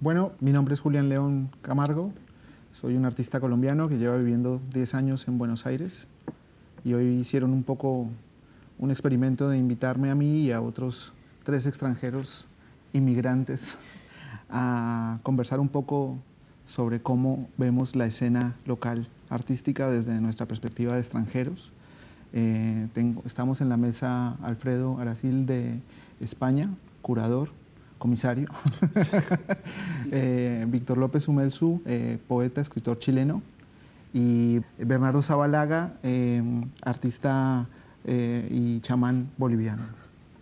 Bueno, 0.00 0.30
mi 0.38 0.52
nombre 0.52 0.74
es 0.74 0.80
Julián 0.80 1.08
León 1.08 1.50
Camargo, 1.60 2.12
soy 2.70 2.94
un 2.94 3.04
artista 3.04 3.40
colombiano 3.40 3.88
que 3.88 3.98
lleva 3.98 4.16
viviendo 4.16 4.60
10 4.72 4.94
años 4.94 5.26
en 5.26 5.38
Buenos 5.38 5.66
Aires 5.66 6.06
y 6.84 6.92
hoy 6.92 7.06
hicieron 7.06 7.50
un 7.50 7.64
poco 7.64 8.06
un 8.78 8.90
experimento 8.92 9.48
de 9.48 9.58
invitarme 9.58 10.10
a 10.10 10.14
mí 10.14 10.42
y 10.42 10.52
a 10.52 10.60
otros 10.60 11.12
tres 11.42 11.66
extranjeros 11.66 12.46
inmigrantes 12.92 13.76
a 14.48 15.18
conversar 15.24 15.58
un 15.58 15.68
poco 15.68 16.16
sobre 16.68 17.02
cómo 17.02 17.48
vemos 17.56 17.96
la 17.96 18.06
escena 18.06 18.54
local 18.66 19.08
artística 19.30 19.90
desde 19.90 20.20
nuestra 20.20 20.46
perspectiva 20.46 20.94
de 20.94 21.00
extranjeros. 21.00 21.72
Eh, 22.32 22.86
estamos 23.26 23.60
en 23.60 23.68
la 23.68 23.76
mesa 23.76 24.36
Alfredo 24.42 25.00
Aracil 25.00 25.44
de 25.44 25.80
España, 26.20 26.70
curador, 27.02 27.50
comisario, 27.98 28.48
eh, 30.12 30.64
Víctor 30.68 30.98
López 30.98 31.28
Humelsu, 31.28 31.82
eh, 31.84 32.18
poeta, 32.26 32.60
escritor 32.60 32.98
chileno, 32.98 33.42
y 34.12 34.60
Bernardo 34.78 35.22
Zabalaga, 35.22 35.94
eh, 36.02 36.42
artista 36.82 37.66
y 38.06 38.80
chamán 38.80 39.28
boliviano. 39.36 39.82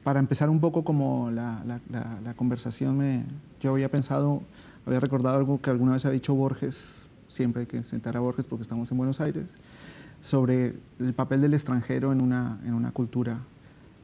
Para 0.05 0.21
empezar 0.21 0.51
un 0.51 0.61
poco 0.61 0.85
como 0.85 1.33
la, 1.33 1.81
conversación, 2.37 2.97
me, 2.97 3.25
yo 3.61 3.73
había 3.73 3.91
pensado, 3.91 4.43
había 4.87 5.01
recordado 5.01 5.37
algo 5.37 5.61
que 5.61 5.71
alguna 5.71 5.93
vez 5.93 6.05
ha 6.05 6.11
dicho 6.11 6.33
Borges, 6.33 7.07
siempre 7.27 7.63
hay 7.63 7.67
que 7.67 7.83
sentar 7.83 8.17
a 8.17 8.21
Borges 8.21 8.47
porque 8.47 8.63
estamos 8.63 8.89
en 8.93 8.99
Buenos 8.99 9.21
Aires, 9.21 9.47
sobre 10.21 10.77
el 11.01 11.13
papel 11.13 11.41
del 11.41 11.55
extranjero 11.55 12.13
en 12.13 12.21
una, 12.21 12.61
en 12.65 12.75
una 12.75 12.93
cultura 12.93 13.41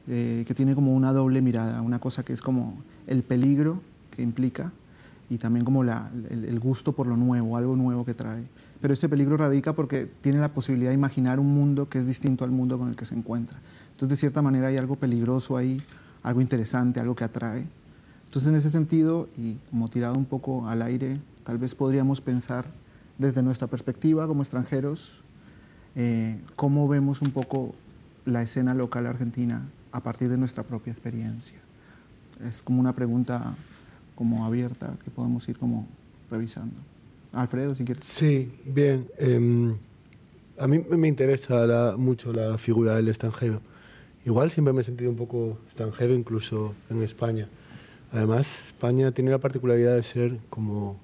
eh, 0.05 0.43
que 0.45 0.53
tiene 0.53 0.75
como 0.75 0.93
una 0.93 1.13
doble 1.13 1.41
mirada, 1.41 1.81
una 1.81 1.99
cosa 1.99 2.23
que 2.23 2.33
es 2.33 2.41
como 2.41 2.83
el 3.07 3.23
peligro 3.23 3.81
que 4.15 4.21
implica 4.21 4.71
y 5.29 5.37
también 5.37 5.65
como 5.65 5.83
la, 5.83 6.11
el, 6.29 6.59
gusto 6.59 6.91
por 6.91 7.07
lo 7.07 7.17
nuevo, 7.17 7.57
algo 7.57 7.75
nuevo 7.75 8.05
que 8.05 8.13
trae. 8.13 8.43
Pero 8.81 8.93
ese 8.93 9.09
peligro 9.09 9.37
radica 9.37 9.73
porque 9.73 10.05
tiene 10.21 10.39
la 10.39 10.53
posibilidad 10.53 10.91
de 10.91 10.95
imaginar 10.95 11.39
un 11.39 11.53
mundo 11.53 11.89
que 11.89 11.99
es 11.99 12.05
distinto 12.05 12.43
al 12.43 12.51
mundo 12.51 12.77
con 12.77 12.89
el 12.89 12.95
que 12.95 13.05
se 13.05 13.15
encuentra. 13.15 13.57
Entonces, 13.91 14.09
de 14.09 14.17
cierta 14.17 14.41
manera, 14.41 14.67
hay 14.67 14.77
algo 14.77 14.95
peligroso 14.95 15.55
ahí, 15.57 15.81
algo 16.21 16.41
interesante, 16.41 16.99
algo 16.99 17.15
que 17.15 17.23
atrae. 17.23 17.67
Entonces, 18.25 18.49
en 18.49 18.55
ese 18.55 18.69
sentido, 18.69 19.29
y 19.37 19.55
como 19.69 19.87
tirado 19.87 20.15
un 20.15 20.25
poco 20.25 20.67
al 20.67 20.81
aire, 20.81 21.19
tal 21.43 21.57
vez 21.57 21.73
podríamos 21.73 22.19
pensar 22.21 22.65
desde 23.17 23.41
nuestra 23.41 23.67
perspectiva 23.67 24.27
como 24.27 24.41
extranjeros, 24.41 25.23
eh, 25.95 26.41
cómo 26.55 26.87
vemos 26.87 27.21
un 27.21 27.31
poco 27.31 27.75
la 28.25 28.41
escena 28.41 28.73
local 28.73 29.05
argentina 29.05 29.61
a 29.91 30.01
partir 30.01 30.29
de 30.29 30.37
nuestra 30.37 30.63
propia 30.63 30.91
experiencia. 30.91 31.59
Es 32.47 32.61
como 32.61 32.79
una 32.79 32.93
pregunta 32.93 33.55
como 34.15 34.45
abierta 34.45 34.95
que 35.03 35.11
podemos 35.11 35.47
ir 35.49 35.57
como 35.57 35.87
revisando. 36.29 36.75
Alfredo, 37.31 37.73
si 37.75 37.83
quieres. 37.83 38.05
Sí, 38.05 38.51
bien. 38.65 39.07
Em, 39.17 39.75
a 40.57 40.67
mí 40.67 40.85
me 40.89 41.07
interesa 41.07 41.95
mucho 41.97 42.31
la 42.31 42.57
figura 42.57 42.95
del 42.95 43.07
extranjero. 43.09 43.61
Igual 44.25 44.51
siempre 44.51 44.73
me 44.73 44.81
he 44.81 44.83
sentido 44.83 45.09
un 45.09 45.17
poco 45.17 45.57
extranjero, 45.65 46.13
incluso 46.13 46.73
en 46.89 47.03
España. 47.03 47.47
Además, 48.11 48.67
España 48.67 49.11
tiene 49.11 49.31
la 49.31 49.39
particularidad 49.39 49.95
de 49.95 50.03
ser 50.03 50.37
como 50.49 50.97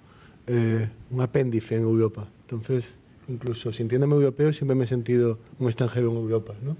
eh, 0.47 0.87
un 1.11 1.21
apéndice 1.21 1.75
en 1.75 1.83
Europa. 1.83 2.27
Entonces, 2.41 2.93
incluso 3.27 3.73
sintiéndome 3.73 4.15
europeo, 4.15 4.53
siempre 4.53 4.75
me 4.75 4.83
he 4.83 4.87
sentido 4.87 5.39
un 5.57 5.67
extranjero 5.67 6.11
en 6.11 6.17
Europa. 6.17 6.53
¿no? 6.63 6.77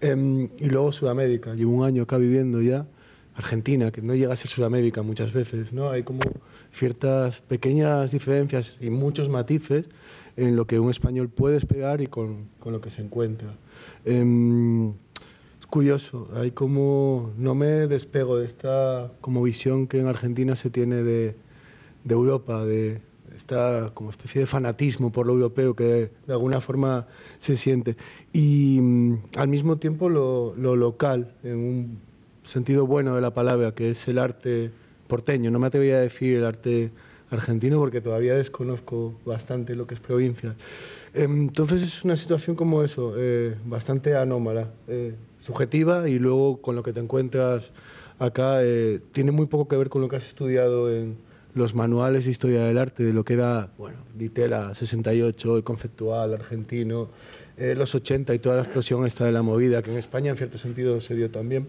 Em, 0.00 0.48
y 0.58 0.66
luego 0.66 0.92
Sudamérica, 0.92 1.54
llevo 1.54 1.72
un 1.72 1.84
año 1.84 2.02
acá 2.02 2.18
viviendo 2.18 2.60
ya. 2.60 2.86
Argentina, 3.34 3.90
que 3.90 4.02
no 4.02 4.14
llega 4.14 4.32
a 4.32 4.36
ser 4.36 4.50
Sudamérica 4.50 5.02
muchas 5.02 5.32
veces, 5.32 5.72
¿no? 5.72 5.90
Hay 5.90 6.02
como 6.02 6.20
ciertas 6.72 7.40
pequeñas 7.40 8.10
diferencias 8.12 8.78
y 8.80 8.90
muchos 8.90 9.28
matices 9.28 9.86
en 10.36 10.56
lo 10.56 10.66
que 10.66 10.78
un 10.78 10.90
español 10.90 11.28
puede 11.28 11.56
esperar 11.56 12.00
y 12.00 12.06
con, 12.06 12.48
con 12.58 12.72
lo 12.72 12.80
que 12.80 12.90
se 12.90 13.02
encuentra. 13.02 13.48
Em, 14.04 14.90
es 14.90 15.66
curioso, 15.68 16.28
hay 16.34 16.50
como, 16.50 17.32
no 17.38 17.54
me 17.54 17.86
despego 17.86 18.38
de 18.38 18.46
esta 18.46 19.12
como 19.20 19.42
visión 19.42 19.86
que 19.86 19.98
en 19.98 20.06
Argentina 20.06 20.56
se 20.56 20.70
tiene 20.70 20.96
de, 20.96 21.34
de 22.04 22.14
Europa, 22.14 22.64
de, 22.64 23.00
esta 23.36 23.90
como 23.94 24.10
especie 24.10 24.40
de 24.40 24.46
fanatismo 24.46 25.10
por 25.10 25.26
lo 25.26 25.32
europeo 25.32 25.74
que 25.74 26.10
de 26.26 26.32
alguna 26.32 26.60
forma 26.60 27.06
se 27.38 27.56
siente. 27.56 27.96
Y 28.32 28.78
mm, 28.80 29.18
al 29.36 29.48
mismo 29.48 29.76
tiempo 29.78 30.08
lo, 30.08 30.54
lo, 30.56 30.76
local, 30.76 31.34
en 31.42 31.58
un 31.58 31.98
sentido 32.44 32.86
bueno 32.86 33.14
de 33.14 33.20
la 33.20 33.32
palabra, 33.32 33.72
que 33.72 33.90
es 33.90 34.08
el 34.08 34.18
arte 34.18 34.70
porteño. 35.06 35.50
No 35.50 35.58
me 35.58 35.66
atrevería 35.66 35.96
a 35.96 36.00
decir 36.00 36.36
el 36.36 36.44
arte 36.44 36.90
argentino 37.30 37.78
porque 37.78 38.00
todavía 38.00 38.34
desconozco 38.34 39.14
bastante 39.24 39.74
lo 39.74 39.86
que 39.86 39.94
es 39.94 40.00
provincia. 40.00 40.54
Entonces 41.14 41.82
es 41.82 42.04
una 42.04 42.16
situación 42.16 42.56
como 42.56 42.82
eso, 42.82 43.14
eh, 43.16 43.54
bastante 43.64 44.16
anómala, 44.16 44.70
eh, 44.88 45.14
subjetiva 45.38 46.08
y 46.08 46.18
luego 46.18 46.60
con 46.60 46.76
lo 46.76 46.82
que 46.82 46.92
te 46.92 47.00
encuentras 47.00 47.72
acá 48.18 48.62
eh, 48.62 49.00
tiene 49.12 49.32
muy 49.32 49.46
poco 49.46 49.68
que 49.68 49.76
ver 49.76 49.88
con 49.88 50.00
lo 50.00 50.08
que 50.08 50.16
has 50.16 50.26
estudiado 50.26 50.90
en 50.90 51.16
los 51.54 51.74
manuales 51.74 52.24
de 52.24 52.30
historia 52.30 52.64
del 52.64 52.78
arte 52.78 53.02
de 53.02 53.12
lo 53.12 53.24
que 53.24 53.34
era, 53.34 53.70
bueno, 53.76 53.98
Ditela 54.14 54.74
68, 54.74 55.56
el 55.56 55.64
conceptual 55.64 56.32
argentino, 56.34 57.08
eh, 57.58 57.74
los 57.76 57.94
80 57.94 58.34
y 58.34 58.38
toda 58.38 58.56
la 58.56 58.62
explosión 58.62 59.04
esta 59.04 59.26
de 59.26 59.32
la 59.32 59.42
movida, 59.42 59.82
que 59.82 59.92
en 59.92 59.98
España 59.98 60.30
en 60.30 60.36
cierto 60.36 60.56
sentido 60.56 61.00
se 61.02 61.14
dio 61.14 61.30
también. 61.30 61.68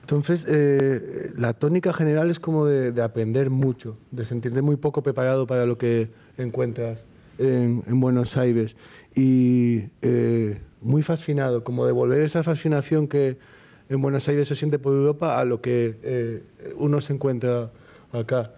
Entonces, 0.00 0.44
eh, 0.46 1.32
la 1.36 1.54
tónica 1.54 1.94
general 1.94 2.30
es 2.30 2.38
como 2.38 2.66
de, 2.66 3.00
aprender 3.02 3.48
mucho, 3.48 3.96
de 4.10 4.26
sentirte 4.26 4.60
muy 4.60 4.76
poco 4.76 5.02
preparado 5.02 5.46
para 5.46 5.64
lo 5.64 5.78
que 5.78 6.10
encuentras 6.36 7.06
en, 7.38 7.82
Buenos 8.00 8.36
Aires 8.36 8.76
y 9.14 9.84
eh, 10.02 10.58
muy 10.82 11.02
fascinado, 11.02 11.64
como 11.64 11.86
de 11.86 11.92
volver 11.92 12.20
esa 12.20 12.42
fascinación 12.42 13.08
que 13.08 13.38
en 13.88 14.02
Buenos 14.02 14.28
Aires 14.28 14.48
se 14.48 14.54
siente 14.54 14.78
por 14.78 14.94
Europa 14.94 15.38
a 15.38 15.44
lo 15.46 15.62
que 15.62 16.42
uno 16.76 17.00
se 17.00 17.14
encuentra 17.14 17.70
acá 18.12 18.52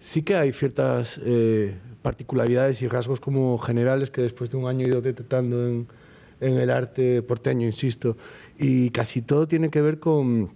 sí 0.00 0.22
que 0.22 0.36
hay 0.36 0.52
ciertas 0.52 1.20
eh, 1.24 1.74
particularidades 2.02 2.82
y 2.82 2.88
rasgos 2.88 3.20
como 3.20 3.58
generales 3.58 4.10
que 4.10 4.22
después 4.22 4.50
de 4.50 4.56
un 4.56 4.66
año 4.66 4.86
he 4.86 4.88
ido 4.88 5.00
detectando 5.00 5.66
en, 5.66 5.86
el 6.40 6.70
arte 6.70 7.20
porteño, 7.22 7.66
insisto, 7.66 8.16
y 8.58 8.90
casi 8.90 9.22
todo 9.22 9.48
tiene 9.48 9.70
que 9.70 9.80
ver 9.80 9.98
con, 9.98 10.50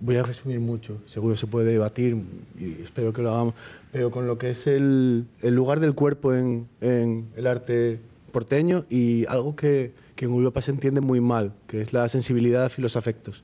voy 0.00 0.16
a 0.16 0.22
resumir 0.22 0.60
mucho, 0.60 0.98
seguro 1.06 1.34
se 1.34 1.48
puede 1.48 1.72
debatir 1.72 2.24
y 2.56 2.80
espero 2.80 3.12
que 3.12 3.20
lo 3.20 3.32
hagamos, 3.32 3.54
pero 3.90 4.12
con 4.12 4.28
lo 4.28 4.38
que 4.38 4.50
es 4.50 4.68
el, 4.68 5.26
lugar 5.42 5.80
del 5.80 5.94
cuerpo 5.94 6.34
en, 6.34 6.68
en, 6.80 7.26
el 7.34 7.48
arte 7.48 7.98
porteño 8.30 8.84
y 8.88 9.26
algo 9.26 9.56
que, 9.56 9.92
que 10.14 10.26
en 10.26 10.30
Europa 10.30 10.62
se 10.62 10.70
entiende 10.70 11.00
muy 11.00 11.20
mal, 11.20 11.52
que 11.66 11.80
es 11.80 11.92
la 11.92 12.08
sensibilidad 12.08 12.70
y 12.78 12.80
los 12.80 12.94
afectos. 12.94 13.42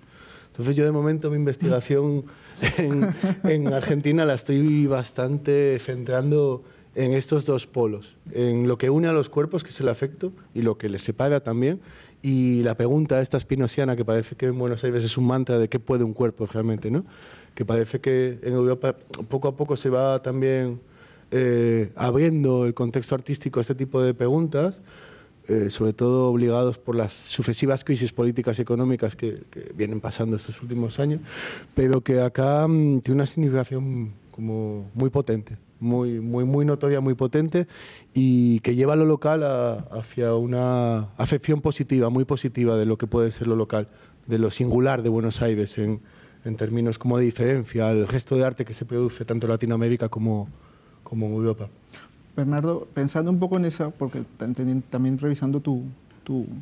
Entonces 0.48 0.76
yo 0.76 0.84
de 0.84 0.92
momento 0.92 1.28
mi 1.30 1.36
investigación 1.36 2.24
en, 3.44 3.72
Argentina 3.72 4.24
la 4.24 4.34
estoy 4.34 4.86
bastante 4.86 5.78
centrando 5.78 6.64
en 6.94 7.12
estos 7.12 7.44
dos 7.44 7.66
polos, 7.66 8.16
en 8.32 8.68
lo 8.68 8.78
que 8.78 8.88
une 8.88 9.08
a 9.08 9.12
los 9.12 9.28
cuerpos, 9.28 9.62
que 9.62 9.70
es 9.70 9.80
el 9.80 9.88
afecto, 9.88 10.32
y 10.54 10.62
lo 10.62 10.78
que 10.78 10.88
les 10.88 11.02
separa 11.02 11.40
también, 11.40 11.80
y 12.22 12.62
la 12.62 12.74
pregunta 12.74 13.20
esta 13.20 13.36
espinosiana, 13.36 13.96
que 13.96 14.04
parece 14.04 14.34
que 14.34 14.46
en 14.46 14.58
Buenos 14.58 14.82
Aires 14.84 15.04
es 15.04 15.18
un 15.18 15.26
mantra 15.26 15.58
de 15.58 15.68
qué 15.68 15.78
puede 15.78 16.04
un 16.04 16.14
cuerpo 16.14 16.46
realmente, 16.46 16.90
¿no? 16.90 17.04
que 17.56 17.64
parece 17.64 18.00
que 18.00 18.38
en 18.42 18.52
Europa 18.52 18.94
poco 19.28 19.48
a 19.48 19.56
poco 19.56 19.76
se 19.76 19.88
va 19.88 20.22
también 20.22 20.78
eh, 21.30 21.90
abriendo 21.96 22.66
el 22.66 22.74
contexto 22.74 23.14
artístico 23.14 23.58
a 23.58 23.62
este 23.62 23.74
tipo 23.74 24.00
de 24.00 24.12
preguntas, 24.12 24.82
eh, 25.48 25.70
sobre 25.70 25.92
todo 25.92 26.28
obligados 26.28 26.78
por 26.78 26.96
las 26.96 27.12
sucesivas 27.12 27.84
crisis 27.84 28.12
políticas 28.12 28.58
y 28.58 28.62
económicas 28.62 29.14
que, 29.14 29.42
vienen 29.74 30.00
pasando 30.00 30.36
estos 30.36 30.60
últimos 30.60 30.98
años, 30.98 31.20
pero 31.74 32.00
que 32.00 32.20
acá 32.20 32.66
mm, 32.66 33.00
tiene 33.00 33.14
una 33.16 33.26
significación 33.26 34.12
como 34.32 34.90
muy 34.94 35.08
potente, 35.08 35.56
muy, 35.78 36.20
muy, 36.20 36.44
muy 36.44 36.64
notoria, 36.64 37.00
muy 37.00 37.14
potente 37.14 37.66
y 38.12 38.60
que 38.60 38.74
lleva 38.74 38.94
a 38.94 38.96
lo 38.96 39.04
local 39.04 39.44
hacia 39.92 40.34
una 40.34 41.10
afección 41.16 41.60
positiva, 41.60 42.10
muy 42.10 42.24
positiva 42.24 42.76
de 42.76 42.86
lo 42.86 42.98
que 42.98 43.06
puede 43.06 43.30
ser 43.30 43.46
lo 43.46 43.56
local, 43.56 43.88
de 44.26 44.38
lo 44.38 44.50
singular 44.50 45.02
de 45.02 45.08
Buenos 45.10 45.42
Aires 45.42 45.78
en, 45.78 46.00
en 46.44 46.56
términos 46.56 46.98
como 46.98 47.18
de 47.18 47.24
diferencia 47.24 47.88
al 47.88 48.06
resto 48.08 48.36
de 48.36 48.44
arte 48.44 48.64
que 48.64 48.74
se 48.74 48.84
produce 48.84 49.24
tanto 49.24 49.46
en 49.46 49.52
Latinoamérica 49.52 50.08
como, 50.08 50.48
como 51.02 51.26
en 51.26 51.32
Europa. 51.34 51.68
Bernardo, 52.36 52.86
pensando 52.92 53.30
un 53.30 53.38
poco 53.38 53.56
en 53.56 53.64
eso, 53.64 53.92
porque 53.98 54.24
también 54.36 55.18
revisando 55.18 55.60
tu, 55.60 55.84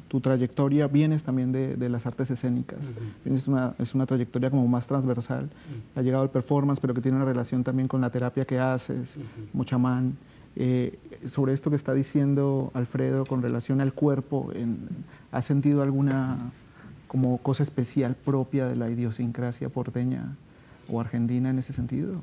tu, 0.09 0.21
trayectoria, 0.21 0.87
vienes 0.89 1.23
también 1.23 1.51
de, 1.51 1.89
las 1.89 2.05
artes 2.05 2.31
escénicas, 2.31 2.93
es, 3.25 3.49
una, 3.49 3.75
es 3.79 3.95
una 3.95 4.05
trayectoria 4.05 4.51
como 4.51 4.69
más 4.69 4.87
transversal, 4.87 5.49
ha 5.97 6.03
llegado 6.03 6.23
al 6.23 6.31
performance, 6.31 6.81
pero 6.81 6.93
que 6.93 7.01
tiene 7.01 7.17
una 7.17 7.25
relación 7.25 7.65
también 7.65 7.89
con 7.89 8.01
la 8.01 8.11
terapia 8.11 8.45
que 8.45 8.59
haces, 8.59 9.17
chamán. 9.65 10.17
Eh, 10.57 10.97
sobre 11.27 11.53
esto 11.53 11.71
que 11.71 11.77
está 11.77 11.95
diciendo 11.95 12.71
Alfredo 12.75 13.25
con 13.27 13.43
relación 13.43 13.81
al 13.81 13.93
cuerpo, 13.93 14.53
¿has 15.33 15.45
sentido 15.45 15.83
alguna 15.83 16.53
como 17.09 17.39
cosa 17.39 17.63
especial 17.63 18.15
propia 18.15 18.69
de 18.69 18.77
la 18.77 18.89
idiosincrasia 18.89 19.69
porteña 19.69 20.37
o 20.89 21.01
argentina 21.01 21.51
en 21.51 21.59
ese 21.59 21.73
sentido? 21.73 22.21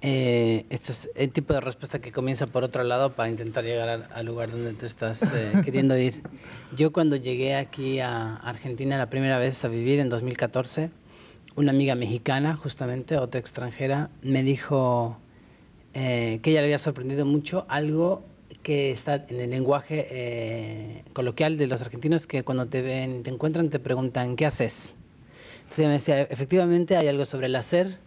Eh, 0.00 0.64
este 0.70 0.92
es 0.92 1.10
el 1.16 1.30
tipo 1.30 1.52
de 1.54 1.60
respuesta 1.60 1.98
que 1.98 2.12
comienza 2.12 2.46
por 2.46 2.62
otro 2.62 2.84
lado 2.84 3.10
para 3.10 3.28
intentar 3.28 3.64
llegar 3.64 4.08
al, 4.12 4.26
lugar 4.26 4.50
donde 4.52 4.72
tú 4.74 4.86
estás 4.86 5.22
eh, 5.34 5.52
queriendo 5.64 5.98
ir. 5.98 6.22
Yo 6.76 6.92
cuando 6.92 7.16
llegué 7.16 7.56
aquí 7.56 7.98
a 7.98 8.36
Argentina 8.36 8.96
la 8.96 9.10
primera 9.10 9.38
vez 9.38 9.64
a 9.64 9.68
vivir 9.68 9.98
en 9.98 10.08
2014, 10.08 10.90
una 11.56 11.72
amiga 11.72 11.96
mexicana, 11.96 12.54
justamente, 12.54 13.16
otra 13.18 13.40
extranjera, 13.40 14.10
me 14.22 14.44
dijo 14.44 15.18
eh, 15.94 16.38
que 16.42 16.50
ella 16.50 16.60
le 16.60 16.66
había 16.66 16.78
sorprendido 16.78 17.26
mucho 17.26 17.66
algo 17.68 18.22
que 18.62 18.92
está 18.92 19.26
en 19.28 19.40
el 19.40 19.50
lenguaje 19.50 21.02
coloquial 21.12 21.56
de 21.56 21.66
los 21.66 21.80
argentinos, 21.80 22.26
que 22.26 22.44
cuando 22.44 22.66
te 22.66 22.82
ven, 22.82 23.22
te 23.22 23.30
encuentran, 23.30 23.70
te 23.70 23.78
preguntan, 23.78 24.36
¿qué 24.36 24.46
haces? 24.46 24.94
Entonces 25.56 25.78
ella 25.78 25.88
me 25.88 25.94
decía, 25.94 26.20
efectivamente 26.22 26.96
hay 26.96 27.08
algo 27.08 27.24
sobre 27.24 27.46
el 27.46 27.56
hacer 27.56 27.98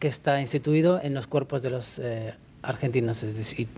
que 0.00 0.08
está 0.08 0.40
instituido 0.40 1.00
en 1.00 1.14
los 1.14 1.28
cuerpos 1.28 1.62
de 1.62 1.70
los 1.70 2.00
eh, 2.00 2.32
argentinos. 2.62 3.22
Es 3.22 3.36
decir, 3.36 3.68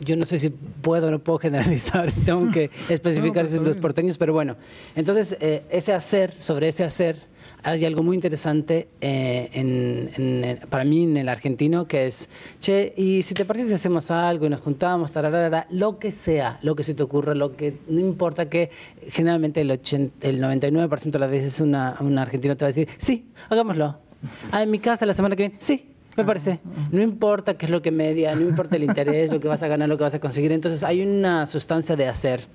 yo 0.00 0.14
no 0.14 0.24
sé 0.24 0.38
si 0.38 0.50
puedo 0.50 1.08
o 1.08 1.10
no 1.10 1.18
puedo 1.18 1.38
generalizar, 1.38 2.12
tengo 2.24 2.52
que 2.52 2.70
especificar 2.88 3.48
si 3.48 3.58
los 3.58 3.76
porteños, 3.78 4.18
pero 4.18 4.32
bueno. 4.32 4.56
Entonces, 4.94 5.36
eh, 5.40 5.64
ese 5.70 5.92
hacer, 5.92 6.30
sobre 6.30 6.68
ese 6.68 6.84
hacer, 6.84 7.16
hay 7.62 7.84
algo 7.84 8.02
muy 8.02 8.14
interesante 8.14 8.88
eh, 9.00 9.48
en, 9.52 10.60
para 10.68 10.84
mí 10.84 11.02
en 11.02 11.16
el 11.16 11.28
argentino 11.28 11.88
que 11.88 12.06
es, 12.06 12.28
che, 12.60 12.92
y 12.96 13.22
si 13.22 13.34
te 13.34 13.44
parece 13.44 13.66
si 13.66 13.74
hacemos 13.74 14.10
algo 14.10 14.46
y 14.46 14.50
nos 14.50 14.60
juntamos, 14.60 15.10
tararara, 15.10 15.66
lo 15.70 15.98
que 15.98 16.12
sea, 16.12 16.60
lo 16.62 16.76
que 16.76 16.84
se 16.84 16.94
te 16.94 17.02
ocurra, 17.02 17.34
lo 17.34 17.56
que 17.56 17.78
no 17.88 17.98
importa 17.98 18.48
que 18.48 18.70
generalmente 19.08 19.62
el, 19.62 19.70
80, 19.70 20.28
el 20.28 20.40
99% 20.40 21.10
de 21.10 21.18
las 21.18 21.30
veces 21.30 21.60
una, 21.60 21.96
un 22.00 22.18
argentino 22.18 22.56
te 22.56 22.66
va 22.66 22.68
a 22.68 22.72
decir, 22.72 22.88
sí, 22.98 23.26
hagámoslo 23.48 24.05
Ah, 24.52 24.62
en 24.62 24.70
mi 24.70 24.78
casa 24.78 25.06
la 25.06 25.14
semana 25.14 25.36
que 25.36 25.44
viene. 25.44 25.56
Sí, 25.58 25.88
me 26.16 26.24
parece. 26.24 26.60
No 26.90 27.02
importa 27.02 27.54
qué 27.54 27.66
es 27.66 27.70
lo 27.70 27.82
que 27.82 27.90
media, 27.90 28.34
no 28.34 28.42
importa 28.42 28.76
el 28.76 28.84
interés, 28.84 29.32
lo 29.32 29.40
que 29.40 29.48
vas 29.48 29.62
a 29.62 29.68
ganar, 29.68 29.88
lo 29.88 29.96
que 29.96 30.04
vas 30.04 30.14
a 30.14 30.20
conseguir. 30.20 30.52
Entonces 30.52 30.82
hay 30.82 31.02
una 31.02 31.46
sustancia 31.46 31.96
de 31.96 32.08
hacer 32.08 32.46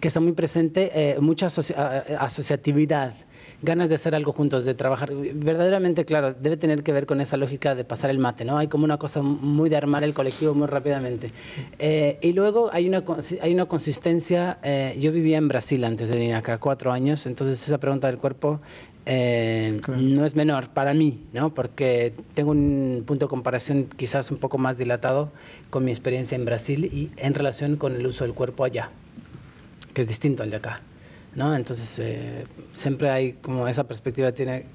que 0.00 0.08
está 0.08 0.20
muy 0.20 0.32
presente, 0.32 0.90
eh, 0.94 1.18
mucha 1.20 1.46
asociatividad 1.46 3.14
ganas 3.62 3.88
de 3.88 3.94
hacer 3.94 4.14
algo 4.14 4.32
juntos, 4.32 4.64
de 4.64 4.74
trabajar. 4.74 5.12
Verdaderamente, 5.14 6.04
claro, 6.04 6.34
debe 6.34 6.56
tener 6.56 6.82
que 6.82 6.92
ver 6.92 7.06
con 7.06 7.20
esa 7.20 7.36
lógica 7.36 7.74
de 7.74 7.84
pasar 7.84 8.10
el 8.10 8.18
mate, 8.18 8.44
¿no? 8.44 8.58
Hay 8.58 8.68
como 8.68 8.84
una 8.84 8.98
cosa 8.98 9.22
muy 9.22 9.70
de 9.70 9.76
armar 9.76 10.04
el 10.04 10.12
colectivo 10.12 10.54
muy 10.54 10.66
rápidamente. 10.66 11.30
Eh, 11.78 12.18
y 12.20 12.32
luego 12.32 12.70
hay 12.72 12.88
una, 12.88 13.04
hay 13.40 13.54
una 13.54 13.66
consistencia. 13.66 14.58
Eh, 14.62 14.96
yo 14.98 15.12
vivía 15.12 15.38
en 15.38 15.48
Brasil 15.48 15.84
antes 15.84 16.08
de 16.08 16.16
venir 16.16 16.34
acá, 16.34 16.58
cuatro 16.58 16.92
años, 16.92 17.26
entonces 17.26 17.66
esa 17.66 17.78
pregunta 17.78 18.08
del 18.08 18.18
cuerpo 18.18 18.60
eh, 19.04 19.80
no 19.88 20.24
es 20.24 20.36
menor 20.36 20.68
para 20.70 20.94
mí, 20.94 21.20
¿no? 21.32 21.52
porque 21.54 22.14
tengo 22.34 22.52
un 22.52 23.02
punto 23.06 23.26
de 23.26 23.30
comparación 23.30 23.88
quizás 23.96 24.30
un 24.30 24.38
poco 24.38 24.58
más 24.58 24.78
dilatado 24.78 25.32
con 25.70 25.84
mi 25.84 25.90
experiencia 25.90 26.36
en 26.36 26.44
Brasil 26.44 26.84
y 26.84 27.10
en 27.16 27.34
relación 27.34 27.76
con 27.76 27.96
el 27.96 28.06
uso 28.06 28.24
del 28.24 28.32
cuerpo 28.34 28.64
allá, 28.64 28.90
que 29.92 30.02
es 30.02 30.08
distinto 30.08 30.42
al 30.42 30.50
de 30.50 30.56
acá. 30.56 30.80
¿no? 31.34 31.54
Entonces, 31.54 31.98
eh, 31.98 32.44
siempre 32.72 33.10
hay 33.10 33.32
como 33.34 33.66
esa 33.66 33.84
perspectiva, 33.84 34.32
tiene 34.32 34.66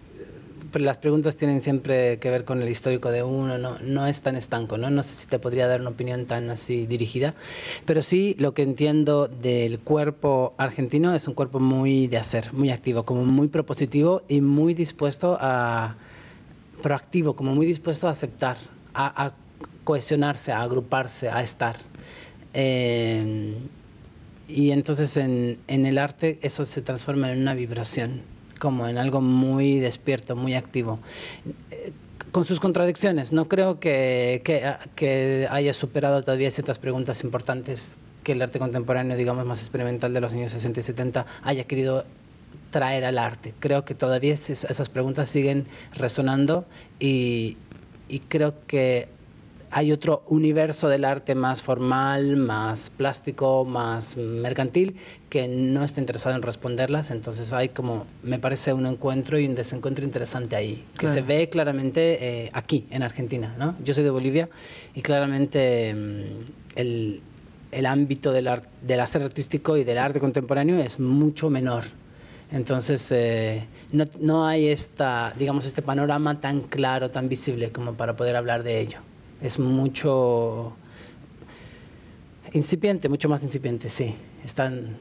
las 0.74 0.98
preguntas 0.98 1.38
tienen 1.38 1.62
siempre 1.62 2.20
que 2.20 2.30
ver 2.30 2.46
con 2.46 2.62
el 2.62 2.70
histórico 2.70 3.12
de 3.12 3.24
uno, 3.24 3.58
no, 3.58 3.78
no 3.80 4.08
es 4.08 4.22
tan 4.22 4.36
estanco, 4.36 4.78
¿no? 4.78 4.90
No 4.90 5.04
sé 5.04 5.16
si 5.16 5.28
te 5.28 5.40
podría 5.40 5.68
dar 5.68 5.82
una 5.82 5.92
opinión 5.92 6.26
tan 6.26 6.50
así 6.50 6.86
dirigida, 6.86 7.34
pero 7.86 8.02
sí 8.02 8.36
lo 8.40 8.54
que 8.54 8.64
entiendo 8.64 9.28
del 9.28 9.80
cuerpo 9.80 10.54
argentino 10.58 11.14
es 11.14 11.28
un 11.28 11.34
cuerpo 11.34 11.60
muy 11.60 12.08
de 12.08 12.18
hacer, 12.18 12.54
muy 12.54 12.72
activo, 12.72 13.04
como 13.04 13.26
muy 13.26 13.48
propositivo 13.48 14.24
y 14.28 14.42
muy 14.42 14.74
dispuesto 14.74 15.38
a, 15.40 15.96
proactivo, 16.82 17.36
como 17.36 17.56
muy 17.56 17.66
dispuesto 17.66 18.08
a 18.08 18.12
aceptar, 18.12 18.58
a, 18.94 19.32
cohesionarse, 19.84 20.52
a 20.52 20.62
agruparse, 20.62 21.30
a 21.30 21.42
estar. 21.42 21.76
Eh, 22.54 23.56
y 24.50 24.72
entonces 24.72 25.18
en, 25.18 25.60
en 25.68 25.86
el 25.86 25.98
arte 25.98 26.40
eso 26.42 26.66
se 26.66 26.82
transforma 26.82 27.32
en 27.32 27.40
una 27.40 27.54
vibración 27.54 28.22
como 28.60 28.88
en 28.88 28.98
algo 28.98 29.22
muy 29.22 29.80
despierto, 29.80 30.36
muy 30.36 30.56
activo. 30.56 31.00
Con 32.32 32.46
sus 32.46 32.60
contradicciones, 32.60 33.32
no 33.32 33.48
creo 33.48 33.80
que, 33.80 34.42
que, 34.96 35.48
haya 35.50 35.74
superado 35.74 36.24
todavía 36.24 36.52
ciertas 36.52 36.78
preguntas 36.80 37.24
importantes 37.24 37.98
que 38.24 38.34
el 38.34 38.42
arte 38.42 38.60
contemporáneo, 38.60 39.16
digamos, 39.18 39.46
más 39.46 39.62
experimental 39.62 40.14
de 40.14 40.22
los 40.22 40.34
años 40.34 40.52
60 40.52 40.80
y 40.80 40.84
70 40.84 41.26
haya 41.44 41.64
querido 41.64 42.06
traer 42.72 43.06
al 43.06 43.18
arte. 43.18 43.54
Creo 43.60 43.86
que 43.86 43.96
todavía 43.96 44.34
esas 44.34 44.90
preguntas 44.90 45.30
siguen 45.30 45.66
resonando 45.96 46.66
y, 47.00 47.58
y 48.10 48.20
creo 48.20 48.54
que 48.68 49.08
hay 49.70 49.92
otro 49.92 50.24
universo 50.28 50.88
del 50.88 51.04
arte 51.04 51.36
más 51.36 51.62
formal, 51.62 52.38
más 52.38 52.90
plástico, 52.90 53.66
más 53.66 54.16
mercantil, 54.16 54.96
que 55.30 55.48
no 55.48 55.84
está 55.84 56.00
interesado 56.00 56.36
en 56.36 56.42
responderlas. 56.42 57.12
Entonces 57.12 57.52
hay 57.52 57.70
como, 57.70 58.06
me 58.24 58.40
parece, 58.40 58.74
un 58.74 58.86
encuentro 58.86 59.38
y 59.38 59.48
un 59.48 59.56
desencuentro 59.56 60.06
interesante 60.06 60.56
ahí, 60.56 60.84
que 60.98 61.10
se 61.10 61.22
ve 61.22 61.50
claramente 61.50 62.46
eh, 62.46 62.50
aquí, 62.54 62.86
en 62.92 63.04
Argentina. 63.04 63.56
¿no? 63.58 63.76
Yo 63.84 63.94
soy 63.94 64.04
de 64.04 64.10
Bolivia 64.10 64.50
y 64.96 65.02
claramente 65.02 65.94
mm, 65.94 66.78
el, 66.78 67.22
el, 67.72 67.86
ámbito 67.86 68.32
del, 68.32 68.50
del 68.82 69.00
hacer 69.02 69.22
artístico 69.22 69.76
y 69.76 69.84
del 69.84 69.98
arte 69.98 70.20
contemporáneo 70.20 70.80
es 70.80 71.00
mucho 71.00 71.50
menor. 71.50 71.84
Entonces, 72.50 73.12
eh, 73.12 73.66
no, 73.92 74.06
no 74.22 74.48
hay 74.48 74.68
esta, 74.68 75.34
digamos, 75.38 75.66
este 75.66 75.82
panorama 75.82 76.36
tan 76.36 76.62
claro, 76.62 77.12
tan 77.12 77.28
visible 77.28 77.74
como 77.74 77.96
para 77.96 78.16
poder 78.16 78.38
hablar 78.38 78.64
de 78.64 78.80
ello 78.80 79.00
es 79.42 79.60
mucho 79.60 80.74
incipiente, 82.54 83.10
mucho 83.10 83.30
más 83.30 83.44
incipiente, 83.44 83.90
sí. 83.90 84.16
Están 84.44 84.98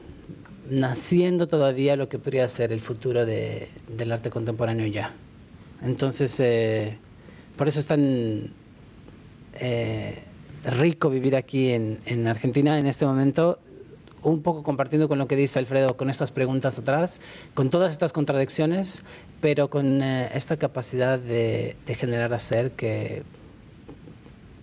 naciendo 0.69 1.47
todavía 1.47 1.95
lo 1.95 2.09
que 2.09 2.19
podría 2.19 2.47
ser 2.49 2.73
el 2.73 2.81
futuro 2.81 3.25
de, 3.25 3.69
del 3.87 4.11
arte 4.11 4.29
contemporáneo 4.29 4.87
ya. 4.87 5.13
Entonces, 5.81 6.39
eh, 6.39 6.97
por 7.55 7.67
eso 7.67 7.79
es 7.79 7.85
tan 7.87 8.51
eh, 9.53 10.23
rico 10.63 11.09
vivir 11.09 11.35
aquí 11.35 11.71
en, 11.71 11.99
en, 12.05 12.27
Argentina 12.27 12.77
en 12.79 12.87
este 12.87 13.05
momento, 13.05 13.59
un 14.23 14.41
poco 14.41 14.63
compartiendo 14.63 15.07
con 15.07 15.19
lo 15.19 15.27
que 15.27 15.35
dice 15.35 15.59
Alfredo, 15.59 15.95
con 15.95 16.09
estas 16.09 16.31
preguntas 16.31 16.77
atrás, 16.79 17.21
con 17.53 17.69
todas 17.69 17.91
estas 17.91 18.11
contradicciones, 18.11 19.03
pero 19.39 19.69
con 19.69 20.01
eh, 20.01 20.29
esta 20.33 20.57
capacidad 20.57 21.19
de, 21.19 21.75
de 21.85 21.95
generar 21.95 22.33
hacer 22.33 22.71
que 22.71 23.23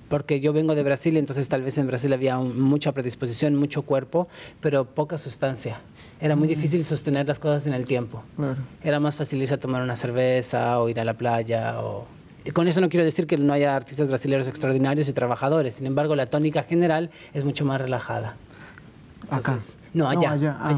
porque 0.08 0.40
yo 0.40 0.52
vengo 0.52 0.74
de 0.74 0.82
Brasil, 0.82 1.16
entonces 1.16 1.48
tal 1.48 1.62
vez 1.62 1.78
en 1.78 1.86
Brasil 1.86 2.12
había 2.12 2.36
mucha 2.38 2.92
predisposición, 2.92 3.56
mucho 3.56 3.82
cuerpo, 3.82 4.28
pero 4.60 4.84
poca 4.84 5.18
sustancia. 5.18 5.80
Era 6.20 6.36
muy 6.36 6.46
mm. 6.46 6.50
difícil 6.50 6.84
sostener 6.84 7.26
las 7.26 7.38
cosas 7.38 7.66
en 7.66 7.74
el 7.74 7.84
tiempo. 7.84 8.22
Era 8.82 9.00
más 9.00 9.16
fácil 9.16 9.40
irse 9.40 9.54
a 9.54 9.60
tomar 9.60 9.82
una 9.82 9.96
cerveza 9.96 10.80
o 10.80 10.88
ir 10.88 11.00
a 11.00 11.04
la 11.04 11.14
playa. 11.14 11.80
O... 11.80 12.06
con 12.52 12.68
eso 12.68 12.80
no 12.80 12.88
quiero 12.88 13.04
decir 13.04 13.26
que 13.26 13.36
no 13.36 13.52
haya 13.52 13.74
artistas 13.74 14.08
brasileños 14.08 14.48
extraordinarios 14.48 15.08
y 15.08 15.12
trabajadores, 15.12 15.76
sin 15.76 15.86
embargo 15.86 16.16
la 16.16 16.26
tónica 16.26 16.62
general 16.62 17.10
es 17.32 17.44
mucho 17.44 17.64
más 17.64 17.80
relajada. 17.80 18.36
Acá. 19.30 19.58
No, 19.94 20.08
allá. 20.08 20.32
allá. 20.32 20.58
Ah, 20.60 20.74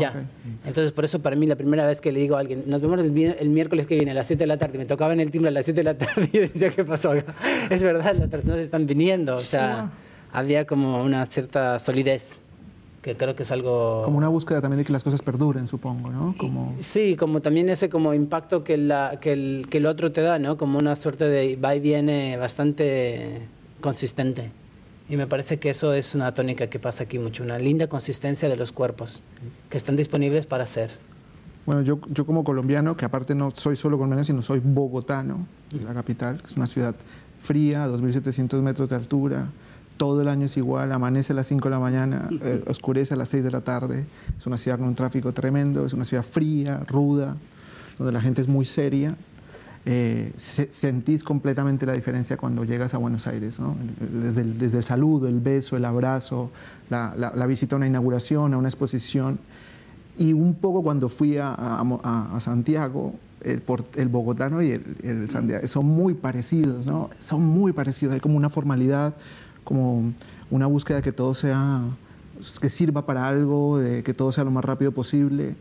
Entonces, 0.67 0.93
por 0.93 1.07
eso 1.07 1.21
para 1.21 1.37
mí 1.37 1.47
la 1.47 1.57
primera 1.57 1.87
vez 1.87 2.01
que 2.01 2.13
le 2.13 2.21
digo 2.21 2.37
a 2.37 2.41
alguien, 2.41 2.65
nos 2.67 2.83
vemos 2.83 3.01
el, 3.01 3.11
miércoles 3.49 3.87
que 3.87 3.97
viene 3.97 4.11
a 4.11 4.15
las 4.15 4.27
7 4.27 4.45
de 4.45 4.47
la 4.47 4.59
tarde, 4.59 4.77
me 4.79 4.85
tocaba 4.85 5.15
en 5.15 5.21
el 5.21 5.31
timbre 5.31 5.49
a 5.49 5.53
las 5.53 5.65
7 5.65 5.81
de 5.81 5.85
la 5.85 5.95
tarde 5.97 6.29
y 6.33 6.37
yo 6.37 6.41
decía, 6.53 6.71
¿qué 6.71 6.85
pasó 6.85 7.13
acá? 7.13 7.35
Es 7.71 7.83
verdad, 7.83 8.15
las 8.15 8.29
personas 8.29 8.59
están 8.59 8.87
viniendo. 8.87 9.37
O 9.37 9.41
sea, 9.41 9.91
había 10.33 10.67
como 10.67 11.03
una 11.03 11.25
cierta 11.27 11.79
solidez 11.79 12.41
que 13.07 13.17
creo 13.17 13.37
que 13.37 13.45
es 13.45 13.53
algo... 13.53 14.03
Como 14.05 14.19
una 14.19 14.27
búsqueda 14.27 14.61
también 14.61 14.79
de 14.79 14.85
que 14.85 14.93
las 14.93 15.05
cosas 15.05 15.23
perduren, 15.23 15.69
supongo, 15.69 16.11
¿no? 16.11 16.35
Como... 16.37 16.75
Sí, 16.81 17.15
como 17.15 17.41
también 17.41 17.69
ese 17.69 17.89
como 17.89 18.13
impacto 18.13 18.65
que, 18.65 18.77
la, 18.77 19.19
que, 19.21 19.33
el, 19.33 19.67
que 19.71 19.79
el 19.79 19.87
otro 19.87 20.11
te 20.11 20.23
da, 20.23 20.41
¿no? 20.41 20.57
Como 20.57 20.77
una 20.77 20.97
suerte 20.97 21.25
de 21.27 21.55
va 21.55 21.77
y 21.77 21.79
viene 21.79 22.37
bastante 22.37 23.43
consistente. 23.81 24.51
Y 25.09 25.17
me 25.17 25.27
parece 25.27 25.59
que 25.59 25.71
eso 25.71 25.93
es 25.93 26.15
una 26.15 26.35
tónica 26.35 26.69
que 26.69 26.79
pasa 26.79 27.05
aquí 27.05 27.19
mucho, 27.19 27.45
una 27.45 27.59
linda 27.59 27.87
consistencia 27.87 28.49
de 28.49 28.57
los 28.57 28.73
cuerpos 28.73 29.23
que 29.71 29.77
están 29.77 29.95
disponibles 29.97 30.47
para 30.47 30.65
hacer. 30.65 30.91
Bueno, 31.65 31.83
yo, 31.83 32.01
yo 32.09 32.27
como 32.27 32.45
colombiano, 32.45 32.97
que 32.97 33.05
aparte 33.05 33.35
no 33.35 33.51
soy 33.55 33.77
solo 33.77 33.97
colombiano, 33.97 34.25
sino 34.25 34.43
soy 34.43 34.61
bogotano, 34.61 35.47
la 35.85 35.95
capital, 35.95 36.39
que 36.41 36.47
es 36.47 36.57
una 36.57 36.67
ciudad 36.67 36.95
fría, 37.41 37.87
2.700 37.89 38.61
metros 38.63 38.89
de 38.89 38.97
altura, 38.97 39.49
todo 39.97 40.23
el 40.23 40.29
año 40.29 40.47
es 40.47 40.57
igual, 40.57 40.93
amanece 40.93 41.33
a 41.33 41.37
las 41.37 41.47
5 41.47 41.69
de 41.69 41.75
la 41.75 41.81
mañana, 41.81 42.29
eh, 42.43 42.63
oscurece 42.69 43.15
a 43.15 43.17
las 43.17 43.29
6 43.29 43.45
de 43.45 43.51
la 43.51 43.61
tarde, 43.61 44.07
es 44.37 44.47
una 44.47 44.59
ciudad 44.59 44.79
con 44.79 44.89
un 44.89 44.95
tráfico 44.95 45.33
tremendo, 45.33 45.87
es 45.87 45.93
una 45.93 46.05
ciudad 46.05 46.25
fría, 46.25 46.83
ruda, 46.87 47.37
donde 47.99 48.13
la 48.13 48.21
gente 48.21 48.41
es 48.41 48.49
muy 48.49 48.65
seria 48.65 49.17
eh, 49.89 50.33
sentís 50.37 51.23
completamente 51.23 51.87
la 51.87 51.93
diferencia 51.93 52.37
cuando 52.37 52.65
llegas 52.65 52.93
a 52.95 52.99
Buenos 52.99 53.29
Aires, 53.29 53.59
desde, 54.01 54.41
el, 54.79 54.83
saludo, 54.83 55.29
el 55.29 55.39
beso, 55.39 55.77
el 55.77 55.85
abrazo, 55.85 56.51
la, 56.91 57.47
visita 57.47 57.77
a 57.77 57.79
una 57.79 57.87
inauguración, 57.87 58.53
a 58.53 58.59
una 58.59 58.67
exposición. 58.67 59.39
Y 60.19 60.33
un 60.33 60.55
poco 60.55 60.83
cuando 60.83 61.09
fui 61.09 61.37
a, 61.39 61.85
Santiago, 62.41 63.15
el, 63.43 64.09
bogotano 64.09 64.61
y 64.61 64.73
el, 64.73 65.31
Santiago 65.31 65.65
son 65.69 65.87
muy 65.87 66.15
parecidos. 66.15 66.85
Son 67.21 67.43
muy 67.47 67.71
parecidos, 67.71 68.15
hay 68.15 68.21
como 68.21 68.37
una 68.37 68.51
formalidad, 68.51 69.15
como 69.63 70.13
una 70.51 70.67
búsqueda 70.67 70.97
de 70.97 71.03
que 71.05 71.13
todo 71.13 71.33
sea, 71.33 71.83
que 72.61 72.71
sirva 72.71 73.07
para 73.07 73.29
algo, 73.29 73.79
de 73.79 74.03
que 74.03 74.15
todo 74.15 74.33
sea 74.33 74.43
lo 74.43 74.51
más 74.51 74.65
rápido 74.65 74.91
posible. 74.91 75.55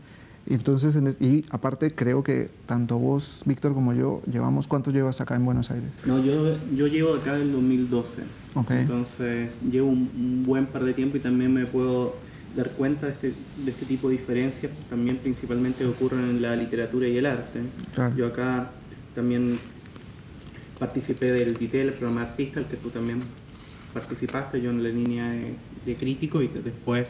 Entonces, 0.48 0.96
y 1.20 1.44
aparte 1.50 1.92
creo 1.92 2.22
que 2.22 2.48
tanto 2.66 2.98
vos, 2.98 3.42
Víctor, 3.46 3.74
como 3.74 3.92
yo, 3.92 4.22
llevamos, 4.30 4.68
¿cuánto 4.68 4.90
llevas 4.90 5.20
acá 5.20 5.34
en 5.34 5.44
Buenos 5.44 5.70
Aires? 5.70 5.90
No, 6.04 6.22
yo, 6.22 6.56
yo 6.74 6.86
llevo 6.86 7.14
acá 7.14 7.36
en 7.36 7.52
2012. 7.52 8.22
Okay. 8.54 8.80
Entonces, 8.80 9.50
llevo 9.68 9.88
un, 9.88 10.10
un, 10.16 10.44
buen 10.46 10.66
par 10.66 10.84
de 10.84 10.94
tiempo 10.94 11.16
y 11.16 11.20
también 11.20 11.52
me 11.52 11.66
puedo 11.66 12.14
dar 12.56 12.70
cuenta 12.70 13.06
de 13.06 13.12
este, 13.12 13.34
de 13.64 13.70
este 13.70 13.86
tipo 13.86 14.08
de 14.08 14.16
diferencias, 14.16 14.72
también 14.88 15.18
principalmente 15.18 15.84
ocurren 15.84 16.20
en 16.20 16.42
la 16.42 16.54
literatura 16.54 17.08
y 17.08 17.18
el 17.18 17.26
arte. 17.26 17.60
Claro. 17.94 18.14
Yo 18.16 18.26
acá 18.26 18.70
también 19.14 19.58
participé 20.78 21.32
del 21.32 21.56
DITEL, 21.56 21.88
el 21.88 21.94
programa 21.94 22.22
artista, 22.22 22.60
el 22.60 22.66
que 22.66 22.76
tú 22.76 22.90
también 22.90 23.20
participaste, 23.92 24.60
yo 24.60 24.70
en 24.70 24.82
la 24.82 24.90
línea 24.90 25.30
de, 25.30 25.54
de 25.84 25.96
crítico 25.96 26.40
y 26.40 26.48
después 26.48 27.08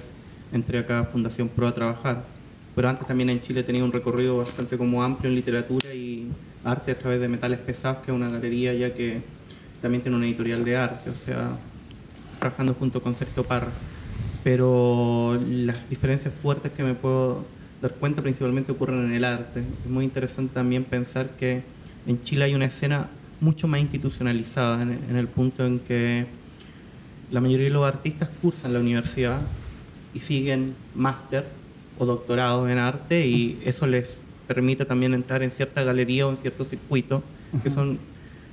entré 0.52 0.78
acá 0.78 1.00
a 1.00 1.04
Fundación 1.04 1.48
Pro 1.48 1.68
a 1.68 1.74
trabajar. 1.74 2.35
Pero 2.76 2.90
antes 2.90 3.08
también 3.08 3.30
en 3.30 3.40
Chile 3.40 3.62
tenido 3.62 3.86
un 3.86 3.90
recorrido 3.90 4.36
bastante 4.36 4.76
como 4.76 5.02
amplio 5.02 5.30
en 5.30 5.34
literatura 5.34 5.94
y 5.94 6.28
arte 6.62 6.92
a 6.92 6.98
través 6.98 7.18
de 7.22 7.26
Metales 7.26 7.58
Pesados, 7.58 8.04
que 8.04 8.10
es 8.10 8.14
una 8.14 8.28
galería 8.28 8.74
ya 8.74 8.92
que 8.92 9.22
también 9.80 10.02
tiene 10.02 10.18
una 10.18 10.26
editorial 10.26 10.62
de 10.62 10.76
arte, 10.76 11.08
o 11.08 11.14
sea, 11.14 11.56
trabajando 12.38 12.74
junto 12.74 13.00
con 13.00 13.14
Sergio 13.14 13.44
Parra. 13.44 13.70
Pero 14.44 15.40
las 15.48 15.88
diferencias 15.88 16.34
fuertes 16.34 16.70
que 16.70 16.82
me 16.82 16.92
puedo 16.94 17.46
dar 17.80 17.94
cuenta 17.94 18.20
principalmente 18.20 18.72
ocurren 18.72 19.06
en 19.06 19.12
el 19.14 19.24
arte. 19.24 19.60
Es 19.60 19.90
muy 19.90 20.04
interesante 20.04 20.52
también 20.52 20.84
pensar 20.84 21.30
que 21.30 21.62
en 22.06 22.22
Chile 22.24 22.44
hay 22.44 22.54
una 22.54 22.66
escena 22.66 23.08
mucho 23.40 23.68
más 23.68 23.80
institucionalizada 23.80 24.82
en 24.82 25.16
el 25.16 25.28
punto 25.28 25.64
en 25.64 25.78
que 25.78 26.26
la 27.30 27.40
mayoría 27.40 27.68
de 27.68 27.72
los 27.72 27.88
artistas 27.88 28.28
cursan 28.42 28.74
la 28.74 28.80
universidad 28.80 29.40
y 30.12 30.20
siguen 30.20 30.74
máster 30.94 31.55
o 31.98 32.06
doctorado 32.06 32.68
en 32.68 32.78
arte 32.78 33.26
y 33.26 33.60
eso 33.64 33.86
les 33.86 34.18
permite 34.46 34.84
también 34.84 35.14
entrar 35.14 35.42
en 35.42 35.50
cierta 35.50 35.82
galería 35.82 36.26
o 36.26 36.30
en 36.30 36.36
ciertos 36.36 36.68
circuitos, 36.68 37.22
que 37.62 37.70
son 37.70 37.98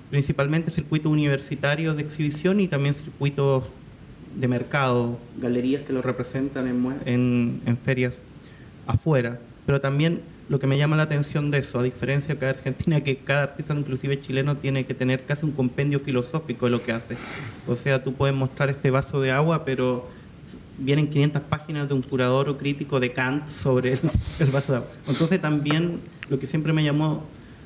principalmente 0.09 0.71
circuitos 0.71 1.11
universitarios 1.11 1.95
de 1.97 2.03
exhibición 2.03 2.59
y 2.59 2.67
también 2.67 2.93
circuitos 2.93 3.63
de 4.35 4.47
mercado, 4.47 5.19
galerías 5.37 5.83
que 5.83 5.93
lo 5.93 6.01
representan 6.01 6.67
en, 6.67 6.95
en, 7.05 7.61
en 7.65 7.77
ferias 7.77 8.15
afuera. 8.87 9.39
Pero 9.65 9.79
también 9.79 10.21
lo 10.49 10.59
que 10.59 10.67
me 10.67 10.77
llama 10.77 10.97
la 10.97 11.03
atención 11.03 11.51
de 11.51 11.59
eso, 11.59 11.79
a 11.79 11.83
diferencia 11.83 12.35
de 12.35 12.47
Argentina, 12.47 13.01
que 13.01 13.17
cada 13.17 13.43
artista, 13.43 13.73
inclusive 13.73 14.21
chileno, 14.21 14.57
tiene 14.57 14.85
que 14.85 14.93
tener 14.93 15.23
casi 15.23 15.45
un 15.45 15.51
compendio 15.51 15.99
filosófico 15.99 16.65
de 16.65 16.71
lo 16.71 16.81
que 16.81 16.91
hace. 16.91 17.15
O 17.67 17.75
sea, 17.75 18.03
tú 18.03 18.13
puedes 18.13 18.35
mostrar 18.35 18.69
este 18.69 18.91
vaso 18.91 19.21
de 19.21 19.31
agua, 19.31 19.63
pero 19.65 20.09
vienen 20.77 21.09
500 21.09 21.41
páginas 21.43 21.87
de 21.87 21.93
un 21.93 22.01
curador 22.01 22.49
o 22.49 22.57
crítico 22.57 22.99
de 22.99 23.11
Kant 23.11 23.47
sobre 23.47 23.93
el, 23.93 23.99
el 24.39 24.49
vaso 24.49 24.71
de 24.71 24.77
agua. 24.79 24.89
Entonces 25.07 25.39
también 25.39 25.99
lo 26.29 26.39
que 26.39 26.47
siempre 26.47 26.73
me 26.73 26.83
llamó 26.83 27.23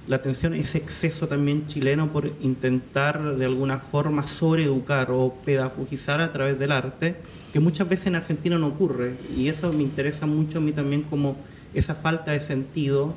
la 0.07 0.15
atención 0.15 0.53
es 0.53 0.69
ese 0.69 0.77
exceso 0.77 1.27
también 1.27 1.67
chileno 1.67 2.07
por 2.07 2.31
intentar 2.41 3.35
de 3.35 3.45
alguna 3.45 3.79
forma 3.79 4.25
sobreeducar 4.25 5.11
o 5.11 5.33
pedagogizar 5.43 6.21
a 6.21 6.31
través 6.31 6.57
del 6.57 6.71
arte, 6.71 7.17
que 7.51 7.59
muchas 7.59 7.89
veces 7.89 8.07
en 8.07 8.15
Argentina 8.15 8.57
no 8.57 8.67
ocurre. 8.67 9.15
Y 9.35 9.49
eso 9.49 9.71
me 9.73 9.83
interesa 9.83 10.25
mucho 10.25 10.59
a 10.59 10.61
mí 10.61 10.71
también 10.71 11.01
como 11.03 11.35
esa 11.73 11.93
falta 11.93 12.31
de 12.31 12.39
sentido 12.39 13.15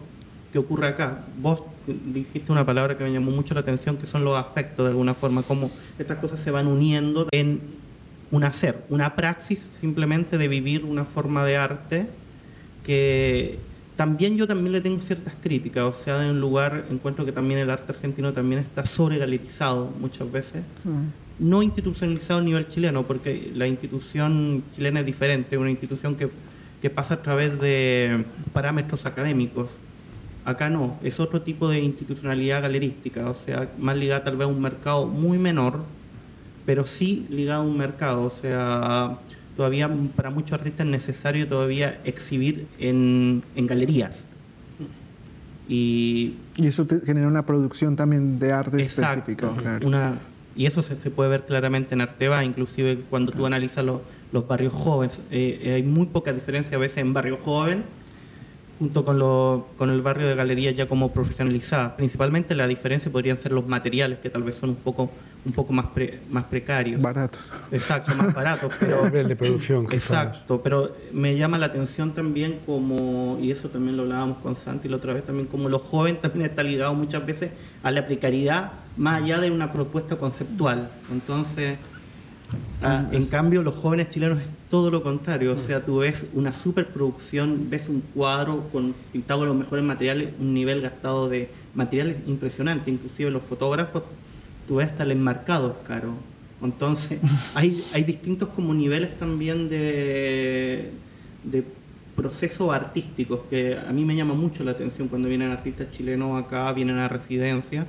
que 0.52 0.59
ocurre 0.59 0.88
acá. 0.88 1.25
Vos 1.40 1.62
dijiste 1.87 2.50
una 2.50 2.66
palabra 2.66 2.99
que 2.99 3.04
me 3.04 3.12
llamó 3.12 3.30
mucho 3.30 3.54
la 3.54 3.61
atención, 3.61 3.97
que 3.97 4.06
son 4.06 4.25
los 4.25 4.37
afectos 4.37 4.85
de 4.85 4.90
alguna 4.90 5.14
forma, 5.14 5.42
cómo 5.42 5.70
estas 5.99 6.18
cosas 6.18 6.40
se 6.40 6.50
van 6.50 6.66
uniendo 6.66 7.28
en 7.30 7.61
un 8.30 8.44
hacer, 8.44 8.84
una 8.88 9.16
praxis 9.16 9.68
simplemente 9.80 10.38
de 10.38 10.49
vivir 10.49 10.84
una 10.84 11.04
forma 11.04 11.44
de 11.44 11.56
arte 11.56 12.06
que 12.84 13.58
también 13.96 14.37
yo 14.37 14.46
también 14.46 14.72
le 14.72 14.80
tengo 14.80 15.00
ciertas 15.02 15.34
críticas, 15.42 15.84
o 15.84 15.92
sea, 15.92 16.22
en 16.22 16.30
un 16.30 16.40
lugar 16.40 16.87
encuentro 16.90 17.26
que 17.26 17.32
también 17.32 17.60
el 17.60 17.68
arte 17.68 17.92
argentino 17.92 18.32
también 18.32 18.62
está 18.62 18.87
sobregalerizado 18.87 19.92
muchas 20.00 20.32
veces, 20.32 20.62
mm. 20.84 21.49
no 21.50 21.62
institucionalizado 21.62 22.40
a 22.40 22.42
nivel 22.42 22.66
chileno, 22.66 23.02
porque 23.02 23.50
la 23.54 23.66
institución 23.66 24.62
chilena 24.75 25.00
es 25.00 25.06
diferente, 25.06 25.58
una 25.58 25.70
institución 25.70 26.14
que, 26.14 26.30
que 26.80 26.88
pasa 26.88 27.14
a 27.14 27.22
través 27.22 27.60
de 27.60 28.25
parámetros 28.54 29.04
académicos. 29.04 29.68
Acá 30.46 30.70
no, 30.70 30.96
es 31.02 31.20
otro 31.20 31.42
tipo 31.42 31.68
de 31.68 31.80
institucionalidad 31.80 32.62
galerística, 32.62 33.28
o 33.28 33.34
sea, 33.34 33.68
más 33.78 33.99
ligada 33.99 34.25
tal 34.25 34.37
vez 34.38 34.46
a 34.46 34.50
un 34.50 34.62
mercado 34.62 35.06
muy 35.06 35.37
menor, 35.37 35.84
pero 36.66 36.86
sí 36.86 37.26
ligado 37.30 37.62
a 37.62 37.64
un 37.64 37.76
mercado, 37.76 38.22
o 38.22 38.30
sea, 38.30 39.18
todavía 39.56 39.90
para 40.16 40.30
muchos 40.30 40.52
artistas 40.52 40.86
es 40.86 40.92
necesario 40.92 41.46
todavía 41.46 42.00
exhibir 42.04 42.66
en, 42.78 43.42
en 43.56 43.66
galerías. 43.66 44.24
Y, 45.68 46.34
y 46.56 46.66
eso 46.66 46.84
te 46.86 47.00
genera 47.00 47.28
una 47.28 47.46
producción 47.46 47.94
también 47.94 48.38
de 48.40 48.52
arte 48.52 48.82
exacto, 48.82 49.30
específico. 49.30 49.54
Claro. 49.62 49.86
Una, 49.86 50.18
y 50.56 50.66
eso 50.66 50.82
se, 50.82 51.00
se, 51.00 51.10
puede 51.10 51.30
ver 51.30 51.42
claramente 51.46 51.94
en 51.94 52.00
Arteba, 52.00 52.44
inclusive 52.44 52.98
cuando 53.08 53.30
tú 53.30 53.46
analizas 53.46 53.84
lo, 53.84 54.02
los 54.32 54.46
barrios 54.46 54.74
jóvenes. 54.74 55.18
Eh, 55.30 55.72
hay 55.76 55.82
muy 55.82 56.06
poca 56.06 56.32
diferencia 56.32 56.76
a 56.76 56.80
veces 56.80 56.98
en 56.98 57.12
barrio 57.12 57.38
joven 57.44 57.84
junto 58.78 59.04
con, 59.04 59.18
lo, 59.18 59.68
con 59.76 59.90
el 59.90 60.00
barrio 60.00 60.26
de 60.26 60.34
galería 60.34 60.70
ya 60.70 60.88
como 60.88 61.12
profesionalizada. 61.12 61.96
Principalmente 61.96 62.54
la 62.54 62.66
diferencia 62.66 63.12
podrían 63.12 63.38
ser 63.38 63.52
los 63.52 63.66
materiales, 63.66 64.18
que 64.20 64.30
tal 64.30 64.42
vez 64.42 64.56
son 64.56 64.70
un 64.70 64.76
poco 64.76 65.10
un 65.44 65.52
poco 65.52 65.73
más 65.73 65.87
pre, 65.87 66.20
más 66.30 66.44
precarios. 66.44 67.00
Baratos. 67.00 67.40
Exacto, 67.70 68.14
más 68.14 68.35
baratos. 68.35 68.75
Pero, 68.80 68.99
el 68.99 69.04
nivel 69.06 69.28
de 69.28 69.37
producción. 69.37 69.87
Exacto, 69.90 70.61
pero 70.62 70.94
me 71.12 71.37
llama 71.37 71.59
la 71.59 71.66
atención 71.66 72.12
también 72.12 72.61
como, 72.66 73.38
y 73.40 73.50
eso 73.50 73.68
también 73.68 73.97
lo 73.97 74.02
hablábamos 74.02 74.38
con 74.38 74.56
Santi 74.56 74.88
la 74.88 74.97
otra 74.97 75.12
vez, 75.12 75.25
también 75.25 75.47
como 75.47 75.68
los 75.68 75.82
jóvenes 75.82 76.20
también 76.20 76.50
está 76.50 76.62
ligado 76.62 76.94
muchas 76.94 77.25
veces 77.25 77.50
a 77.82 77.90
la 77.90 78.06
precariedad 78.06 78.73
más 78.97 79.23
allá 79.23 79.40
de 79.40 79.50
una 79.50 79.73
propuesta 79.73 80.16
conceptual. 80.16 80.90
Entonces, 81.11 81.78
ah, 82.82 83.06
en 83.11 83.26
cambio, 83.26 83.62
los 83.62 83.75
jóvenes 83.75 84.11
chilenos 84.11 84.40
es 84.40 84.49
todo 84.70 84.90
lo 84.90 85.02
contrario. 85.02 85.52
O 85.52 85.56
sea, 85.56 85.85
tú 85.85 85.99
ves 85.99 86.25
una 86.35 86.52
superproducción, 86.52 87.70
ves 87.70 87.88
un 87.88 88.02
cuadro 88.14 88.68
con 88.70 88.94
pintado 89.12 89.40
con 89.40 89.49
los 89.49 89.56
mejores 89.56 89.85
materiales, 89.85 90.35
un 90.38 90.52
nivel 90.52 90.82
gastado 90.82 91.28
de 91.28 91.50
materiales 91.75 92.16
impresionante. 92.26 92.90
Inclusive 92.90 93.30
los 93.30 93.42
fotógrafos 93.42 94.02
tú 94.70 94.76
ves 94.76 94.86
hasta 94.86 95.02
el 95.02 95.10
enmarcado 95.10 95.80
caro. 95.84 96.12
Entonces, 96.62 97.18
hay, 97.56 97.82
hay 97.92 98.04
distintos 98.04 98.50
como 98.50 98.72
niveles 98.72 99.18
también 99.18 99.68
de, 99.68 100.92
de 101.42 101.64
procesos 102.14 102.72
artísticos 102.72 103.40
que 103.50 103.76
a 103.76 103.90
mí 103.92 104.04
me 104.04 104.14
llama 104.14 104.34
mucho 104.34 104.62
la 104.62 104.70
atención 104.70 105.08
cuando 105.08 105.26
vienen 105.26 105.50
artistas 105.50 105.90
chilenos 105.90 106.40
acá, 106.40 106.72
vienen 106.72 106.98
a 106.98 107.08
residencia, 107.08 107.84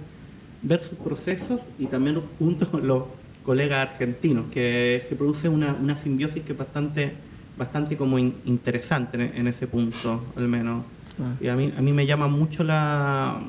ver 0.64 0.82
sus 0.82 0.98
procesos 0.98 1.62
y 1.78 1.86
también 1.86 2.20
junto 2.40 2.68
con 2.72 2.88
los 2.88 3.04
colegas 3.46 3.88
argentinos, 3.92 4.46
que 4.52 5.06
se 5.08 5.16
produce 5.16 5.50
una, 5.50 5.76
una 5.80 5.96
simbiosis 5.96 6.42
que 6.42 6.54
es 6.54 6.58
bastante, 6.58 7.12
bastante 7.60 7.96
como 7.96 8.18
in, 8.18 8.34
interesante 8.46 9.24
en, 9.24 9.38
en, 9.38 9.48
ese 9.48 9.68
punto, 9.68 10.20
al 10.36 10.48
menos. 10.48 10.84
Ah. 11.22 11.36
Y 11.40 11.48
a 11.48 11.56
mí, 11.56 11.72
a 11.78 11.82
mí 11.84 11.94
me 11.94 12.08
llama 12.08 12.28
mucho 12.28 12.64
la 12.64 13.40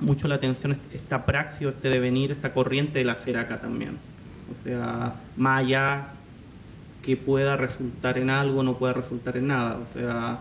mucho 0.00 0.28
la 0.28 0.36
atención 0.36 0.76
esta 0.92 1.24
praxis, 1.24 1.68
este 1.68 1.88
devenir, 1.88 2.32
esta 2.32 2.52
corriente 2.52 2.98
de 2.98 3.04
la 3.04 3.12
acá 3.12 3.60
también. 3.60 3.96
O 4.50 4.64
sea, 4.64 5.14
más 5.36 5.60
allá 5.60 6.08
que 7.02 7.16
pueda 7.16 7.56
resultar 7.56 8.18
en 8.18 8.30
algo, 8.30 8.62
no 8.62 8.78
pueda 8.78 8.92
resultar 8.92 9.36
en 9.36 9.48
nada. 9.48 9.78
O 9.78 9.98
sea, 9.98 10.38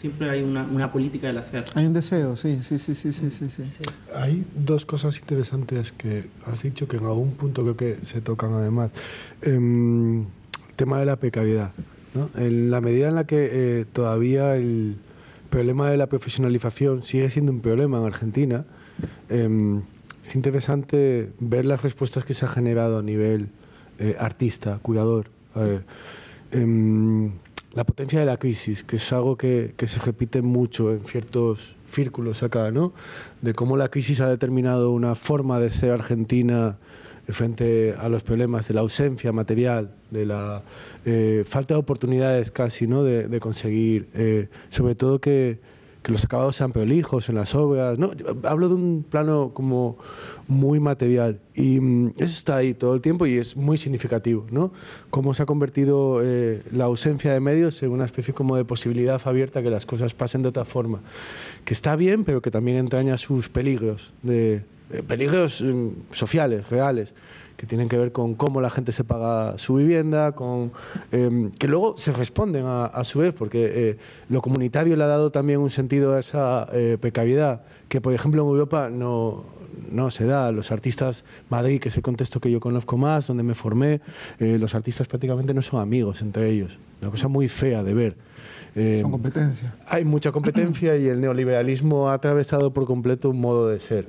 siempre 0.00 0.28
hay 0.28 0.42
una, 0.42 0.64
una 0.64 0.92
política 0.92 1.26
del 1.28 1.38
hacer. 1.38 1.64
Hay 1.74 1.86
un 1.86 1.92
deseo, 1.92 2.36
sí, 2.36 2.60
sí, 2.62 2.78
sí, 2.78 2.94
sí, 2.94 3.12
sí, 3.12 3.30
sí, 3.30 3.48
sí. 3.48 3.84
Hay 4.14 4.44
dos 4.54 4.86
cosas 4.86 5.18
interesantes 5.18 5.92
que 5.92 6.28
has 6.46 6.62
dicho 6.62 6.86
que 6.86 6.98
en 6.98 7.04
algún 7.04 7.32
punto 7.32 7.62
creo 7.62 7.76
que 7.76 7.98
se 8.04 8.20
tocan 8.20 8.52
además. 8.52 8.90
Eh, 9.42 9.50
el 9.54 10.74
tema 10.76 10.98
de 10.98 11.06
la 11.06 11.16
precariedad. 11.16 11.72
¿no? 12.14 12.30
En 12.38 12.70
la 12.70 12.80
medida 12.80 13.08
en 13.08 13.14
la 13.14 13.26
que 13.26 13.48
eh, 13.50 13.84
todavía 13.90 14.56
el 14.56 14.96
problema 15.50 15.90
de 15.90 15.96
la 15.96 16.06
profesionalización 16.06 17.02
sigue 17.02 17.30
siendo 17.30 17.52
un 17.52 17.60
problema 17.60 17.98
en 17.98 18.04
Argentina, 18.04 18.64
eh, 19.28 19.80
es 20.22 20.34
interesante 20.34 21.30
ver 21.38 21.64
las 21.66 21.82
respuestas 21.82 22.24
que 22.24 22.34
se 22.34 22.44
ha 22.46 22.48
generado 22.48 22.98
a 22.98 23.02
nivel 23.02 23.48
eh, 23.98 24.16
artista, 24.18 24.78
cuidador. 24.82 25.26
Eh, 25.54 25.80
eh, 26.50 27.30
la 27.72 27.84
potencia 27.84 28.18
de 28.18 28.26
la 28.26 28.36
crisis, 28.36 28.82
que 28.82 28.96
es 28.96 29.12
algo 29.12 29.36
que, 29.36 29.74
que, 29.76 29.86
se 29.86 30.00
repite 30.00 30.42
mucho 30.42 30.92
en 30.92 31.04
ciertos 31.04 31.76
círculos 31.90 32.42
acá, 32.42 32.70
¿no? 32.70 32.92
De 33.42 33.52
cómo 33.54 33.76
la 33.76 33.88
crisis 33.88 34.20
ha 34.20 34.28
determinado 34.28 34.90
una 34.90 35.14
forma 35.14 35.60
de 35.60 35.70
ser 35.70 35.92
argentina 35.92 36.76
frente 37.28 37.94
a 37.98 38.08
los 38.08 38.22
problemas 38.22 38.66
de 38.68 38.74
la 38.74 38.80
ausencia 38.80 39.32
material 39.32 39.90
de 40.10 40.26
la 40.26 40.62
eh, 41.04 41.44
falta 41.46 41.74
de 41.74 41.80
oportunidades 41.80 42.50
casi, 42.50 42.86
¿no? 42.86 43.04
De, 43.04 43.28
de 43.28 43.40
conseguir, 43.40 44.08
eh, 44.14 44.48
sobre 44.70 44.94
todo 44.94 45.20
que, 45.20 45.58
que 46.06 46.12
los 46.12 46.22
acabados 46.22 46.54
sean 46.54 46.70
prolijos 46.70 47.28
en 47.28 47.34
las 47.34 47.56
obras. 47.56 47.98
¿no? 47.98 48.12
Hablo 48.44 48.68
de 48.68 48.76
un 48.76 49.04
plano 49.10 49.50
como 49.52 49.98
muy 50.46 50.78
material 50.78 51.40
y 51.52 51.80
mm, 51.80 52.14
eso 52.18 52.32
está 52.32 52.58
ahí 52.58 52.74
todo 52.74 52.94
el 52.94 53.00
tiempo 53.00 53.26
y 53.26 53.38
es 53.38 53.56
muy 53.56 53.76
significativo. 53.76 54.46
¿no? 54.52 54.70
Cómo 55.10 55.34
se 55.34 55.42
ha 55.42 55.46
convertido 55.46 56.20
eh, 56.22 56.62
la 56.70 56.84
ausencia 56.84 57.32
de 57.32 57.40
medios 57.40 57.82
en 57.82 57.90
una 57.90 58.04
especie 58.04 58.32
como 58.32 58.56
de 58.56 58.64
posibilidad 58.64 59.20
abierta 59.24 59.64
que 59.64 59.70
las 59.70 59.84
cosas 59.84 60.14
pasen 60.14 60.42
de 60.42 60.50
otra 60.50 60.64
forma. 60.64 61.00
Que 61.64 61.74
está 61.74 61.96
bien, 61.96 62.24
pero 62.24 62.40
que 62.40 62.52
también 62.52 62.76
entraña 62.76 63.18
sus 63.18 63.48
peligros, 63.48 64.12
de, 64.22 64.62
eh, 64.92 65.02
peligros 65.04 65.60
mm, 65.60 65.88
sociales, 66.12 66.70
reales 66.70 67.14
que 67.56 67.66
tienen 67.66 67.88
que 67.88 67.96
ver 67.96 68.12
con 68.12 68.34
cómo 68.34 68.60
la 68.60 68.70
gente 68.70 68.92
se 68.92 69.04
paga 69.04 69.56
su 69.58 69.76
vivienda, 69.76 70.32
con 70.32 70.72
eh, 71.12 71.50
que 71.58 71.68
luego 71.68 71.96
se 71.96 72.12
responden 72.12 72.64
a, 72.66 72.86
a 72.86 73.04
su 73.04 73.20
vez, 73.20 73.32
porque 73.32 73.70
eh, 73.90 73.96
lo 74.28 74.42
comunitario 74.42 74.96
le 74.96 75.04
ha 75.04 75.08
dado 75.08 75.30
también 75.30 75.60
un 75.60 75.70
sentido 75.70 76.14
a 76.14 76.18
esa 76.20 76.68
eh, 76.72 76.98
precariedad, 77.00 77.62
que 77.88 78.00
por 78.00 78.12
ejemplo 78.12 78.42
en 78.42 78.48
Europa 78.48 78.90
no, 78.90 79.44
no 79.90 80.10
se 80.10 80.26
da. 80.26 80.52
Los 80.52 80.70
artistas, 80.72 81.24
Madrid, 81.48 81.80
que 81.80 81.88
es 81.88 81.96
el 81.96 82.02
contexto 82.02 82.40
que 82.40 82.50
yo 82.50 82.60
conozco 82.60 82.96
más, 82.96 83.26
donde 83.26 83.42
me 83.42 83.54
formé, 83.54 84.00
eh, 84.38 84.58
los 84.58 84.74
artistas 84.74 85.06
prácticamente 85.06 85.54
no 85.54 85.62
son 85.62 85.80
amigos 85.80 86.22
entre 86.22 86.50
ellos. 86.50 86.78
Una 87.00 87.10
cosa 87.10 87.28
muy 87.28 87.48
fea 87.48 87.82
de 87.82 87.94
ver. 87.94 88.16
Eh, 88.74 88.98
Son 89.00 89.10
competencia. 89.10 89.74
hay 89.88 90.04
mucha 90.04 90.32
competencia 90.32 90.96
y 90.96 91.06
el 91.08 91.20
neoliberalismo 91.20 92.10
ha 92.10 92.14
atravesado 92.14 92.72
por 92.74 92.84
completo 92.84 93.30
un 93.30 93.40
modo 93.40 93.68
de 93.68 93.80
ser. 93.80 94.08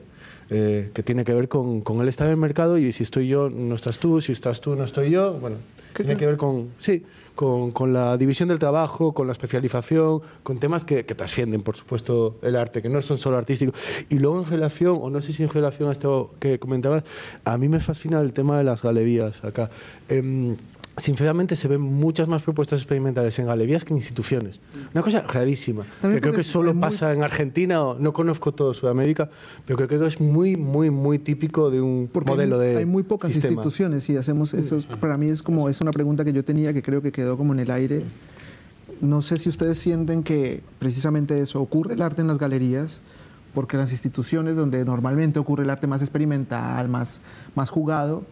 Eh, 0.50 0.92
que 0.94 1.04
tiene 1.04 1.24
que 1.24 1.34
ver 1.34 1.48
con, 1.48 1.82
con 1.82 2.02
el 2.02 2.08
estar 2.08 2.28
en 2.28 2.32
el 2.32 2.38
mercado 2.38 2.78
y 2.78 2.92
si 2.92 3.04
estoy 3.04 3.28
yo, 3.28 3.50
no 3.50 3.76
estás 3.76 3.98
tú, 4.00 4.22
si 4.22 4.32
estás 4.32 4.62
tú, 4.62 4.76
no 4.76 4.84
estoy 4.84 5.12
yo. 5.12 5.34
Bueno, 5.34 5.58
¿Qué 5.94 6.04
tiene 6.04 6.18
que 6.20 6.26
ver 6.28 6.38
con, 6.38 6.70
sí, 6.80 7.04
con, 7.36 7.72
con 7.72 7.92
la 7.92 8.18
división 8.18 8.50
del 8.50 8.60
trabajo, 8.60 9.14
con 9.14 9.28
la 9.28 9.34
especialización, 9.34 10.22
con 10.44 10.60
temas 10.60 10.86
que, 10.86 11.06
que 11.06 11.16
trascienden, 11.16 11.62
por 11.62 11.76
supuesto, 11.76 12.38
el 12.42 12.56
arte, 12.56 12.82
que 12.82 12.90
no 12.90 13.02
son 13.02 13.18
solo 13.18 13.38
artísticos. 13.38 13.80
Y 14.10 14.20
luego 14.20 14.40
en 14.40 14.46
relación, 14.46 14.98
o 15.02 15.10
no 15.10 15.22
sé 15.22 15.34
si 15.34 15.44
en 15.44 15.50
relación 15.50 15.90
a 15.90 15.94
esto 15.94 16.36
que 16.40 16.60
comentabas, 16.60 17.04
a 17.46 17.58
mí 17.58 17.68
me 17.68 17.80
fascina 17.80 18.20
el 18.22 18.34
tema 18.34 18.58
de 18.58 18.64
las 18.64 18.84
galerías 18.84 19.44
acá. 19.44 19.70
Em, 20.08 20.56
Sinceramente 20.98 21.56
se 21.56 21.68
ven 21.68 21.80
muchas 21.80 22.28
más 22.28 22.42
propuestas 22.42 22.80
experimentales 22.80 23.38
en 23.38 23.46
galerías 23.46 23.86
que 23.86 23.94
en 23.94 23.98
instituciones. 23.98 24.60
Una 24.96 25.04
cosa 25.04 25.22
rarísima. 25.22 25.84
También 26.02 26.18
Que 26.18 26.22
creo 26.22 26.34
que 26.34 26.42
solo 26.44 26.74
muy- 26.74 26.82
pasa 26.82 27.14
en 27.14 27.22
Argentina, 27.24 27.84
o 27.84 28.00
no 28.00 28.14
conozco 28.14 28.52
todo 28.52 28.74
Sudamérica, 28.74 29.30
pero 29.68 29.78
que 29.78 29.88
creo 29.88 30.00
que 30.02 30.08
es 30.08 30.20
muy, 30.20 30.56
muy, 30.56 30.90
muy 30.90 31.20
típico 31.20 31.70
de 31.70 31.82
un 31.82 32.10
Porque 32.12 32.32
modelo 32.32 32.60
hay, 32.60 32.70
de 32.72 32.78
hay 32.78 32.86
muy 32.86 33.04
pocas 33.04 33.32
sistema. 33.32 33.52
instituciones 33.54 34.10
y 34.10 34.18
hacemos 34.18 34.56
eso. 34.56 34.76
es- 34.76 34.88
Para 34.88 35.18
mí 35.18 35.30
es 35.30 35.44
como 35.44 35.70
es 35.70 35.82
una 35.82 35.92
pregunta 35.92 36.26
que 36.26 36.34
yo 36.34 36.44
tenía 36.44 36.74
que 36.74 36.82
creo 36.82 37.02
que 37.04 37.12
quedó 37.12 37.38
como 37.38 37.54
en 37.54 37.60
el 37.60 37.70
aire. 37.70 38.02
No 39.00 39.22
sé 39.22 39.38
si 39.38 39.50
ustedes 39.50 39.78
sienten 39.78 40.24
que 40.24 40.64
precisamente 40.80 41.40
eso 41.40 41.62
ocurre 41.62 41.94
el 41.94 42.02
arte 42.02 42.22
en 42.22 42.28
las 42.28 42.40
galerías, 42.40 43.02
porque 43.54 43.78
las 43.78 43.92
instituciones 43.92 44.56
donde 44.56 44.84
normalmente 44.84 45.38
ocurre 45.38 45.64
el 45.64 45.70
arte 45.70 45.86
más 45.86 46.02
experimental, 46.02 46.90
más, 46.90 47.20
más 47.54 47.70
jugado, 47.70 48.24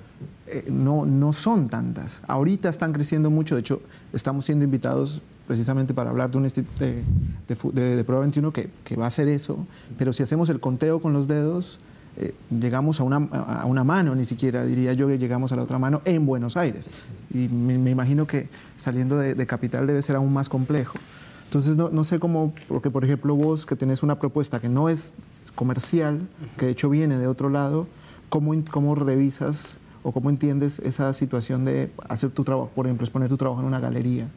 eh, 0.47 0.65
no, 0.69 1.05
no 1.05 1.33
son 1.33 1.69
tantas. 1.69 2.21
Ahorita 2.27 2.69
están 2.69 2.93
creciendo 2.93 3.29
mucho, 3.29 3.55
de 3.55 3.61
hecho 3.61 3.81
estamos 4.13 4.45
siendo 4.45 4.63
invitados 4.65 5.21
precisamente 5.47 5.93
para 5.93 6.09
hablar 6.09 6.31
de 6.31 6.37
un 6.37 6.43
de, 6.43 6.65
de, 6.79 7.95
de- 7.95 8.03
Prueba 8.03 8.21
21 8.21 8.51
que, 8.51 8.69
que 8.83 8.95
va 8.95 9.05
a 9.05 9.07
hacer 9.07 9.27
eso, 9.27 9.57
pero 9.97 10.13
si 10.13 10.23
hacemos 10.23 10.49
el 10.49 10.59
conteo 10.59 11.01
con 11.01 11.13
los 11.13 11.27
dedos, 11.27 11.79
eh, 12.17 12.33
llegamos 12.49 12.99
a 12.99 13.03
una, 13.03 13.17
a 13.17 13.65
una 13.65 13.83
mano, 13.83 14.15
ni 14.15 14.23
siquiera 14.23 14.63
diría 14.65 14.93
yo 14.93 15.07
que 15.07 15.17
llegamos 15.17 15.51
a 15.51 15.55
la 15.55 15.63
otra 15.63 15.77
mano 15.77 16.01
en 16.05 16.25
Buenos 16.25 16.55
Aires. 16.57 16.89
Y 17.33 17.49
me, 17.49 17.89
imagino 17.91 18.25
que 18.25 18.47
saliendo 18.77 19.17
de, 19.17 19.45
capital 19.45 19.85
debe 19.85 20.01
ser 20.01 20.15
aún 20.15 20.31
más 20.31 20.47
complejo. 20.47 20.97
Entonces, 21.45 21.75
no, 21.77 21.89
no 21.89 22.03
sé 22.03 22.19
cómo, 22.19 22.53
porque 22.67 22.89
por 22.89 23.03
ejemplo 23.03 23.35
vos 23.35 23.65
que 23.65 23.75
tenés 23.75 24.01
una 24.01 24.17
propuesta 24.19 24.59
que 24.59 24.69
no 24.69 24.89
es 24.89 25.13
comercial, 25.55 26.27
que 26.57 26.67
de 26.67 26.71
hecho 26.71 26.89
viene 26.89 27.17
de 27.17 27.27
otro 27.27 27.49
lado, 27.49 27.87
¿cómo, 28.29 28.53
cómo 28.71 28.95
revisas 28.95 29.77
o 30.07 30.11
cómo 30.11 30.29
entiendes 30.29 30.77
esa 30.79 31.11
situación 31.15 31.65
de 31.65 31.89
hacer 32.07 32.29
tu 32.29 32.43
trabajo, 32.43 32.69
por 32.75 32.85
ejemplo, 32.85 33.03
exponer 33.03 33.27
tu 33.27 33.37
trabajo 33.37 33.59
en 33.61 33.65
una 33.67 33.79
galería? 33.79 34.27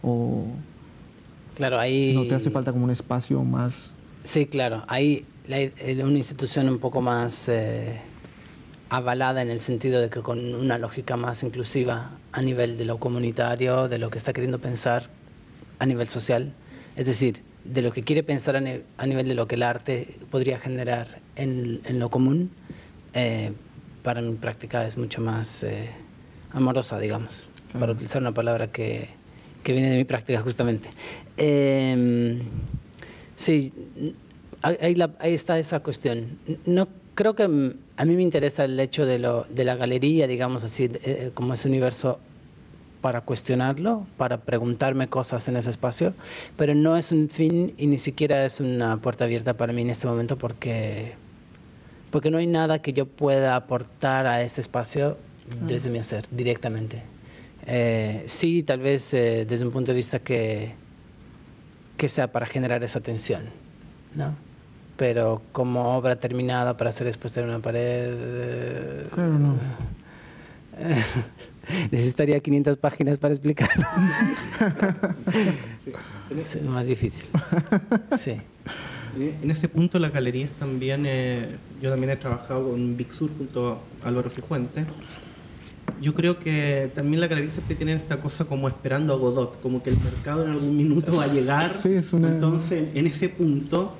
¿O 0.00 0.44
Claro, 1.56 1.80
ahí... 1.80 2.12
no 2.14 2.24
te 2.28 2.36
hace 2.36 2.50
falta 2.50 2.70
como 2.70 2.84
un 2.84 2.90
espacio 2.92 3.42
más... 3.42 3.92
Sí, 4.22 4.46
claro. 4.46 4.84
El- 4.96 6.04
una 6.04 6.18
institución 6.18 6.68
un 6.68 6.78
poco 6.78 7.00
más 7.00 7.48
eh, 7.48 7.98
avalada 8.90 9.42
en 9.42 9.50
el 9.50 9.60
sentido 9.60 10.00
de 10.00 10.08
que 10.08 10.20
con 10.20 10.54
una 10.54 10.78
lógica 10.78 11.16
más 11.16 11.42
inclusiva 11.42 12.10
a 12.30 12.40
nivel 12.42 12.78
de 12.78 12.84
lo 12.84 12.98
comunitario, 12.98 13.88
de 13.88 13.98
lo 13.98 14.10
que 14.10 14.18
está 14.18 14.32
queriendo 14.32 14.60
pensar 14.60 15.08
a 15.80 15.86
nivel 15.86 16.06
social, 16.06 16.52
es 16.96 17.06
decir, 17.06 17.42
de 17.64 17.82
lo 17.82 17.92
que 17.92 18.04
quiere 18.04 18.22
pensar 18.22 18.54
a, 18.54 18.60
ni- 18.60 18.82
a 18.98 19.06
nivel 19.06 19.26
de 19.26 19.34
lo 19.34 19.48
que 19.48 19.56
el 19.56 19.64
arte 19.64 20.16
podría 20.30 20.60
generar 20.60 21.18
en, 21.34 21.80
en 21.84 21.98
lo 21.98 22.08
común, 22.08 22.50
eh, 23.14 23.52
para 24.08 24.22
mi 24.22 24.32
práctica 24.36 24.86
es 24.86 24.96
mucho 24.96 25.20
más 25.20 25.62
eh, 25.64 25.90
amorosa, 26.52 26.98
digamos, 26.98 27.50
para 27.78 27.92
utilizar 27.92 28.22
una 28.22 28.32
palabra 28.32 28.68
que, 28.68 29.08
que 29.62 29.72
viene 29.74 29.90
de 29.90 29.98
mi 29.98 30.04
práctica 30.04 30.40
justamente. 30.40 30.88
Eh, 31.36 32.40
Sí, 33.36 33.70
ahí, 34.62 34.94
la- 34.94 35.14
ahí 35.20 35.34
está 35.34 35.58
esa 35.58 35.80
cuestión. 35.80 36.38
No 36.64 36.88
creo 37.14 37.34
que 37.34 37.42
a 37.44 37.48
mí 38.06 38.16
me 38.16 38.22
interesa 38.22 38.64
el 38.64 38.80
hecho 38.80 39.04
de, 39.04 39.18
lo, 39.18 39.44
de 39.50 39.64
la 39.64 39.76
galería, 39.76 40.26
digamos 40.26 40.64
así, 40.64 40.90
eh, 41.04 41.30
como 41.34 41.52
ese 41.52 41.68
universo 41.68 42.18
para 43.02 43.20
cuestionarlo, 43.20 44.06
para 44.16 44.38
preguntarme 44.38 45.06
cosas 45.08 45.46
en 45.48 45.56
ese 45.58 45.68
espacio, 45.70 46.14
pero 46.56 46.74
no 46.74 46.96
es 46.96 47.12
un 47.12 47.28
fin 47.28 47.74
y 47.76 47.86
ni 47.86 47.98
siquiera 47.98 48.44
es 48.46 48.58
una 48.58 48.96
puerta 48.96 49.24
abierta 49.24 49.54
para 49.54 49.72
mí 49.74 49.82
en 49.82 49.90
este 49.90 50.06
momento 50.08 50.36
porque, 50.38 51.12
porque 52.10 52.30
no 52.30 52.38
hay 52.38 52.46
nada 52.46 52.80
que 52.80 52.92
yo 52.92 53.06
pueda 53.06 53.56
aportar 53.56 54.26
a 54.26 54.42
ese 54.42 54.60
espacio 54.60 55.16
desde 55.66 55.90
mi 55.90 55.98
hacer 55.98 56.24
directamente. 56.30 57.02
Eh, 57.66 58.24
sí, 58.26 58.62
tal 58.62 58.80
vez 58.80 59.12
eh, 59.14 59.44
desde 59.48 59.64
un 59.64 59.70
punto 59.70 59.92
de 59.92 59.96
vista 59.96 60.18
que, 60.18 60.72
que 61.96 62.08
sea 62.08 62.32
para 62.32 62.46
generar 62.46 62.82
esa 62.84 63.00
tensión, 63.00 63.42
¿no? 64.14 64.34
Pero 64.96 65.42
como 65.52 65.96
obra 65.96 66.16
terminada 66.16 66.76
para 66.76 66.90
ser 66.92 67.06
expuesta 67.06 67.40
en 67.40 67.46
una 67.46 67.60
pared... 67.60 68.08
eh, 68.10 69.06
Claro, 69.12 69.38
no. 69.38 69.54
necesitaría 71.90 72.40
500 72.40 72.76
páginas 72.78 73.18
para 73.18 73.34
explicarlo. 73.34 73.86
es 76.36 76.66
más 76.68 76.86
difícil. 76.86 77.24
Sí. 78.18 78.40
En 79.16 79.38
en 79.42 79.50
ese 79.50 79.68
punto 79.68 79.98
las 79.98 80.12
galerías 80.12 80.50
también, 80.58 81.04
eh, 81.06 81.48
yo 81.80 81.90
también 81.90 82.10
he 82.10 82.16
trabajado 82.16 82.70
con 82.70 82.96
Big 82.96 83.12
Sur 83.12 83.30
junto 83.36 83.80
a 84.04 84.08
Álvaro 84.08 84.30
Cifuentes. 84.30 84.84
Yo 86.00 86.14
creo 86.14 86.38
que 86.38 86.90
también 86.94 87.20
las 87.20 87.28
galerías 87.30 87.54
siempre 87.54 87.74
tienen 87.74 87.96
esta 87.98 88.20
cosa 88.20 88.44
como 88.44 88.68
esperando 88.68 89.12
a 89.14 89.16
Godot, 89.16 89.60
como 89.60 89.82
que 89.82 89.90
el 89.90 89.98
mercado 89.98 90.44
en 90.44 90.52
algún 90.52 90.76
minuto 90.76 91.16
va 91.16 91.24
a 91.24 91.26
llegar. 91.28 91.76
Sí, 91.78 91.92
es 91.92 92.12
una- 92.12 92.28
Entonces, 92.28 92.84
en 92.94 93.06
ese 93.06 93.28
punto, 93.28 93.94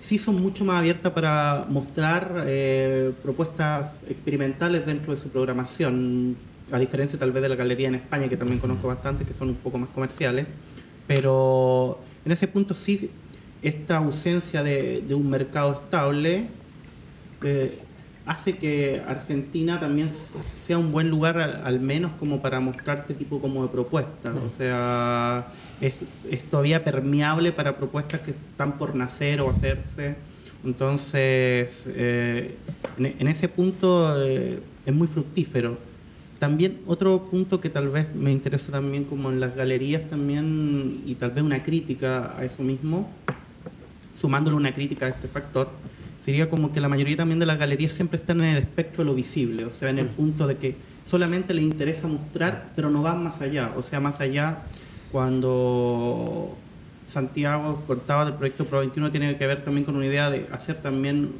sí 0.00 0.18
son 0.18 0.40
mucho 0.40 0.64
más 0.64 0.78
abiertas 0.78 1.12
para 1.12 1.66
mostrar 1.68 2.44
eh, 2.46 3.12
propuestas 3.22 4.00
experimentales 4.08 4.84
dentro 4.86 5.14
de 5.14 5.20
su 5.20 5.28
programación, 5.28 6.36
a 6.72 6.78
diferencia 6.78 7.18
tal 7.18 7.30
vez 7.30 7.42
de 7.42 7.48
la 7.48 7.56
galería 7.56 7.88
en 7.88 7.94
España, 7.96 8.28
que 8.28 8.36
también 8.36 8.58
conozco 8.58 8.88
bastante, 8.88 9.24
que 9.24 9.34
son 9.34 9.50
un 9.50 9.54
poco 9.56 9.78
más 9.78 9.90
comerciales. 9.90 10.46
Pero 11.06 12.00
en 12.24 12.32
ese 12.32 12.48
punto 12.48 12.74
sí, 12.74 13.10
esta 13.62 13.98
ausencia 13.98 14.62
de, 14.62 15.02
de 15.06 15.14
un 15.14 15.30
mercado 15.30 15.72
estable 15.84 16.46
eh, 17.44 17.78
hace 18.26 18.56
que 18.56 19.02
Argentina 19.06 19.78
también 19.78 20.10
sea 20.56 20.78
un 20.78 20.90
buen 20.92 21.10
lugar 21.10 21.38
al, 21.38 21.62
al 21.64 21.80
menos 21.80 22.12
como 22.18 22.40
para 22.40 22.58
mostrar 22.60 22.98
este 22.98 23.14
tipo 23.14 23.40
como 23.40 23.62
de 23.62 23.68
propuestas. 23.68 24.34
O 24.34 24.50
sea, 24.56 25.46
es, 25.80 25.94
es 26.30 26.44
todavía 26.44 26.82
permeable 26.82 27.52
para 27.52 27.76
propuestas 27.76 28.20
que 28.20 28.30
están 28.32 28.78
por 28.78 28.94
nacer 28.94 29.40
o 29.40 29.50
hacerse. 29.50 30.16
Entonces, 30.64 31.84
eh, 31.86 32.54
en, 32.98 33.14
en 33.18 33.28
ese 33.28 33.48
punto 33.48 34.24
eh, 34.24 34.58
es 34.86 34.94
muy 34.94 35.06
fructífero. 35.06 35.76
También 36.38 36.80
otro 36.86 37.28
punto 37.30 37.60
que 37.60 37.70
tal 37.70 37.88
vez 37.88 38.14
me 38.14 38.32
interesa 38.32 38.72
también 38.72 39.04
como 39.04 39.30
en 39.30 39.40
las 39.40 39.54
galerías 39.54 40.08
también 40.10 41.02
y 41.06 41.14
tal 41.14 41.30
vez 41.30 41.44
una 41.44 41.62
crítica 41.62 42.34
a 42.36 42.44
eso 42.44 42.62
mismo, 42.62 43.08
sumándole 44.20 44.56
una 44.56 44.74
crítica 44.74 45.06
a 45.06 45.08
este 45.10 45.28
factor, 45.28 45.68
sería 46.24 46.48
como 46.48 46.72
que 46.72 46.80
la 46.80 46.88
mayoría 46.88 47.16
también 47.16 47.38
de 47.38 47.46
las 47.46 47.58
galerías 47.58 47.92
siempre 47.92 48.18
están 48.18 48.40
en 48.40 48.56
el 48.56 48.62
espectro 48.62 49.04
de 49.04 49.10
lo 49.10 49.14
visible, 49.14 49.64
o 49.66 49.70
sea, 49.70 49.90
en 49.90 49.98
el 49.98 50.06
punto 50.06 50.46
de 50.46 50.56
que 50.56 50.76
solamente 51.08 51.52
les 51.52 51.64
interesa 51.64 52.08
mostrar, 52.08 52.70
pero 52.74 52.90
no 52.90 53.02
van 53.02 53.22
más 53.22 53.40
allá, 53.42 53.72
o 53.76 53.82
sea, 53.82 54.00
más 54.00 54.20
allá 54.20 54.58
cuando 55.12 56.56
Santiago 57.06 57.82
contaba 57.86 58.24
del 58.24 58.34
proyecto 58.34 58.64
Pro 58.64 58.80
21 58.80 59.10
tiene 59.10 59.36
que 59.36 59.46
ver 59.46 59.62
también 59.64 59.84
con 59.84 59.96
una 59.96 60.06
idea 60.06 60.30
de 60.30 60.46
hacer 60.50 60.76
también 60.76 61.30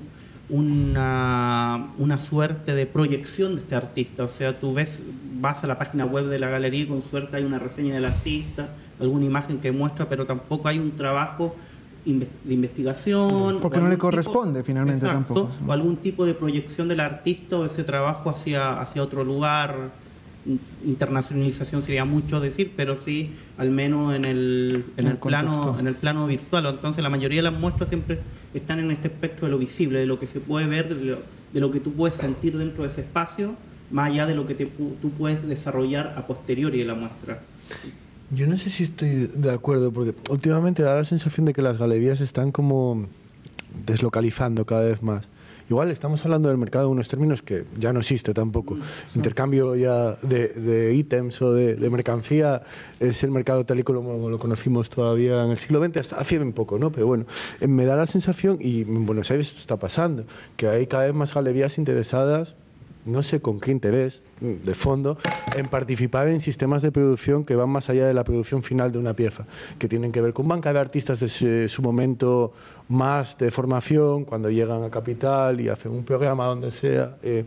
una, 0.51 1.89
una 1.97 2.21
suerte 2.21 2.75
de 2.75 2.85
proyección 2.85 3.57
de 3.57 3.63
este 3.63 3.75
artista, 3.75 4.25
o 4.25 4.29
sea, 4.29 4.61
tú 4.61 4.75
ves, 4.75 5.01
vas 5.41 5.65
a 5.65 5.67
la 5.67 5.79
página 5.79 6.05
web 6.05 6.27
de 6.27 6.39
la 6.39 6.51
galería 6.51 6.83
y 6.83 6.87
con 6.87 7.03
suerte 7.03 7.39
hay 7.39 7.45
una 7.45 7.59
reseña 7.59 7.95
del 7.95 8.05
artista, 8.05 8.69
alguna 9.01 9.25
imagen 9.25 9.61
que 9.61 9.73
muestra, 9.73 10.11
pero 10.11 10.27
tampoco 10.27 10.69
hay 10.69 10.79
un 10.79 10.93
trabajo 10.93 11.57
de 12.05 12.55
investigación. 12.55 13.59
Porque 13.61 13.79
no 13.79 13.89
le 13.89 13.99
corresponde 13.99 14.63
finalmente 14.63 15.07
tampoco. 15.07 15.51
O 15.67 15.73
algún 15.73 15.97
tipo 15.97 16.27
de 16.27 16.35
proyección 16.35 16.89
del 16.89 17.01
artista 17.01 17.59
o 17.59 17.65
ese 17.65 17.85
trabajo 17.85 18.31
hacia, 18.31 18.81
hacia 18.81 19.03
otro 19.03 19.25
lugar. 19.25 20.05
Internacionalización 20.85 21.83
sería 21.83 22.05
mucho 22.05 22.39
decir, 22.39 22.73
pero 22.77 22.99
sí, 22.99 23.33
al 23.57 23.71
menos 23.71 24.15
en 24.15 24.27
el, 24.27 24.85
en 24.99 25.07
el, 25.07 25.17
plano, 25.17 25.79
en 25.79 25.87
el 25.87 25.95
plano 25.95 26.27
virtual. 26.27 26.67
Entonces, 26.67 27.03
la 27.03 27.09
mayoría 27.09 27.39
de 27.39 27.51
las 27.51 27.59
muestras 27.59 27.89
siempre 27.89 28.19
están 28.53 28.79
en 28.79 28.91
este 28.91 29.09
espectro 29.09 29.47
de 29.47 29.53
lo 29.53 29.59
visible, 29.59 30.01
de 30.01 30.07
lo 30.07 30.19
que 30.19 30.27
se 30.27 30.41
puede 30.41 30.67
ver, 30.67 30.95
de 30.95 31.61
lo, 31.61 31.71
que 31.71 31.81
tú 31.81 31.93
puedes 31.95 32.17
sentir 32.17 32.59
dentro 32.59 32.83
de 32.83 32.91
ese 32.91 33.01
espacio, 33.01 33.55
más 33.91 34.11
allá 34.11 34.27
de 34.27 34.35
lo 34.35 34.47
que 34.47 34.55
tú 34.55 35.11
puedes 35.17 35.49
desarrollar 35.49 36.15
a 36.19 36.27
posteriori 36.27 36.79
de 36.79 36.85
la 36.85 36.95
muestra. 36.95 37.41
Yo 38.31 38.47
no 38.47 38.57
sé 38.57 38.71
si 38.71 38.85
estoy 38.85 39.27
de 39.27 39.53
acuerdo, 39.53 39.93
porque 39.93 40.15
últimamente 40.31 40.83
da 40.83 40.95
la 40.95 41.05
sensación 41.05 41.47
de 41.47 41.53
que 41.53 41.63
las 41.63 41.79
galerías 41.79 42.21
están 42.21 42.53
como 42.53 43.07
deslocalizando 43.87 44.65
cada 44.65 44.85
vez 44.85 45.03
más. 45.03 45.29
Igual 45.71 45.91
estamos 45.91 46.23
hablando 46.25 46.51
del 46.51 46.59
mercado 46.59 46.87
en 46.87 46.93
unos 46.93 47.09
términos 47.09 47.41
que 47.41 47.65
ya 47.79 47.93
no 47.93 48.01
existe 48.01 48.35
tampoco. 48.35 48.77
Intercambio 49.15 49.75
ya 49.77 50.13
de, 50.21 50.93
ítems 50.95 51.41
o 51.41 51.55
de, 51.55 51.77
mercancía 51.89 52.63
es 53.01 53.25
el 53.25 53.31
mercado 53.31 53.65
tal 53.65 53.79
y 53.79 53.83
como 53.83 54.29
lo 54.29 54.39
conocimos 54.39 54.91
todavía 54.91 55.43
en 55.43 55.53
el 55.53 55.59
siglo 55.59 55.83
XX, 55.83 55.97
hasta 55.97 56.17
hace 56.17 56.39
un 56.39 56.53
poco, 56.53 56.79
¿no? 56.79 56.93
Pero 56.93 57.07
bueno, 57.07 57.25
eh, 57.61 57.67
me 57.67 57.87
da 57.87 57.97
la 57.97 58.07
sensación, 58.07 58.59
y 58.61 58.83
en 58.83 59.07
Buenos 59.07 59.31
Aires 59.31 59.49
esto 59.49 59.61
está 59.61 59.79
pasando, 59.79 60.25
que 60.57 60.69
hay 60.69 60.87
cada 60.87 61.07
vez 61.07 61.15
más 61.15 61.33
galerías 61.33 61.79
interesadas 61.79 62.57
no 63.05 63.23
sé 63.23 63.41
con 63.41 63.61
qué 63.61 63.71
interés, 63.71 64.25
de 64.41 64.75
fondo, 64.75 65.17
en 65.57 65.69
participar 65.69 66.29
en 66.29 66.41
sistemas 66.41 66.83
de 66.83 66.93
producción 66.93 67.45
que 67.45 67.57
van 67.57 67.71
más 67.71 67.89
allá 67.89 68.07
de 68.07 68.15
la 68.15 68.25
producción 68.25 68.63
final 68.63 68.93
de 68.93 68.99
una 68.99 69.15
pieza, 69.15 69.47
que 69.79 69.89
tienen 69.89 70.13
que 70.13 70.21
ver 70.21 70.33
con 70.33 70.49
banca 70.49 70.73
de 70.73 70.81
artistas 70.81 71.21
de 71.21 71.69
su 71.69 71.83
momento 71.83 72.53
más 72.89 73.39
de 73.39 73.51
formación, 73.51 74.25
cuando 74.25 74.51
llegan 74.51 74.83
a 74.85 74.91
Capital 74.91 75.61
y 75.61 75.69
hacen 75.69 75.93
un 75.93 76.05
programa 76.05 76.47
donde 76.47 76.71
sea, 76.71 77.17
eh, 77.23 77.45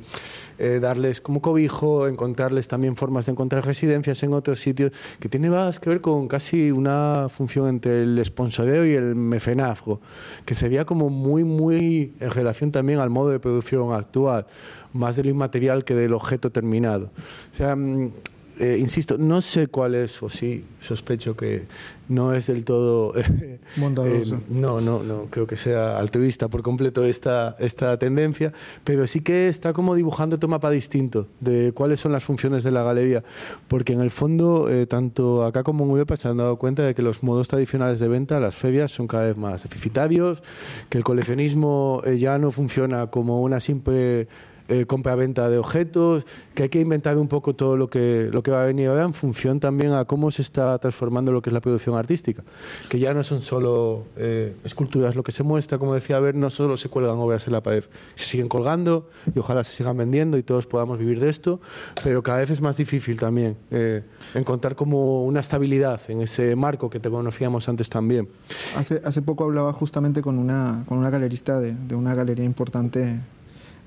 eh, 0.58 0.80
darles 0.82 1.22
como 1.22 1.42
cobijo, 1.42 2.08
encontrarles 2.08 2.68
también 2.68 2.96
formas 2.96 3.28
de 3.28 3.34
encontrar 3.34 3.64
residencias 3.64 4.24
en 4.24 4.34
otros 4.34 4.60
sitios, 4.60 4.92
que 5.20 5.30
tiene 5.30 5.50
más 5.50 5.80
que 5.80 5.90
ver 5.92 6.02
con 6.02 6.28
casi 6.28 6.72
una 6.72 7.28
función 7.30 7.68
entre 7.68 8.02
el 8.02 8.24
sponsoreo 8.26 8.86
y 8.86 8.94
el 8.94 9.16
mecenazgo, 9.16 10.02
que 10.46 10.56
sería 10.56 10.86
como 10.86 11.10
muy, 11.10 11.44
muy 11.44 12.14
en 12.20 12.32
relación 12.32 12.72
también 12.72 12.98
al 13.00 13.12
modo 13.12 13.30
de 13.30 13.40
producción 13.40 13.94
actual, 13.94 14.48
más 14.98 15.16
del 15.16 15.28
inmaterial 15.28 15.86
que 15.86 15.96
del 15.96 16.14
objeto 16.14 16.52
terminado. 16.52 17.12
O 17.52 17.56
sea, 17.56 17.76
mm, 17.76 18.12
eh, 18.60 18.78
insisto, 18.80 19.20
no 19.20 19.42
sé 19.42 19.68
cuál 19.68 19.94
es, 19.94 20.22
o 20.24 20.30
sí, 20.30 20.66
sospecho 20.82 21.38
que 21.38 21.66
no 22.10 22.34
es 22.34 22.48
del 22.48 22.66
todo... 22.66 23.14
Eh, 23.28 23.60
Bondadoso. 23.76 24.42
no, 24.50 24.80
no, 24.80 25.04
no, 25.04 25.26
creo 25.30 25.46
que 25.46 25.58
sea 25.58 26.00
altruista 26.00 26.48
por 26.48 26.64
completo 26.64 27.04
esta, 27.04 27.56
esta 27.60 27.98
tendencia, 27.98 28.54
pero 28.84 29.06
sí 29.06 29.20
que 29.20 29.50
está 29.50 29.74
como 29.74 29.94
dibujando 29.96 30.38
otro 30.38 30.48
mapa 30.48 30.72
distinto 30.72 31.28
de 31.42 31.74
cuáles 31.74 32.00
son 32.00 32.14
las 32.14 32.24
funciones 32.24 32.64
de 32.64 32.72
la 32.72 32.84
galería, 32.84 33.24
porque 33.68 33.94
en 33.94 34.02
el 34.02 34.10
fondo, 34.10 34.70
eh, 34.70 34.88
tanto 34.88 35.44
acá 35.44 35.64
como 35.64 35.84
en 35.84 35.92
Europa 35.92 36.16
se 36.16 36.30
han 36.30 36.38
dado 36.38 36.56
cuenta 36.56 36.84
de 36.84 36.96
que 36.96 37.02
los 37.02 37.22
modos 37.22 37.50
tradicionales 37.50 38.00
de 38.00 38.08
venta, 38.08 38.40
las 38.40 38.56
ferias, 38.56 38.92
son 38.92 39.08
cada 39.08 39.26
vez 39.26 39.38
más 39.38 39.64
deficitarios, 39.64 40.42
que 40.90 40.98
el 40.98 41.04
coleccionismo 41.04 42.02
ya 42.18 42.40
no 42.40 42.52
funciona 42.52 43.08
como 43.08 43.42
una 43.42 43.60
simple 43.60 44.28
eh, 44.68 44.86
compra-venta 44.86 45.50
de 45.50 45.58
objetos, 45.58 46.26
que 46.54 46.64
hay 46.64 46.70
que 46.70 46.80
inventar 46.80 47.18
un 47.18 47.28
poco 47.28 47.56
todo 47.56 47.78
lo 47.78 47.90
que, 47.90 48.30
lo 48.32 48.44
que 48.44 48.52
va 48.52 48.64
a 48.64 48.66
venir 48.66 48.90
ahora 48.90 49.04
en 49.04 49.14
función 49.14 49.60
también 49.60 49.94
a 49.94 50.06
cómo 50.06 50.32
se 50.32 50.42
está 50.42 50.78
transformando 50.80 51.32
lo 51.32 51.42
que 51.42 51.50
es 51.50 51.54
la 51.54 51.62
producción 51.62 51.96
artística, 51.96 52.44
que 52.90 53.00
ya 53.00 53.14
no 53.14 53.24
son 53.24 53.42
solo 53.42 54.06
eh, 54.18 54.56
esculturas 54.64 55.16
lo 55.16 55.24
que 55.24 55.32
se 55.32 55.44
muestra, 55.44 55.78
como 55.78 55.94
decía, 55.94 56.20
ver, 56.20 56.36
no 56.36 56.50
solo 56.50 56.78
se 56.78 56.90
cuelgan 56.90 57.18
obras 57.18 57.48
en 57.48 57.54
la 57.54 57.62
pared, 57.62 57.84
se 58.16 58.26
siguen 58.26 58.48
colgando 58.48 59.10
y 59.34 59.40
ojalá 59.40 59.64
se 59.64 59.74
sigan 59.74 59.98
vendiendo 59.98 60.38
y 60.38 60.44
todos 60.44 60.66
podamos 60.66 61.00
vivir 61.00 61.20
de 61.20 61.30
esto, 61.30 61.60
pero 62.04 62.24
cada 62.24 62.40
vez 62.40 62.50
es 62.50 62.62
más 62.62 62.78
difícil 62.78 63.20
también 63.20 63.56
eh, 63.72 64.04
encontrar 64.34 64.76
como 64.76 65.26
una 65.26 65.40
estabilidad 65.40 66.02
en 66.10 66.22
ese 66.22 66.56
marco 66.56 66.90
que 66.90 67.00
te 67.00 67.10
conocíamos 67.10 67.70
antes 67.70 67.90
también. 67.90 68.28
Hace, 68.76 69.02
hace 69.04 69.22
poco 69.22 69.44
hablaba 69.44 69.74
justamente 69.74 70.22
con 70.22 70.38
una, 70.38 70.84
con 70.88 70.98
una 70.98 71.10
galerista 71.10 71.60
de, 71.60 71.74
de 71.74 71.96
una 71.96 72.14
galería 72.14 72.46
importante 72.46 73.20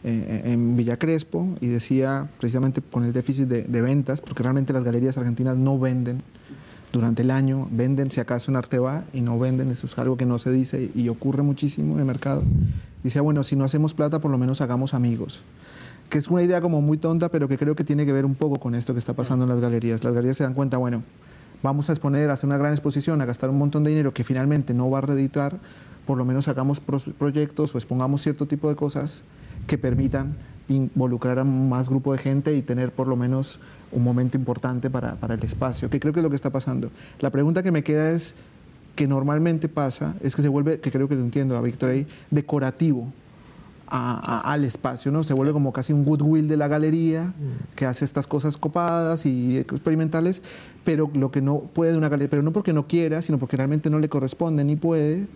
eh, 0.02 0.42
en 0.46 0.76
Villa 0.76 0.98
Crespo 0.98 1.48
y 1.60 1.68
decía 1.68 2.28
precisamente 2.38 2.80
con 2.80 3.04
el 3.04 3.12
déficit 3.12 3.46
de, 3.46 3.80
ventas, 3.80 4.20
porque 4.20 4.42
realmente 4.42 4.72
las 4.72 4.84
galerías 4.84 5.18
argentinas 5.18 5.58
no 5.58 5.78
venden 5.78 6.22
durante 6.92 7.22
el 7.22 7.30
año, 7.30 7.68
venden 7.70 8.10
si 8.10 8.20
acaso 8.20 8.50
en 8.50 8.56
Arteba 8.56 9.04
y 9.12 9.20
no 9.20 9.38
venden, 9.38 9.70
eso 9.70 9.86
es 9.86 9.96
algo 9.98 10.16
que 10.16 10.26
no 10.26 10.38
se 10.38 10.50
dice 10.50 10.90
y 10.94 11.08
ocurre 11.08 11.42
muchísimo 11.42 11.94
en 11.94 12.00
el 12.00 12.06
mercado. 12.06 12.42
Dice, 13.02 13.20
bueno, 13.20 13.44
si 13.44 13.56
no 13.56 13.64
hacemos 13.64 13.94
plata, 13.94 14.20
por 14.20 14.30
lo 14.30 14.38
menos 14.38 14.60
hagamos 14.60 14.94
amigos 14.94 15.42
que 16.10 16.18
es 16.18 16.26
una 16.28 16.42
idea 16.42 16.60
como 16.60 16.82
muy 16.82 16.98
tonta, 16.98 17.28
pero 17.28 17.46
que 17.46 17.56
creo 17.56 17.76
que 17.76 17.84
tiene 17.84 18.04
que 18.04 18.12
ver 18.12 18.26
un 18.26 18.34
poco 18.34 18.58
con 18.58 18.74
esto 18.74 18.92
que 18.92 18.98
está 18.98 19.14
pasando 19.14 19.44
en 19.44 19.48
las 19.48 19.60
galerías. 19.60 20.02
Las 20.02 20.12
galerías 20.12 20.36
se 20.36 20.42
dan 20.42 20.54
cuenta, 20.54 20.76
bueno, 20.76 21.04
vamos 21.62 21.88
a 21.88 21.92
exponer, 21.92 22.30
a 22.30 22.32
hacer 22.32 22.48
una 22.48 22.58
gran 22.58 22.72
exposición, 22.72 23.20
a 23.20 23.24
gastar 23.24 23.48
un 23.48 23.58
montón 23.58 23.84
de 23.84 23.90
dinero 23.90 24.12
que 24.12 24.24
finalmente 24.24 24.74
no 24.74 24.90
va 24.90 24.98
a 24.98 25.02
reeditar, 25.02 25.58
por 26.06 26.18
lo 26.18 26.24
menos 26.24 26.48
hagamos 26.48 26.80
proyectos 26.80 27.74
o 27.74 27.78
expongamos 27.78 28.22
cierto 28.22 28.46
tipo 28.46 28.68
de 28.68 28.74
cosas 28.74 29.22
que 29.70 29.78
permitan 29.78 30.34
involucrar 30.68 31.38
a 31.38 31.44
más 31.44 31.88
grupo 31.88 32.12
de 32.12 32.18
gente 32.18 32.56
y 32.56 32.60
tener 32.60 32.90
por 32.90 33.06
lo 33.06 33.14
menos 33.14 33.60
un 33.92 34.02
momento 34.02 34.36
importante 34.36 34.90
para, 34.90 35.14
para, 35.14 35.34
el 35.34 35.44
espacio, 35.44 35.88
que 35.88 36.00
creo 36.00 36.12
que 36.12 36.18
es 36.18 36.24
lo 36.24 36.28
que 36.28 36.34
está 36.34 36.50
pasando. 36.50 36.90
La 37.20 37.30
pregunta 37.30 37.62
que 37.62 37.70
me 37.70 37.84
queda 37.84 38.10
es 38.10 38.34
que 38.96 39.06
normalmente 39.06 39.68
pasa, 39.68 40.16
es 40.22 40.34
que 40.34 40.42
se 40.42 40.48
vuelve, 40.48 40.80
que 40.80 40.90
creo 40.90 41.08
que 41.08 41.14
lo 41.14 41.20
entiendo 41.20 41.56
a 41.56 41.60
Víctor 41.60 41.90
ahí, 41.90 42.04
decorativo 42.32 43.12
al 43.86 44.64
espacio, 44.64 45.12
¿no? 45.12 45.22
Se 45.22 45.34
vuelve 45.34 45.52
como 45.52 45.72
casi 45.72 45.92
un 45.92 46.04
goodwill 46.04 46.48
de 46.48 46.56
la 46.56 46.66
galería 46.66 47.26
mm. 47.26 47.76
que 47.76 47.86
hace 47.86 48.04
estas 48.04 48.26
cosas 48.26 48.56
copadas 48.56 49.24
y 49.24 49.56
experimentales, 49.56 50.42
pero 50.82 51.08
lo 51.14 51.30
que 51.30 51.42
no 51.42 51.60
puede 51.60 51.96
una 51.96 52.08
galería, 52.08 52.28
pero 52.28 52.42
no 52.42 52.52
porque 52.52 52.72
no 52.72 52.88
quiera, 52.88 53.22
sino 53.22 53.38
porque 53.38 53.56
realmente 53.56 53.88
no 53.88 54.00
le 54.00 54.08
corresponde 54.08 54.64
ni 54.64 54.74
puede, 54.74 55.28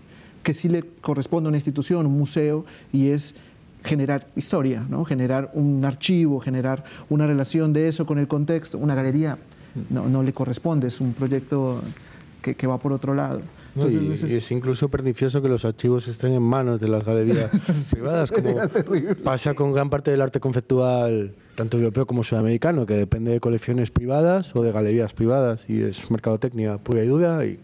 que 0.42 0.54
sí 0.54 0.68
le 0.68 0.82
corresponde 0.82 1.46
a 1.46 1.50
una 1.50 1.56
institución, 1.56 2.06
un 2.06 2.18
museo, 2.18 2.64
y 2.92 3.10
es 3.10 3.36
generar 3.84 4.26
historia, 4.34 4.84
¿no? 4.88 5.04
generar 5.04 5.50
un 5.54 5.84
archivo, 5.84 6.40
generar 6.40 6.84
una 7.10 7.26
relación 7.26 7.72
de 7.72 7.88
eso 7.88 8.06
con 8.06 8.18
el 8.18 8.26
contexto. 8.26 8.78
Una 8.78 8.94
galería 8.94 9.38
no, 9.90 10.08
no 10.08 10.22
le 10.22 10.32
corresponde, 10.32 10.88
es 10.88 11.00
un 11.00 11.12
proyecto 11.12 11.80
que, 12.40 12.54
que 12.54 12.66
va 12.66 12.78
por 12.78 12.92
otro 12.92 13.14
lado. 13.14 13.42
Entonces, 13.74 14.30
y, 14.30 14.36
es, 14.36 14.50
incluso 14.52 14.88
pernicioso 14.88 15.42
que 15.42 15.48
los 15.48 15.64
archivos 15.64 16.06
estén 16.06 16.32
en 16.32 16.42
manos 16.42 16.80
de 16.80 16.88
las 16.88 17.04
galerías 17.04 17.50
privadas, 17.90 18.30
como 18.30 18.54
pasa 19.24 19.54
con 19.54 19.72
gran 19.72 19.90
parte 19.90 20.12
del 20.12 20.20
arte 20.20 20.38
conceptual, 20.38 21.34
tanto 21.56 21.76
europeo 21.76 22.06
como 22.06 22.22
sudamericano, 22.22 22.86
que 22.86 22.94
depende 22.94 23.32
de 23.32 23.40
colecciones 23.40 23.90
privadas 23.90 24.54
o 24.54 24.62
de 24.62 24.70
galerías 24.70 25.12
privadas, 25.12 25.64
y 25.68 25.82
es 25.82 26.10
mercadotecnia 26.10 26.78
pura 26.78 27.02
y 27.02 27.08
dura. 27.08 27.44
Y, 27.44 27.58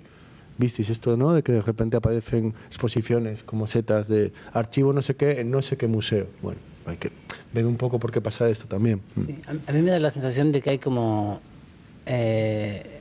visteis 0.61 0.91
esto, 0.91 1.17
¿no? 1.17 1.33
De 1.33 1.43
que 1.43 1.53
de 1.53 1.63
repente 1.63 1.97
aparecen 1.97 2.55
exposiciones 2.67 3.43
como 3.43 3.67
setas 3.67 4.07
de 4.07 4.33
archivo 4.53 4.93
no 4.93 5.03
sé 5.03 5.17
qué 5.17 5.41
en 5.41 5.51
no 5.51 5.63
sé 5.63 5.77
qué 5.77 5.89
museo. 5.89 6.27
Bueno, 6.43 6.61
hay 6.87 6.99
que 6.99 7.11
ver 7.53 7.67
un 7.67 7.77
poco 7.77 7.99
por 7.99 8.13
qué 8.13 8.21
pasa 8.21 8.49
esto 8.49 8.67
también. 8.67 9.01
Sí, 9.15 9.37
a 9.47 9.73
mí 9.73 9.83
me 9.83 9.91
da 9.91 9.99
la 9.99 10.11
sensación 10.11 10.53
de 10.53 10.63
que 10.63 10.71
hay 10.71 10.79
como 10.79 11.41
eh, 12.07 13.01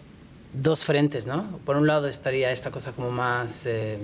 dos 0.53 0.85
frentes, 0.85 1.27
¿no? 1.27 1.59
Por 1.65 1.75
un 1.75 1.85
lado 1.85 2.07
estaría 2.07 2.51
esta 2.51 2.71
cosa 2.71 2.93
como 2.93 3.11
más 3.11 3.65
eh, 3.67 3.99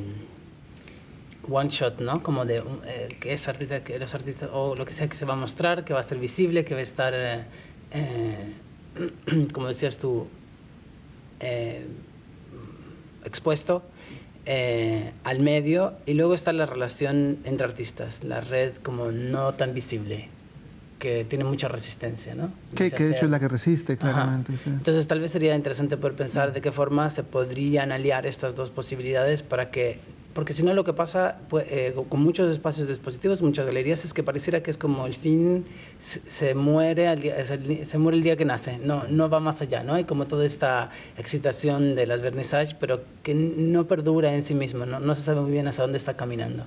one 1.49 1.69
shot, 1.69 1.99
¿no? 2.01 2.21
Como 2.21 2.45
de 2.45 2.57
eh, 2.85 3.15
que 3.19 3.33
es 3.33 3.47
artista, 3.47 3.83
que 3.83 3.97
los 3.97 4.13
artistas 4.13 4.49
o 4.53 4.75
lo 4.75 4.85
que 4.85 4.93
sea 4.93 5.07
que 5.07 5.15
se 5.15 5.25
va 5.25 5.33
a 5.33 5.37
mostrar, 5.37 5.85
que 5.85 5.93
va 5.93 6.01
a 6.01 6.03
ser 6.03 6.19
visible, 6.19 6.65
que 6.65 6.75
va 6.75 6.81
a 6.81 6.83
estar, 6.83 7.47
como 9.53 9.67
decías 9.67 9.97
tú 9.97 10.27
expuesto 13.25 13.83
eh, 14.45 15.11
al 15.23 15.39
medio 15.39 15.93
y 16.05 16.13
luego 16.13 16.35
está 16.35 16.53
la 16.53 16.65
relación 16.65 17.39
entre 17.45 17.65
artistas, 17.65 18.23
la 18.23 18.41
red 18.41 18.75
como 18.75 19.11
no 19.11 19.53
tan 19.55 19.73
visible, 19.73 20.29
que 20.99 21.25
tiene 21.25 21.43
mucha 21.43 21.67
resistencia, 21.67 22.35
¿no? 22.35 22.51
Que, 22.75 22.89
de 22.89 23.11
hecho 23.11 23.25
es 23.25 23.31
la 23.31 23.39
que 23.39 23.47
resiste, 23.47 23.97
claramente. 23.97 24.53
Entonces 24.65 25.07
tal 25.07 25.19
vez 25.19 25.31
sería 25.31 25.55
interesante 25.55 25.97
poder 25.97 26.15
pensar 26.15 26.53
de 26.53 26.61
qué 26.61 26.71
forma 26.71 27.09
se 27.09 27.23
podrían 27.23 27.91
aliar 27.91 28.25
estas 28.27 28.55
dos 28.55 28.69
posibilidades 28.69 29.41
para 29.41 29.71
que 29.71 29.99
porque 30.35 30.51
si 30.51 30.63
no 30.63 30.73
lo 30.73 30.83
que 30.83 30.91
pasa 30.91 31.37
pues, 31.47 31.65
eh, 31.69 31.95
con 32.09 32.19
muchos 32.19 32.51
espacios 32.51 32.89
dispositivos, 32.89 33.41
muchas 33.41 33.65
galerías, 33.65 34.03
es 34.03 34.13
que 34.13 34.21
pareciera 34.21 34.61
que 34.61 34.69
es 34.69 34.77
como 34.77 35.05
el 35.05 35.13
fin 35.13 35.63
se, 35.97 36.53
muere 36.53 37.07
al 37.07 37.21
día, 37.21 37.35
se 37.45 37.97
muere 37.97 38.17
el 38.17 38.23
día 38.23 38.35
que 38.35 38.43
nace, 38.43 38.77
no, 38.77 39.05
no 39.07 39.29
va 39.29 39.39
más 39.39 39.61
allá, 39.61 39.83
¿no? 39.83 39.93
Hay 39.93 40.03
como 40.03 40.27
toda 40.27 40.45
esta 40.45 40.91
excitación 41.17 41.95
de 41.95 42.05
las 42.05 42.21
vernissages, 42.21 42.73
pero 42.73 43.01
que 43.23 43.33
no 43.33 43.87
perdura 43.87 44.35
en 44.35 44.43
sí 44.43 44.53
mismo, 44.55 44.85
¿no? 44.85 44.99
no 44.99 45.15
se 45.15 45.21
sabe 45.21 45.39
muy 45.39 45.51
bien 45.51 45.69
hacia 45.69 45.83
dónde 45.83 45.97
está 45.97 46.17
caminando. 46.17 46.65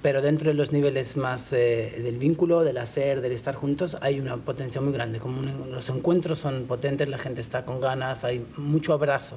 pero 0.00 0.22
dentro 0.22 0.48
de 0.48 0.54
los 0.54 0.72
niveles 0.72 1.18
más 1.18 1.52
eh, 1.52 2.00
del 2.02 2.16
vínculo, 2.16 2.64
del 2.64 2.78
hacer, 2.78 3.20
del 3.20 3.32
estar 3.32 3.54
juntos, 3.54 3.98
hay 4.00 4.20
una 4.20 4.38
potencia 4.38 4.80
muy 4.80 4.92
grande. 4.94 5.18
Como 5.18 5.42
los 5.42 5.90
encuentros 5.90 6.38
son 6.38 6.64
potentes, 6.64 7.08
la 7.10 7.18
gente 7.18 7.42
está 7.42 7.66
con 7.66 7.78
ganas, 7.78 8.24
hay 8.24 8.42
mucho 8.56 8.94
abrazo. 8.94 9.36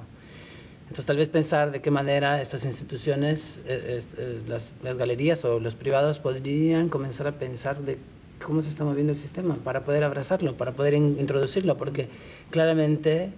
Entonces, 0.86 1.06
tal 1.06 1.18
vez 1.18 1.30
pensar 1.30 1.72
de 1.72 1.82
qué 1.82 1.92
manera 1.92 2.42
estas 2.42 2.64
instituciones, 2.66 3.62
eh, 3.68 4.00
eh, 4.18 4.40
las, 4.48 4.72
las, 4.84 4.98
galerías 4.98 5.44
o 5.44 5.60
los 5.60 5.76
privados 5.76 6.20
podrían 6.20 6.90
comenzar 6.90 7.28
a 7.28 7.32
pensar 7.34 7.80
de 7.80 7.98
cómo 8.44 8.62
se 8.62 8.70
está 8.70 8.84
moviendo 8.84 9.14
el 9.14 9.20
sistema 9.20 9.56
para 9.64 9.84
poder 9.84 10.04
abrazarlo, 10.04 10.56
para 10.56 10.74
poder 10.74 10.94
introducirlo, 10.94 11.78
porque 11.78 12.10
claramente 12.52 13.32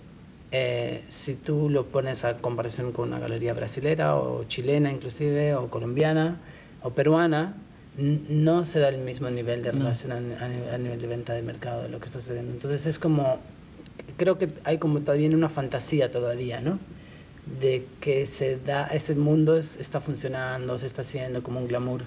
si 1.10 1.36
tú 1.36 1.70
lo 1.70 1.86
pones 1.86 2.24
a 2.24 2.38
comparación 2.38 2.94
con 2.94 3.10
una 3.10 3.20
galería 3.20 3.54
brasilera 3.54 4.16
o 4.16 4.46
chilena 4.46 4.90
inclusive 4.90 5.56
o 5.56 5.70
colombiana, 5.70 6.38
o 6.82 6.92
peruana, 6.92 7.56
no 7.98 8.64
se 8.66 8.80
da 8.80 8.90
el 8.90 9.00
mismo 9.00 9.30
nivel 9.30 9.64
de 9.64 9.72
relación 9.72 10.12
a, 10.12 10.78
nivel 10.78 11.02
de 11.02 11.08
venta 11.08 11.34
de 11.34 11.42
mercado 11.42 11.84
de 11.84 11.90
lo 11.90 12.00
que 12.00 12.06
está 12.06 12.20
sucediendo. 12.20 12.52
Entonces 12.52 12.86
es 12.86 13.00
como, 13.00 13.40
creo 14.18 14.38
que 14.38 14.50
hay 14.64 14.78
como 14.78 15.00
todavía 15.00 15.30
una 15.30 15.50
fantasía 15.50 16.12
todavía, 16.12 16.62
¿no? 16.62 16.80
De 17.60 17.86
que 18.02 18.28
se 18.28 18.58
da, 18.58 18.88
ese 18.88 19.16
mundo 19.16 19.58
está 19.58 20.02
funcionando, 20.02 20.78
se 20.78 20.86
está 20.86 21.02
haciendo 21.02 21.42
como 21.44 21.60
un 21.60 21.68
glamour. 21.68 22.04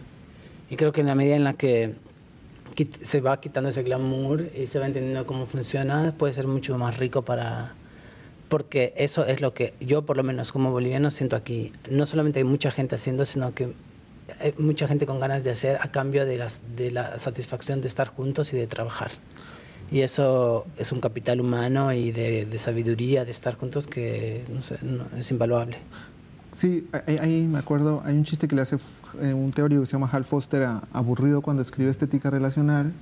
Y 0.68 0.76
creo 0.76 0.92
que 0.92 1.00
en 1.00 1.08
la 1.08 1.14
medida 1.14 1.36
en 1.36 1.44
la 1.44 1.54
que 1.54 1.94
se 3.02 3.20
va 3.20 3.40
quitando 3.40 3.68
ese 3.70 3.82
glamour 3.82 4.48
y 4.54 4.66
se 4.66 4.78
va 4.78 4.86
entendiendo 4.86 5.26
cómo 5.26 5.46
funciona, 5.46 6.14
puede 6.16 6.32
ser 6.32 6.46
mucho 6.46 6.78
más 6.78 6.98
rico 6.98 7.22
para... 7.22 7.74
Porque 8.48 8.94
eso 8.96 9.24
es 9.26 9.40
lo 9.40 9.54
que 9.54 9.74
yo, 9.80 10.02
por 10.02 10.16
lo 10.16 10.22
menos 10.22 10.50
como 10.50 10.72
boliviano, 10.72 11.10
siento 11.10 11.36
aquí. 11.36 11.72
No 11.90 12.06
solamente 12.06 12.40
hay 12.40 12.44
mucha 12.44 12.70
gente 12.70 12.96
haciendo, 12.96 13.24
sino 13.24 13.54
que 13.54 13.72
hay 14.40 14.54
mucha 14.58 14.88
gente 14.88 15.06
con 15.06 15.20
ganas 15.20 15.44
de 15.44 15.50
hacer 15.50 15.78
a 15.80 15.90
cambio 15.90 16.24
de, 16.24 16.36
las, 16.36 16.60
de 16.76 16.90
la 16.90 17.18
satisfacción 17.18 17.80
de 17.80 17.88
estar 17.88 18.08
juntos 18.08 18.52
y 18.52 18.56
de 18.56 18.66
trabajar. 18.66 19.10
Y 19.90 20.02
eso 20.02 20.66
es 20.76 20.92
un 20.92 21.00
capital 21.00 21.40
humano 21.40 21.92
y 21.92 22.12
de, 22.12 22.58
sabiduría 22.58 23.24
de 23.24 23.30
estar 23.30 23.56
juntos 23.56 23.86
que 23.86 24.44
no 24.52 24.62
sé, 24.62 24.78
es 25.18 25.30
invaluable. 25.30 25.78
Sí, 26.52 26.86
ahí 27.06 27.46
me 27.46 27.58
acuerdo, 27.58 28.02
hay 28.04 28.14
un 28.14 28.24
chiste 28.24 28.48
que 28.48 28.56
le 28.56 28.62
hace 28.62 28.76
eh, 29.20 29.32
un 29.32 29.52
teórico 29.52 29.82
que 29.82 29.86
se 29.86 29.92
llama 29.92 30.08
Hal 30.12 30.24
Foster 30.24 30.66
aburrido 30.92 31.42
cuando 31.42 31.62
escribe 31.62 31.90
estética 31.90 32.28
relacional 32.30 32.92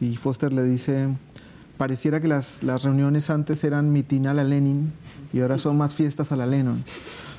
y 0.00 0.16
Foster 0.16 0.52
le 0.52 0.62
dice, 0.62 1.08
pareciera 1.76 2.20
que 2.20 2.28
las, 2.28 2.62
las 2.62 2.82
reuniones 2.84 3.28
antes 3.30 3.64
eran 3.64 3.92
mitin 3.92 4.26
a 4.26 4.34
la 4.34 4.44
Lenin 4.44 4.92
y 5.32 5.40
ahora 5.40 5.58
son 5.58 5.76
más 5.76 5.94
fiestas 5.94 6.32
a 6.32 6.36
la 6.36 6.46
Lennon. 6.46 6.84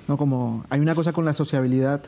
¿no? 0.07 0.17
Como 0.17 0.63
hay 0.69 0.79
una 0.79 0.95
cosa 0.95 1.11
con 1.11 1.25
la 1.25 1.33
sociabilidad 1.33 2.01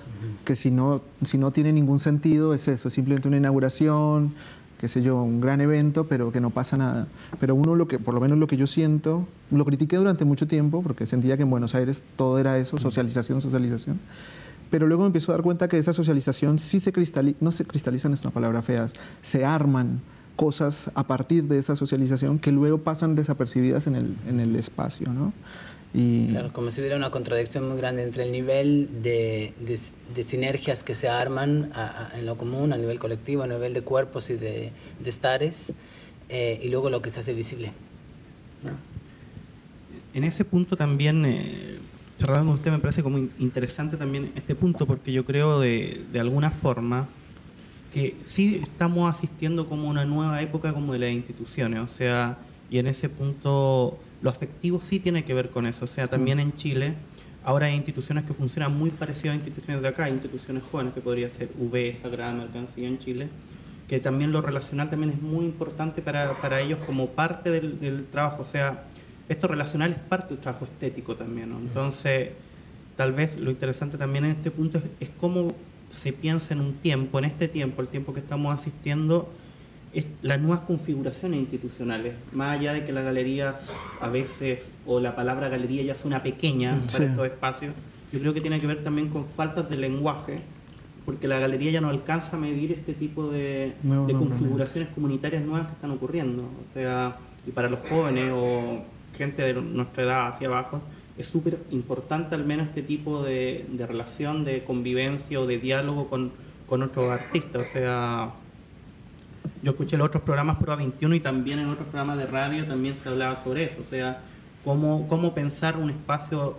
que 0.46 0.56
si 0.56 0.72
no, 0.72 1.02
si 1.24 1.38
no 1.38 1.52
tiene 1.52 1.74
ningún 1.74 2.00
sentido 2.00 2.54
es 2.54 2.68
eso, 2.68 2.88
es 2.88 2.94
simplemente 2.94 3.28
una 3.28 3.38
inauguración, 3.38 4.34
qué 4.80 4.88
sé 4.88 5.02
yo, 5.02 5.22
un 5.22 5.42
gran 5.42 5.60
evento, 5.62 6.08
pero 6.08 6.32
que 6.32 6.40
no 6.40 6.50
pasa 6.50 6.78
nada. 6.78 7.08
Pero 7.40 7.54
uno 7.54 7.76
lo 7.76 7.88
que, 7.88 8.00
por 8.00 8.14
lo 8.14 8.22
menos 8.22 8.38
lo 8.38 8.48
que 8.48 8.58
yo 8.58 8.66
siento, 8.66 9.28
lo 9.52 9.66
critiqué 9.66 9.98
durante 9.98 10.24
mucho 10.26 10.48
tiempo 10.48 10.82
porque 10.82 11.06
sentía 11.06 11.36
que 11.36 11.44
en 11.44 11.50
Buenos 11.50 11.76
Aires 11.76 12.02
todo 12.16 12.40
era 12.40 12.58
eso, 12.58 12.78
socialización, 12.78 13.42
socialización. 13.42 14.00
Pero 14.72 14.88
luego 14.88 15.04
me 15.04 15.08
empiezo 15.08 15.32
a 15.32 15.36
dar 15.36 15.44
cuenta 15.44 15.68
que 15.68 15.78
esa 15.78 15.94
socialización 15.94 16.60
sí 16.60 16.80
se 16.80 16.94
cristaliza, 16.94 17.38
no 17.42 17.52
se 17.52 17.66
cristalizan 17.66 18.14
es 18.14 18.22
una 18.22 18.32
palabra 18.32 18.62
fea, 18.62 18.88
se 19.22 19.44
arman 19.44 20.00
cosas 20.36 20.90
a 20.96 21.04
partir 21.06 21.44
de 21.46 21.58
esa 21.58 21.76
socialización 21.76 22.40
que 22.40 22.54
luego 22.54 22.78
pasan 22.78 23.16
desapercibidas 23.16 23.88
en 23.88 23.96
el, 23.96 24.16
en 24.28 24.40
el 24.40 24.56
espacio, 24.56 25.12
¿no? 25.12 25.34
Claro, 25.92 26.54
como 26.54 26.70
si 26.70 26.82
hubiera 26.82 26.96
una 26.96 27.10
contradicción 27.10 27.68
muy 27.68 27.78
grande 27.78 28.04
entre 28.04 28.24
el 28.24 28.32
nivel 28.32 29.02
de, 29.02 29.54
de, 30.16 30.24
sinergias 30.24 30.84
que 30.84 30.94
se 30.94 31.10
arman 31.10 31.72
en 32.16 32.26
lo 32.28 32.38
común, 32.38 32.74
a 32.74 32.78
nivel 32.78 33.00
colectivo, 33.00 33.42
a 33.42 33.48
nivel 33.48 33.74
de 33.74 33.82
cuerpos 33.82 34.30
y 34.30 34.36
de, 34.36 34.72
de 35.00 35.10
estares, 35.10 35.74
eh, 36.30 36.60
y 36.62 36.70
luego 36.70 36.92
lo 36.92 37.02
que 37.02 37.10
se 37.10 37.22
hace 37.22 37.34
visible. 37.34 37.72
En 40.14 40.24
ese 40.24 40.46
punto 40.46 40.78
también, 40.78 41.26
eh, 41.26 41.80
cerrando 42.20 42.54
usted, 42.54 42.70
me 42.70 42.80
parece 42.80 43.02
como 43.02 43.18
interesante 43.40 43.98
también 43.98 44.32
este 44.36 44.54
punto, 44.54 44.86
porque 44.86 45.12
yo 45.12 45.26
creo 45.26 45.60
de, 45.60 46.04
de 46.12 46.20
alguna 46.20 46.52
forma 46.52 47.08
que 47.96 48.16
sí 48.24 48.60
estamos 48.62 49.12
asistiendo 49.12 49.68
como 49.68 49.90
una 49.90 50.06
nueva 50.06 50.40
época 50.44 50.72
como 50.72 50.94
de 50.94 51.00
las 51.00 51.12
instituciones, 51.12 51.80
o 51.80 51.88
sea, 51.88 52.38
y 52.70 52.78
en 52.78 52.86
ese 52.86 53.10
punto 53.10 53.98
lo 54.22 54.30
afectivo 54.30 54.82
sí 54.82 55.00
tiene 55.00 55.24
que 55.24 55.34
ver 55.34 55.50
con 55.50 55.66
eso. 55.66 55.86
O 55.86 55.88
sea, 55.88 56.08
también 56.08 56.40
en 56.40 56.56
Chile 56.56 56.94
ahora 57.44 57.68
hay 57.68 57.76
instituciones 57.76 58.26
que 58.26 58.34
funcionan 58.34 58.78
muy 58.78 58.90
parecidas 58.90 59.34
a 59.34 59.36
instituciones 59.36 59.82
de 59.82 59.88
acá, 59.88 60.10
instituciones 60.10 60.64
jóvenes 60.70 60.94
que 60.94 61.02
podría 61.02 61.30
ser 61.30 61.50
UB, 61.58 61.96
Sagrada 62.02 62.34
Mercancía 62.34 62.88
en 62.88 63.00
Chile, 63.00 63.30
que 63.88 64.00
también 64.00 64.32
lo 64.32 64.42
relacional 64.42 64.90
también 64.90 65.12
es 65.12 65.22
muy 65.22 65.46
importante 65.46 66.02
para, 66.02 66.34
para 66.42 66.62
ellos 66.62 66.80
como 66.86 67.08
parte 67.08 67.50
del, 67.50 68.06
trabajo. 68.12 68.42
O 68.42 68.46
sea, 68.46 68.84
esto 69.30 69.48
relacional 69.48 69.92
es 69.92 69.98
parte 69.98 70.34
del 70.34 70.40
trabajo 70.40 70.66
estético 70.66 71.16
también. 71.16 71.50
¿no? 71.50 71.58
Entonces, 71.58 72.30
tal 72.96 73.14
vez 73.14 73.38
lo 73.38 73.50
interesante 73.52 73.98
también 73.98 74.26
en 74.26 74.32
este 74.32 74.52
punto 74.52 74.78
es, 74.78 74.84
es 75.00 75.10
cómo 75.20 75.54
se 75.90 76.14
piensa 76.14 76.54
en 76.54 76.62
un 76.62 76.74
tiempo, 76.74 77.18
en 77.20 77.26
este 77.26 77.48
tiempo, 77.48 77.82
el 77.82 77.88
tiempo 77.88 78.14
que 78.14 78.20
estamos 78.20 78.58
asistiendo, 78.58 79.28
las 80.22 80.40
nuevas 80.40 80.62
configuraciones 80.62 81.40
institucionales, 81.40 82.14
más 82.34 82.60
allá 82.60 82.74
de 82.74 82.86
que 82.86 82.94
la 82.94 83.02
galería 83.02 83.56
a 84.02 84.10
veces, 84.10 84.62
o 84.86 85.00
la 85.00 85.16
palabra 85.16 85.50
galería 85.50 85.84
ya 85.84 85.94
es 85.94 86.06
una 86.06 86.22
pequeña 86.22 86.76
mm, 86.76 86.88
para 86.92 87.06
estos 87.06 87.26
espacios, 87.26 87.74
yo 88.12 88.20
creo 88.20 88.34
que 88.34 88.42
tiene 88.42 88.60
que 88.60 88.68
ver 88.68 88.84
también 88.84 89.10
con 89.10 89.26
faltas 89.26 89.70
de 89.70 89.78
lenguaje, 89.78 90.42
porque 91.06 91.28
la 91.28 91.40
galería 91.40 91.72
ya 91.72 91.82
no 91.82 91.90
alcanza 91.90 92.38
a 92.38 92.40
medir 92.40 92.72
este 92.72 92.94
tipo 92.94 93.30
de, 93.30 93.74
configuraciones 94.12 94.90
comunitarias 94.94 95.44
nuevas 95.44 95.68
que 95.68 95.74
están 95.74 95.92
ocurriendo. 95.92 96.44
O 96.44 96.74
sea, 96.74 97.18
y 97.48 97.52
para 97.52 97.70
los 97.70 97.80
jóvenes 97.80 98.32
o 98.32 98.84
gente 99.18 99.42
de 99.42 99.54
nuestra 99.54 100.04
edad 100.04 100.28
hacia 100.28 100.48
abajo, 100.48 100.82
es 101.18 101.28
súper 101.28 101.58
importante 101.72 102.36
al 102.36 102.46
menos 102.46 102.68
este 102.68 102.84
tipo 102.84 103.24
de, 103.24 103.66
relación, 103.78 104.46
de 104.46 104.64
convivencia 104.64 105.40
o 105.40 105.48
de 105.48 105.58
diálogo 105.58 106.08
con, 106.08 106.32
con 106.68 106.84
otros 106.84 107.10
artistas. 107.10 107.66
O 107.68 107.74
sea, 107.74 108.32
yo 109.62 109.72
escuché 109.72 109.98
los 109.98 110.08
otros 110.08 110.24
programas 110.24 110.58
Pro 110.58 110.76
21 110.76 111.16
y 111.16 111.20
también 111.20 111.60
en 111.60 111.70
otros 111.70 111.88
programas 111.88 112.18
de 112.18 112.28
radio 112.28 112.66
también 112.66 112.96
se 113.02 113.10
hablaba 113.10 113.42
sobre 113.44 113.66
eso, 113.66 113.82
o 113.86 113.90
sea, 113.90 114.22
cómo, 114.64 115.08
cómo 115.08 115.34
pensar 115.34 115.78
un 115.78 115.90
espacio 115.90 116.58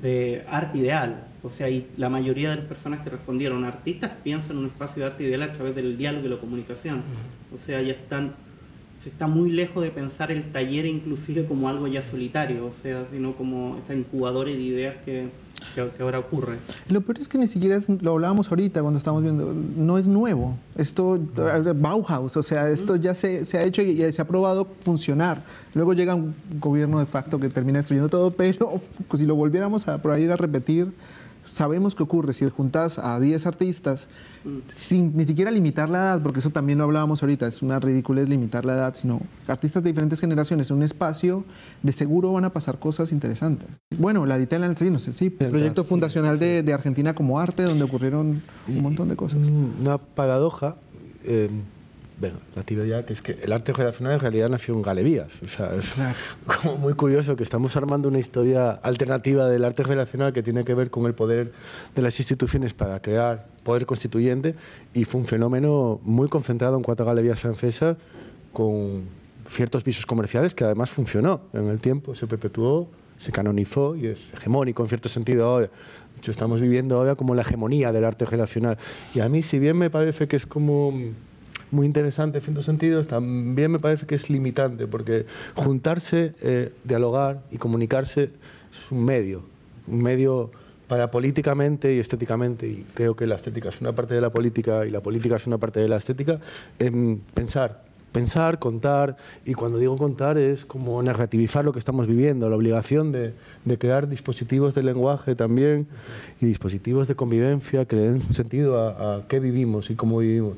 de 0.00 0.44
arte 0.48 0.78
ideal. 0.78 1.24
O 1.42 1.50
sea, 1.50 1.68
y 1.68 1.86
la 1.98 2.08
mayoría 2.08 2.50
de 2.50 2.56
las 2.56 2.64
personas 2.64 3.00
que 3.00 3.10
respondieron, 3.10 3.64
artistas, 3.64 4.10
piensan 4.22 4.56
un 4.56 4.66
espacio 4.66 5.02
de 5.02 5.10
arte 5.10 5.24
ideal 5.24 5.42
a 5.42 5.52
través 5.52 5.74
del 5.74 5.96
diálogo 5.98 6.26
y 6.26 6.30
la 6.30 6.38
comunicación. 6.38 7.02
O 7.54 7.58
sea, 7.64 7.82
ya 7.82 7.92
están, 7.92 8.32
se 8.98 9.10
está 9.10 9.26
muy 9.26 9.50
lejos 9.50 9.82
de 9.82 9.90
pensar 9.90 10.32
el 10.32 10.44
taller 10.52 10.86
inclusive 10.86 11.44
como 11.44 11.68
algo 11.68 11.86
ya 11.86 12.02
solitario, 12.02 12.66
o 12.66 12.72
sea, 12.72 13.04
sino 13.12 13.34
como 13.34 13.76
esta 13.78 13.94
incubadora 13.94 14.50
de 14.50 14.56
ideas 14.56 14.96
que, 15.04 15.28
que, 15.74 16.02
ahora 16.02 16.18
ocurre. 16.18 16.56
Lo 16.88 17.00
peor 17.00 17.18
es 17.18 17.28
que 17.28 17.38
ni 17.38 17.46
siquiera 17.46 17.80
lo 18.00 18.12
hablábamos 18.12 18.48
ahorita 18.48 18.80
cuando 18.82 18.98
estábamos 18.98 19.22
viendo, 19.22 19.54
no 19.76 19.98
es 19.98 20.08
nuevo. 20.08 20.56
Esto, 20.76 21.18
Bauhaus, 21.76 22.36
o 22.36 22.42
sea, 22.42 22.68
esto 22.68 22.96
ya 22.96 23.14
se, 23.14 23.44
se 23.44 23.58
ha 23.58 23.62
hecho 23.62 23.82
y, 23.82 24.12
se 24.12 24.22
ha 24.22 24.26
probado 24.26 24.68
funcionar. 24.80 25.42
Luego 25.74 25.92
llega 25.92 26.14
un 26.14 26.34
gobierno 26.60 26.98
de 26.98 27.06
facto 27.06 27.38
que 27.38 27.48
termina 27.48 27.78
destruyendo 27.78 28.08
todo, 28.08 28.30
pero 28.36 28.80
pues, 29.08 29.20
si 29.20 29.26
lo 29.26 29.34
volviéramos 29.34 29.88
a 29.88 30.00
por 30.00 30.12
ahí 30.12 30.26
a 30.26 30.36
repetir, 30.36 30.92
sabemos 31.46 31.94
qué 31.94 32.02
ocurre 32.02 32.32
si 32.32 32.48
juntas 32.50 32.98
a 32.98 33.18
10 33.20 33.46
artistas 33.46 34.08
sin 34.72 35.16
ni 35.16 35.24
siquiera 35.24 35.50
limitar 35.50 35.88
la 35.88 35.98
edad, 35.98 36.22
porque 36.22 36.40
eso 36.40 36.50
también 36.50 36.78
lo 36.78 36.84
hablábamos 36.84 37.22
ahorita, 37.22 37.46
es 37.46 37.62
una 37.62 37.80
ridiculez 37.80 38.28
limitar 38.28 38.64
la 38.64 38.74
edad, 38.74 38.94
sino 38.94 39.20
artistas 39.46 39.82
de 39.82 39.90
diferentes 39.90 40.20
generaciones 40.20 40.70
en 40.70 40.76
un 40.76 40.82
espacio, 40.82 41.44
de 41.82 41.92
seguro 41.92 42.32
van 42.32 42.44
a 42.44 42.50
pasar 42.50 42.78
cosas 42.78 43.12
interesantes. 43.12 43.68
Bueno, 43.98 44.26
la 44.26 44.36
Ditela, 44.38 44.74
sí, 44.74 44.90
no 44.90 44.98
sé, 44.98 45.12
sí, 45.12 45.30
proyecto 45.30 45.84
fundacional 45.84 46.38
de, 46.38 46.62
de, 46.62 46.72
Argentina 46.72 47.14
como 47.14 47.40
arte, 47.40 47.62
donde 47.62 47.84
ocurrieron 47.84 48.42
un 48.68 48.82
montón 48.82 49.08
de 49.08 49.16
cosas. 49.16 49.40
Una 49.80 49.98
paradoja. 49.98 50.76
Eh, 51.24 51.48
venga, 52.18 52.36
la 52.54 52.62
tiro 52.62 52.84
ya, 52.84 53.04
que 53.04 53.12
es 53.12 53.22
que 53.22 53.32
el 53.42 53.52
arte 53.52 53.72
relacional 53.72 54.14
en 54.14 54.20
realidad 54.20 54.48
nació 54.48 54.74
en 54.74 54.82
galerías. 54.82 55.28
O 55.42 55.48
sea, 55.48 55.72
es 55.74 55.92
como 56.62 56.76
muy 56.76 56.94
curioso 56.94 57.36
que 57.36 57.42
estamos 57.42 57.76
armando 57.76 58.08
una 58.08 58.18
historia 58.18 58.70
alternativa 58.70 59.48
del 59.48 59.64
arte 59.64 59.82
relacional 59.82 60.32
que 60.32 60.42
tiene 60.42 60.64
que 60.64 60.74
ver 60.74 60.90
con 60.90 61.06
el 61.06 61.14
poder 61.14 61.52
de 61.94 62.02
las 62.02 62.18
instituciones 62.18 62.74
para 62.74 63.00
crear 63.00 63.46
poder 63.62 63.86
constituyente 63.86 64.54
y 64.92 65.04
fue 65.04 65.20
un 65.20 65.26
fenómeno 65.26 66.00
muy 66.02 66.28
concentrado 66.28 66.76
en 66.76 66.82
cuatro 66.82 67.06
galerías 67.06 67.40
francesas 67.40 67.96
con 68.52 69.04
ciertos 69.50 69.82
pisos 69.82 70.06
comerciales 70.06 70.54
que 70.54 70.64
además 70.64 70.90
funcionó 70.90 71.42
en 71.52 71.68
el 71.68 71.80
tiempo, 71.80 72.14
se 72.14 72.26
perpetuó, 72.26 72.88
se 73.16 73.32
canonizó 73.32 73.96
y 73.96 74.06
es 74.06 74.32
hegemónico 74.34 74.82
en 74.82 74.88
cierto 74.88 75.08
sentido 75.08 75.46
ahora. 75.46 75.66
De 75.66 76.18
hecho, 76.18 76.30
estamos 76.30 76.60
viviendo 76.60 76.96
ahora 76.96 77.14
como 77.14 77.34
la 77.34 77.42
hegemonía 77.42 77.92
del 77.92 78.04
arte 78.04 78.24
relacional. 78.24 78.78
Y 79.14 79.20
a 79.20 79.28
mí, 79.28 79.42
si 79.42 79.58
bien 79.58 79.76
me 79.76 79.90
parece 79.90 80.28
que 80.28 80.36
es 80.36 80.46
como 80.46 80.92
muy 81.74 81.86
interesante 81.86 82.38
en 82.38 82.44
ciertos 82.44 82.64
sentidos, 82.64 83.06
también 83.06 83.70
me 83.70 83.78
parece 83.78 84.06
que 84.06 84.14
es 84.14 84.30
limitante, 84.30 84.86
porque 84.86 85.26
juntarse, 85.54 86.32
eh, 86.40 86.72
dialogar 86.84 87.42
y 87.50 87.58
comunicarse 87.58 88.30
es 88.72 88.90
un 88.90 89.04
medio, 89.04 89.42
un 89.86 90.02
medio 90.02 90.50
para 90.88 91.10
políticamente 91.10 91.94
y 91.94 91.98
estéticamente, 91.98 92.66
y 92.66 92.86
creo 92.94 93.16
que 93.16 93.26
la 93.26 93.36
estética 93.36 93.68
es 93.70 93.80
una 93.80 93.92
parte 93.92 94.14
de 94.14 94.20
la 94.20 94.30
política 94.30 94.86
y 94.86 94.90
la 94.90 95.00
política 95.00 95.36
es 95.36 95.46
una 95.46 95.58
parte 95.58 95.80
de 95.80 95.88
la 95.88 95.96
estética, 95.96 96.38
en 96.78 97.20
pensar, 97.34 97.82
pensar, 98.12 98.58
contar, 98.58 99.16
y 99.44 99.54
cuando 99.54 99.78
digo 99.78 99.96
contar 99.96 100.38
es 100.38 100.64
como 100.64 101.02
narrativizar 101.02 101.64
lo 101.64 101.72
que 101.72 101.80
estamos 101.80 102.06
viviendo, 102.06 102.48
la 102.48 102.56
obligación 102.56 103.10
de, 103.12 103.32
de 103.64 103.78
crear 103.78 104.08
dispositivos 104.08 104.74
de 104.74 104.84
lenguaje 104.84 105.34
también 105.34 105.88
y 106.40 106.46
dispositivos 106.46 107.08
de 107.08 107.16
convivencia 107.16 107.86
que 107.86 107.96
le 107.96 108.02
den 108.02 108.20
sentido 108.20 108.78
a, 108.78 109.16
a 109.16 109.22
qué 109.26 109.40
vivimos 109.40 109.90
y 109.90 109.96
cómo 109.96 110.18
vivimos. 110.18 110.54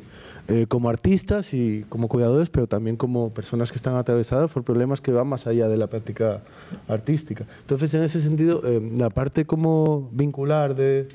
Eh, 0.48 0.66
como 0.68 0.88
artistas 0.88 1.52
y 1.54 1.84
como 1.88 2.06
cuidadores, 2.06 2.50
pero 2.50 2.68
también 2.68 2.96
como 2.96 3.30
personas 3.30 3.72
que 3.72 3.76
están 3.76 3.96
atravesadas 3.96 4.48
por 4.48 4.62
problemas 4.62 5.00
que 5.00 5.10
van 5.10 5.26
más 5.26 5.48
allá 5.48 5.68
de 5.68 5.76
la 5.76 5.88
práctica 5.88 6.40
artística. 6.86 7.44
Entonces, 7.62 7.92
en 7.94 8.04
ese 8.04 8.20
sentido, 8.20 8.62
eh, 8.64 8.80
la 8.96 9.10
parte 9.10 9.44
como 9.44 10.08
vincular 10.12 10.76
de, 10.76 11.08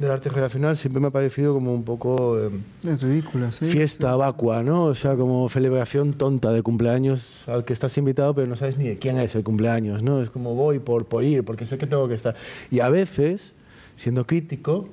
del 0.00 0.10
arte 0.10 0.30
relacional 0.30 0.76
siempre 0.76 1.00
me 1.00 1.06
ha 1.06 1.10
parecido 1.10 1.54
como 1.54 1.72
un 1.72 1.84
poco 1.84 2.36
eh, 2.40 2.50
Es 2.82 3.02
ridícula, 3.02 3.52
sí. 3.52 3.66
fiesta 3.66 4.16
vacua, 4.16 4.64
¿no? 4.64 4.86
O 4.86 4.94
sea, 4.96 5.14
como 5.14 5.48
celebración 5.48 6.14
tonta 6.14 6.50
de 6.50 6.62
cumpleaños 6.62 7.48
al 7.48 7.64
que 7.64 7.72
estás 7.72 7.96
invitado, 7.98 8.34
pero 8.34 8.48
no 8.48 8.56
sabes 8.56 8.78
ni 8.78 8.88
de 8.88 8.98
quién 8.98 9.16
es 9.18 9.36
el 9.36 9.44
cumpleaños, 9.44 10.02
¿no? 10.02 10.20
Es 10.20 10.28
como 10.28 10.56
voy 10.56 10.80
por, 10.80 11.06
por 11.06 11.22
ir, 11.22 11.44
porque 11.44 11.66
sé 11.66 11.78
que 11.78 11.86
tengo 11.86 12.08
que 12.08 12.14
estar. 12.14 12.34
Y 12.68 12.80
a 12.80 12.88
veces, 12.88 13.52
siendo 13.94 14.26
crítico, 14.26 14.88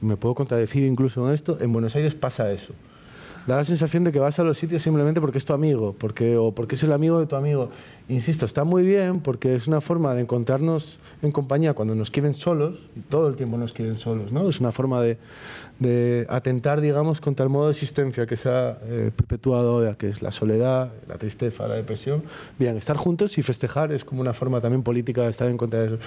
me 0.00 0.16
puedo 0.16 0.36
contradecir 0.36 0.84
incluso 0.84 1.26
en 1.26 1.34
esto, 1.34 1.58
en 1.60 1.72
Buenos 1.72 1.96
Aires 1.96 2.14
pasa 2.14 2.52
eso. 2.52 2.72
Da 3.46 3.56
la 3.56 3.64
sensación 3.64 4.04
de 4.04 4.12
que 4.12 4.18
vas 4.18 4.38
a 4.38 4.44
los 4.44 4.58
sitios 4.58 4.82
simplemente 4.82 5.20
porque 5.20 5.38
es 5.38 5.44
tu 5.44 5.52
amigo, 5.52 5.94
porque, 5.98 6.36
o 6.36 6.52
porque 6.52 6.74
es 6.74 6.82
el 6.82 6.92
amigo 6.92 7.18
de 7.18 7.26
tu 7.26 7.36
amigo. 7.36 7.70
Insisto, 8.08 8.44
está 8.44 8.64
muy 8.64 8.82
bien 8.82 9.20
porque 9.20 9.54
es 9.54 9.66
una 9.66 9.80
forma 9.80 10.14
de 10.14 10.22
encontrarnos 10.22 10.98
en 11.22 11.32
compañía 11.32 11.74
cuando 11.74 11.94
nos 11.94 12.10
quieren 12.10 12.34
solos, 12.34 12.88
y 12.96 13.00
todo 13.00 13.28
el 13.28 13.36
tiempo 13.36 13.56
nos 13.56 13.72
quieren 13.72 13.96
solos, 13.96 14.32
¿no? 14.32 14.48
Es 14.48 14.60
una 14.60 14.72
forma 14.72 15.00
de, 15.00 15.18
de 15.80 16.26
atentar, 16.28 16.80
digamos, 16.80 17.20
contra 17.20 17.44
el 17.44 17.50
modo 17.50 17.66
de 17.66 17.72
existencia 17.72 18.26
que 18.26 18.36
se 18.36 18.48
ha 18.48 18.78
eh, 18.82 19.10
perpetuado 19.16 19.96
que 19.96 20.08
es 20.08 20.22
la 20.22 20.30
soledad, 20.30 20.92
la 21.08 21.16
tristeza, 21.16 21.66
la 21.66 21.74
depresión. 21.74 22.22
Bien, 22.58 22.76
estar 22.76 22.96
juntos 22.96 23.38
y 23.38 23.42
festejar 23.42 23.92
es 23.92 24.04
como 24.04 24.20
una 24.20 24.34
forma 24.34 24.60
también 24.60 24.82
política 24.82 25.22
de 25.22 25.30
estar 25.30 25.48
en 25.48 25.56
contra 25.56 25.80
de 25.80 25.86
eso. 25.86 25.98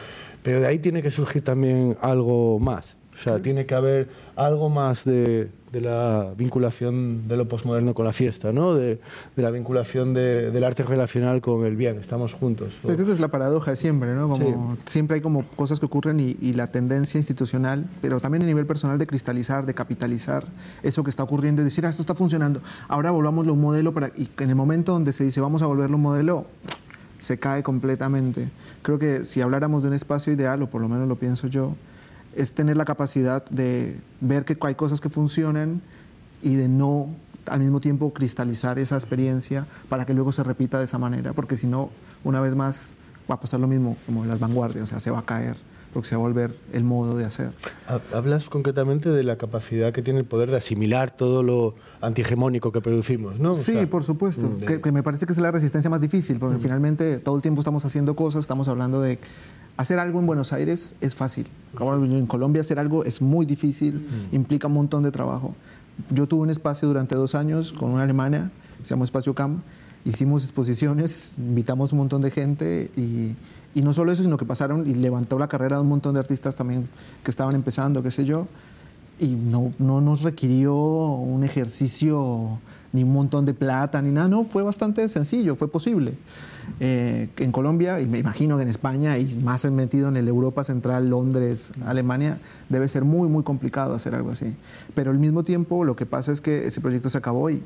Pero 0.44 0.62
de 0.62 0.68
ahí 0.68 0.80
tiene 0.80 1.02
que 1.02 1.10
surgir 1.10 1.44
también 1.44 1.98
algo 2.02 2.60
más. 2.60 2.98
O 3.14 3.18
sea, 3.18 3.40
tiene 3.40 3.66
que 3.66 3.76
haber 3.76 4.08
algo 4.36 4.70
más 4.70 5.06
de, 5.06 5.50
de 5.74 5.82
la 5.82 6.34
vinculación 6.38 7.28
de 7.28 7.36
lo 7.36 7.48
posmoderno 7.48 7.96
con 7.96 8.06
la 8.06 8.14
fiesta, 8.14 8.54
¿no? 8.54 8.76
De, 8.76 9.00
de 9.36 9.42
la 9.42 9.50
vinculación 9.50 10.14
de- 10.14 10.52
del 10.52 10.64
arte 10.64 10.84
relacional 10.84 11.42
con 11.42 11.66
el 11.66 11.76
bien, 11.76 11.98
estamos 11.98 12.34
juntos. 12.34 12.76
Yo 12.84 12.94
creo 12.94 13.08
que 13.08 13.12
es 13.12 13.20
la 13.20 13.30
paradoja 13.30 13.72
de 13.72 13.78
siempre, 13.78 14.14
¿no? 14.14 14.30
Como 14.30 14.78
siempre 14.86 15.16
hay 15.16 15.22
como 15.22 15.44
cosas 15.56 15.80
que 15.80 15.88
ocurren 15.88 16.20
y, 16.20 16.38
y 16.40 16.54
la 16.54 16.68
tendencia 16.68 17.18
institucional, 17.18 17.88
pero 18.04 18.20
también 18.20 18.44
a 18.44 18.46
nivel 18.46 18.68
personal 18.68 19.00
de 19.00 19.08
cristalizar, 19.08 19.66
de 19.66 19.74
capitalizar 19.74 20.44
eso 20.84 21.04
que 21.04 21.10
está 21.10 21.24
ocurriendo 21.24 21.64
y 21.64 21.66
decir, 21.66 21.84
ah, 21.88 21.90
esto 21.90 22.04
está 22.04 22.14
funcionando, 22.14 22.62
ahora 22.88 23.10
volvámoslo 23.10 23.54
un 23.54 23.62
modelo 23.62 23.96
para... 23.96 24.10
Y 24.16 24.30
en 24.42 24.50
el 24.50 24.56
momento 24.56 24.92
donde 24.94 25.12
se 25.12 25.24
dice, 25.24 25.42
vamos 25.42 25.64
a 25.64 25.66
volverlo 25.66 25.96
un 25.98 26.04
modelo, 26.04 26.46
se 27.18 27.40
cae 27.40 27.64
completamente. 27.64 28.48
Creo 28.84 29.00
que 29.00 29.26
si 29.26 29.42
habláramos 29.42 29.82
de 29.82 29.88
un 29.88 29.96
espacio 29.96 30.32
ideal, 30.32 30.62
o 30.62 30.70
por 30.70 30.82
lo 30.82 30.88
menos 30.88 31.08
lo 31.08 31.16
pienso 31.16 31.48
yo, 31.48 31.74
es 32.36 32.54
tener 32.54 32.78
la 32.78 32.86
capacidad 32.86 33.44
de 33.46 33.98
ver 34.22 34.46
que 34.46 34.58
hay 34.62 34.76
cosas 34.76 35.02
que 35.02 35.10
funcionan 35.10 35.82
y 36.42 36.56
de 36.56 36.68
no 36.68 37.08
al 37.46 37.60
mismo 37.60 37.80
tiempo 37.82 38.14
cristalizar 38.14 38.80
esa 38.80 38.96
experiencia 38.96 39.66
para 39.90 40.06
que 40.06 40.14
luego 40.14 40.32
se 40.32 40.44
repita 40.44 40.78
de 40.80 40.86
esa 40.86 40.98
manera, 40.98 41.34
porque 41.34 41.58
si 41.58 41.68
no, 41.68 41.90
una 42.24 42.40
vez 42.42 42.56
más 42.56 42.94
va 43.30 43.36
a 43.36 43.40
pasar 43.40 43.60
lo 43.60 43.68
mismo 43.68 43.98
como 44.06 44.24
en 44.24 44.30
las 44.30 44.40
vanguardias, 44.40 44.84
o 44.86 44.88
sea, 44.88 45.00
se 45.02 45.12
va 45.12 45.20
a 45.20 45.26
caer, 45.26 45.58
porque 45.94 46.08
se 46.08 46.16
va 46.16 46.22
a 46.22 46.28
volver 46.28 46.56
el 46.72 46.84
modo 46.86 47.18
de 47.18 47.26
hacer. 47.26 47.52
Ha- 47.88 48.16
Hablas 48.18 48.50
concretamente 48.50 49.10
de 49.10 49.24
la 49.24 49.38
capacidad 49.38 49.92
que 49.92 50.02
tiene 50.02 50.20
el 50.20 50.26
poder 50.26 50.52
de 50.52 50.58
asimilar 50.58 51.12
todo 51.16 51.44
lo 51.44 51.76
antihegemónico 52.02 52.72
que 52.72 52.80
producimos, 52.82 53.40
¿no? 53.42 53.52
O 53.52 53.56
Sí, 53.56 53.74
sea, 53.74 53.90
por 53.90 54.04
supuesto, 54.06 54.48
mm, 54.50 54.58
de- 54.60 54.66
que, 54.66 54.82
que 54.82 54.92
me 54.94 55.04
parece 55.04 55.26
que 55.26 55.34
es 55.34 55.40
la 55.40 55.52
resistencia 55.52 55.90
más 55.90 56.00
difícil, 56.02 56.40
porque 56.40 56.58
finalmente 56.60 57.18
todo 57.18 57.36
el 57.36 57.42
tiempo 57.42 57.60
estamos 57.62 57.84
haciendo 57.84 58.16
cosas, 58.16 58.42
estamos 58.42 58.68
hablando 58.70 59.02
de 59.02 59.20
hacer 59.78 60.00
algo 60.00 60.20
en 60.20 60.28
Buenos 60.28 60.54
Aires 60.54 60.96
es 61.02 61.16
fácil, 61.16 61.48
en 61.80 62.26
Colombia 62.28 62.62
hacer 62.62 62.80
algo 62.80 63.04
es 63.04 63.22
muy 63.22 63.46
difícil, 63.46 64.08
implica 64.32 64.68
un 64.68 64.74
montón 64.74 65.04
de 65.04 65.12
trabajo. 65.12 65.56
Yo 66.10 66.28
tuve 66.28 66.42
un 66.42 66.50
espacio 66.50 66.88
durante 66.88 67.16
dos 67.16 67.36
años 67.36 67.74
con 67.74 67.92
una 67.92 68.04
alemana, 68.04 68.52
se 68.82 68.90
llama 68.90 69.06
Espacio 69.06 69.34
Cam, 69.34 69.62
hicimos 70.06 70.44
exposiciones, 70.44 71.36
invitamos 71.38 71.92
un 71.94 72.00
montón 72.00 72.22
de 72.22 72.32
gente 72.32 72.92
y, 72.96 73.36
y 73.76 73.82
no 73.82 73.94
solo 73.94 74.12
eso, 74.12 74.24
sino 74.24 74.38
que 74.38 74.46
pasaron 74.46 74.88
y 74.88 74.94
levantó 74.96 75.40
la 75.40 75.48
carrera 75.48 75.78
de 75.78 75.84
un 75.84 75.90
montón 75.90 76.14
de 76.14 76.20
artistas 76.20 76.56
también 76.56 76.88
que 77.24 77.32
estaban 77.32 77.56
empezando, 77.56 78.04
qué 78.04 78.12
sé 78.12 78.26
yo, 78.26 78.48
y 79.20 79.28
no, 79.28 79.72
no 79.80 80.02
nos 80.02 80.22
requirió 80.22 80.76
un 80.76 81.44
ejercicio 81.44 82.60
ni 82.94 83.04
un 83.04 83.12
montón 83.12 83.46
de 83.46 83.54
plata 83.54 84.02
ni 84.02 84.12
nada, 84.12 84.28
no, 84.28 84.44
fue 84.44 84.62
bastante 84.64 85.10
sencillo, 85.10 85.56
fue 85.56 85.68
posible. 85.70 86.14
Eh, 86.80 87.28
en 87.38 87.52
Colombia, 87.52 88.00
y 88.00 88.08
me 88.08 88.20
imagino 88.20 88.56
que 88.58 88.64
en 88.64 88.70
España, 88.70 89.18
y 89.18 89.34
más 89.44 89.66
metido 89.72 90.08
en 90.10 90.16
el 90.16 90.28
Europa 90.28 90.64
Central, 90.64 91.10
Londres, 91.10 91.72
Alemania, 91.86 92.38
debe 92.70 92.88
ser 92.88 93.04
muy, 93.04 93.28
muy 93.28 93.44
complicado 93.44 93.96
hacer 93.96 94.14
algo 94.16 94.32
así. 94.32 94.54
Pero 94.96 95.12
al 95.12 95.18
mismo 95.20 95.44
tiempo, 95.44 95.84
lo 95.84 95.96
que 95.96 96.06
pasa 96.06 96.32
es 96.32 96.40
que 96.40 96.66
ese 96.68 96.80
proyecto 96.82 97.10
se 97.10 97.18
acabó 97.18 97.50
y 97.50 97.62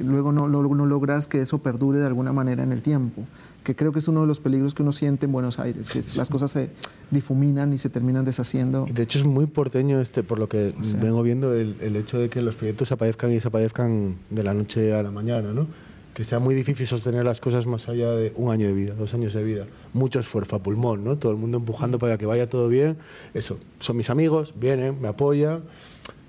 luego 0.00 0.32
no- 0.32 0.48
no 0.48 0.86
logras 0.86 1.26
que 1.28 1.40
eso 1.42 1.58
perdure 1.58 1.98
de 1.98 2.06
alguna 2.06 2.32
manera 2.32 2.62
en 2.62 2.72
el 2.72 2.82
tiempo, 2.82 3.22
que 3.66 3.74
creo 3.74 3.90
que 3.90 3.98
es 3.98 4.06
uno 4.06 4.20
de 4.20 4.28
los 4.28 4.38
peligros 4.38 4.74
que 4.74 4.82
uno 4.82 4.92
siente 4.92 5.26
en 5.26 5.32
Buenos 5.32 5.58
Aires, 5.58 5.90
que 5.90 6.00
las 6.14 6.30
cosas 6.30 6.52
se 6.52 6.70
difuminan 7.10 7.72
y 7.72 7.78
se 7.78 7.90
terminan 7.90 8.24
deshaciendo. 8.24 8.86
De 8.88 9.02
hecho 9.02 9.18
es 9.18 9.24
muy 9.24 9.46
porteño 9.46 10.00
este, 10.00 10.22
por 10.22 10.38
lo 10.38 10.48
que 10.48 10.70
sea. 10.70 11.02
vengo 11.02 11.20
viendo, 11.24 11.52
el, 11.52 11.74
el 11.80 11.96
hecho 11.96 12.16
de 12.16 12.28
que 12.28 12.42
los 12.42 12.54
proyectos 12.54 12.92
aparezcan 12.92 13.30
y 13.32 13.34
desaparezcan 13.34 14.18
de 14.30 14.44
la 14.44 14.54
noche 14.54 14.94
a 14.94 15.02
la 15.02 15.10
mañana, 15.10 15.52
¿no? 15.52 15.66
Que 16.14 16.22
sea 16.22 16.38
muy 16.38 16.54
difícil 16.54 16.86
sostener 16.86 17.24
las 17.24 17.40
cosas 17.40 17.66
más 17.66 17.88
allá 17.88 18.12
de 18.12 18.32
un 18.36 18.52
año 18.52 18.68
de 18.68 18.72
vida, 18.72 18.94
dos 18.94 19.12
años 19.14 19.32
de 19.32 19.42
vida. 19.42 19.66
Mucho 19.92 20.20
esfuerzo 20.20 20.54
a 20.54 20.58
pulmón, 20.60 21.02
¿no? 21.02 21.16
Todo 21.16 21.32
el 21.32 21.38
mundo 21.38 21.58
empujando 21.58 21.98
para 21.98 22.18
que 22.18 22.26
vaya 22.26 22.48
todo 22.48 22.68
bien. 22.68 22.96
Eso, 23.34 23.58
son 23.80 23.96
mis 23.96 24.10
amigos, 24.10 24.54
vienen, 24.56 25.00
me 25.00 25.08
apoyan, 25.08 25.62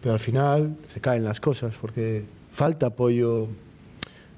pero 0.01 0.13
al 0.13 0.19
final 0.19 0.75
se 0.87 1.01
caen 1.01 1.23
las 1.23 1.39
cosas 1.39 1.75
porque 1.79 2.23
falta 2.51 2.87
apoyo. 2.87 3.47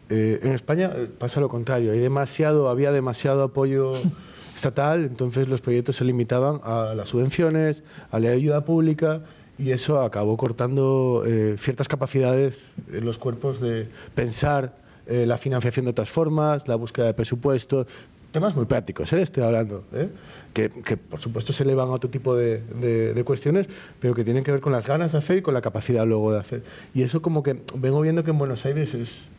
Eh, 0.10 0.40
en 0.44 0.54
España 0.54 0.92
eh, 0.96 1.08
pasa 1.18 1.40
lo 1.40 1.50
contrario, 1.50 1.92
hay 1.92 2.00
demasiado, 2.00 2.70
había 2.70 2.92
demasiado 2.92 3.44
apoyo 3.44 3.94
estatal, 4.56 5.06
entonces 5.06 5.48
los 5.48 5.62
proyectos 5.62 5.98
se 5.98 6.06
limitaban 6.06 6.60
a 6.64 6.94
las 6.96 7.10
subvenciones, 7.10 7.84
a 8.12 8.20
la 8.20 8.30
ayuda 8.30 8.66
pública 8.66 9.22
y 9.58 9.72
eso 9.72 10.02
acabó 10.02 10.36
cortando 10.38 11.24
eh, 11.26 11.56
ciertas 11.60 11.88
capacidades 11.88 12.58
en 12.92 13.06
los 13.06 13.18
cuerpos 13.18 13.60
de 13.60 13.88
pensar 14.16 14.76
eh, 15.08 15.26
la 15.26 15.38
financiación 15.38 15.86
de 15.86 15.92
otras 15.92 16.10
formas, 16.10 16.68
la 16.68 16.76
búsqueda 16.76 17.06
de 17.08 17.14
presupuesto, 17.14 17.86
temas 18.32 18.56
muy 18.56 18.66
prácticos, 18.66 19.12
¿eh? 19.14 19.22
estoy 19.22 19.44
hablando, 19.44 19.84
¿eh? 19.94 20.10
que, 20.54 20.70
que, 20.70 20.98
por 20.98 21.20
supuesto 21.20 21.52
se 21.54 21.64
elevan 21.64 21.88
a 21.90 21.92
otro 21.92 22.10
tipo 22.10 22.36
de, 22.36 22.62
de- 22.80 23.14
de 23.14 23.24
cuestiones, 23.24 23.68
pero 24.00 24.14
que 24.14 24.24
tienen 24.24 24.44
que 24.44 24.52
ver 24.52 24.62
con 24.62 24.72
las 24.72 24.86
ganas 24.88 25.12
de 25.14 25.18
hacer 25.18 25.38
y 25.38 25.42
con 25.42 25.54
la 25.54 25.62
capacidad 25.62 26.06
luego 26.06 26.32
de 26.32 26.40
hacer. 26.40 26.64
Y 26.94 27.02
eso 27.02 27.22
como 27.22 27.44
que 27.44 27.62
vengo 27.76 28.02
viendo 28.02 28.24
que 28.24 28.32
en 28.32 28.38
Buenos 28.38 28.66
Aires 28.66 28.94
es 28.94 29.30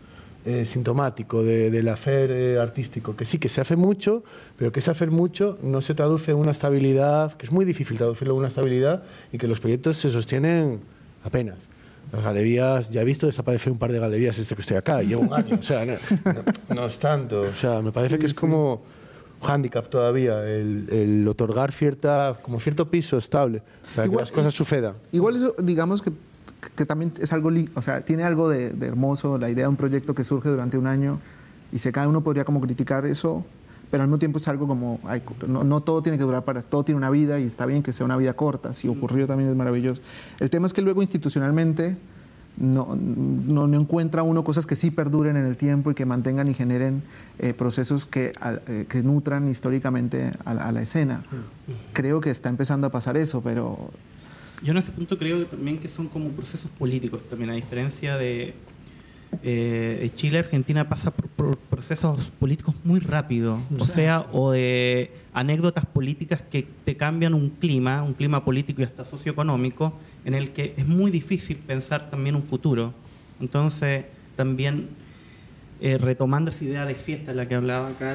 eh, 0.46 0.64
sintomático 0.64 1.42
de- 1.42 1.70
del 1.70 1.88
hacer 1.88 2.30
eh, 2.30 2.58
artístico, 2.58 3.14
que 3.14 3.24
sí, 3.24 3.38
que 3.38 3.48
se 3.48 3.60
hace 3.60 3.76
mucho, 3.76 4.22
pero 4.56 4.72
que 4.72 4.80
ese 4.80 4.90
hacer 4.90 5.10
mucho 5.10 5.58
no 5.62 5.80
se 5.82 5.94
traduce 5.94 6.30
en 6.30 6.38
una 6.38 6.50
estabilidad, 6.52 7.34
que 7.34 7.46
es 7.46 7.52
muy 7.52 7.64
difícil 7.64 7.96
traducirlo 7.98 8.34
en 8.34 8.38
una 8.40 8.48
estabilidad 8.48 9.02
y 9.32 9.38
que 9.38 9.46
los 9.46 9.60
proyectos 9.60 9.96
se 9.96 10.08
sostienen 10.10 10.80
apenas. 11.24 11.58
Las 12.12 12.24
galerías, 12.24 12.90
ya 12.90 13.02
he 13.02 13.04
visto 13.04 13.26
desaparecer 13.26 13.70
un 13.72 13.78
par 13.78 13.92
de 13.92 13.98
galerías 14.00 14.36
desde 14.36 14.54
que 14.56 14.62
estoy 14.62 14.76
acá, 14.78 15.02
llevo 15.02 15.22
un 15.22 15.32
año, 15.34 15.56
o 15.58 15.62
sea, 15.62 15.84
no, 15.84 15.92
no- 16.24 16.74
no 16.74 16.86
es 16.86 16.98
tanto, 16.98 17.42
o 17.42 17.52
sea, 17.52 17.80
me 17.82 17.92
parece 17.92 18.18
que 18.18 18.26
es 18.26 18.34
como 18.34 18.82
hándicap 19.42 19.88
todavía 19.88 20.42
el, 20.48 20.86
el 20.90 21.28
otorgar 21.28 21.70
cierta, 21.72 22.38
como 22.42 22.58
cierto 22.60 22.90
piso 22.90 23.16
estable 23.18 23.62
para 23.94 24.06
Igual- 24.06 24.18
que 24.18 24.22
las 24.22 24.32
cosas 24.32 24.54
sucedan. 24.54 24.94
Igual 25.12 25.36
eso, 25.36 25.54
digamos 25.62 26.02
que, 26.02 26.10
que 26.76 26.86
también 26.86 27.12
es 27.20 27.32
algo, 27.32 27.50
o 27.74 27.82
sea, 27.82 28.02
tiene 28.02 28.24
algo 28.24 28.48
de, 28.48 28.70
de 28.70 28.86
hermoso 28.86 29.38
la 29.38 29.50
idea 29.50 29.64
de 29.64 29.68
un 29.68 29.76
proyecto 29.76 30.14
que 30.14 30.24
surge 30.24 30.48
durante 30.48 30.78
un 30.78 30.86
año 30.86 31.18
y 31.72 31.78
se 31.78 31.92
cada 31.92 32.08
uno 32.08 32.22
podría 32.22 32.44
como 32.44 32.60
criticar 32.60 33.06
eso, 33.06 33.44
pero 33.90 34.02
al 34.02 34.08
mismo 34.08 34.18
tiempo 34.18 34.38
es 34.38 34.48
algo 34.48 34.66
como, 34.66 35.00
no, 35.46 35.64
no 35.64 35.80
todo 35.80 36.02
tiene 36.02 36.18
que 36.18 36.24
durar 36.24 36.44
para, 36.44 36.62
todo 36.62 36.84
tiene 36.84 36.96
una 36.96 37.10
vida 37.10 37.40
y 37.40 37.44
está 37.44 37.66
bien 37.66 37.82
que 37.82 37.92
sea 37.92 38.06
una 38.06 38.16
vida 38.16 38.34
corta, 38.34 38.72
si 38.72 38.88
ocurrió 38.88 39.26
también 39.26 39.50
es 39.50 39.56
maravilloso. 39.56 40.00
El 40.38 40.50
tema 40.50 40.66
es 40.66 40.72
que 40.72 40.82
luego 40.82 41.02
institucionalmente 41.02 41.96
no, 42.56 42.96
no, 42.96 43.66
no 43.66 43.80
encuentra 43.80 44.22
uno 44.22 44.44
cosas 44.44 44.66
que 44.66 44.76
sí 44.76 44.90
perduren 44.90 45.36
en 45.36 45.44
el 45.44 45.56
tiempo 45.56 45.90
y 45.90 45.94
que 45.94 46.04
mantengan 46.06 46.48
y 46.48 46.54
generen 46.54 47.02
eh, 47.38 47.54
procesos 47.54 48.06
que, 48.06 48.32
eh, 48.68 48.86
que 48.88 49.02
nutran 49.02 49.48
históricamente 49.48 50.32
a 50.44 50.50
a 50.50 50.72
la 50.72 50.82
escena. 50.82 51.22
Creo 51.92 52.20
que 52.20 52.30
está 52.30 52.48
empezando 52.48 52.86
a 52.86 52.90
pasar 52.90 53.16
eso, 53.16 53.40
pero 53.40 53.90
Yo 54.62 54.72
en 54.72 54.78
ese 54.78 54.90
punto 54.90 55.16
creo 55.18 55.38
que 55.38 55.44
también 55.46 55.78
que 55.78 55.88
son 55.88 56.08
como 56.08 56.28
procesos 56.30 56.70
políticos 56.78 57.22
también, 57.30 57.50
a 57.50 57.54
diferencia 57.54 58.16
de 58.18 58.54
eh, 59.42 60.10
Chile, 60.16 60.40
Argentina 60.40 60.88
pasa 60.88 61.10
por, 61.10 61.28
por- 61.28 61.56
procesos 61.56 62.30
políticos 62.38 62.74
muy 62.84 63.00
rápidos, 63.00 63.58
o 63.78 63.84
sea, 63.86 64.26
o 64.32 64.50
de 64.50 65.12
anécdotas 65.32 65.86
políticas 65.86 66.42
que 66.42 66.66
te 66.84 66.94
cambian 66.96 67.32
un 67.32 67.48
clima, 67.48 68.02
un 68.02 68.12
clima 68.12 68.44
político 68.44 68.82
y 68.82 68.84
hasta 68.84 69.04
socioeconómico, 69.06 69.94
en 70.26 70.34
el 70.34 70.50
que 70.50 70.74
es 70.76 70.86
muy 70.86 71.10
difícil 71.10 71.56
pensar 71.56 72.10
también 72.10 72.34
un 72.36 72.42
futuro. 72.42 72.92
Entonces, 73.40 74.04
también 74.36 74.88
eh, 75.80 75.96
retomando 75.96 76.50
esa 76.50 76.64
idea 76.64 76.84
de 76.84 76.94
fiesta 76.94 77.32
la 77.32 77.46
que 77.46 77.54
hablaba 77.54 77.88
acá, 77.88 78.14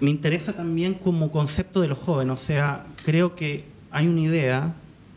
me 0.00 0.10
interesa 0.10 0.52
también 0.52 0.92
como 0.94 1.30
concepto 1.30 1.80
de 1.80 1.88
los 1.88 1.96
jóvenes, 1.98 2.34
o 2.34 2.44
sea, 2.44 2.84
creo 3.06 3.34
que 3.34 3.64
hay 3.90 4.06
una 4.06 4.20
idea 4.20 4.74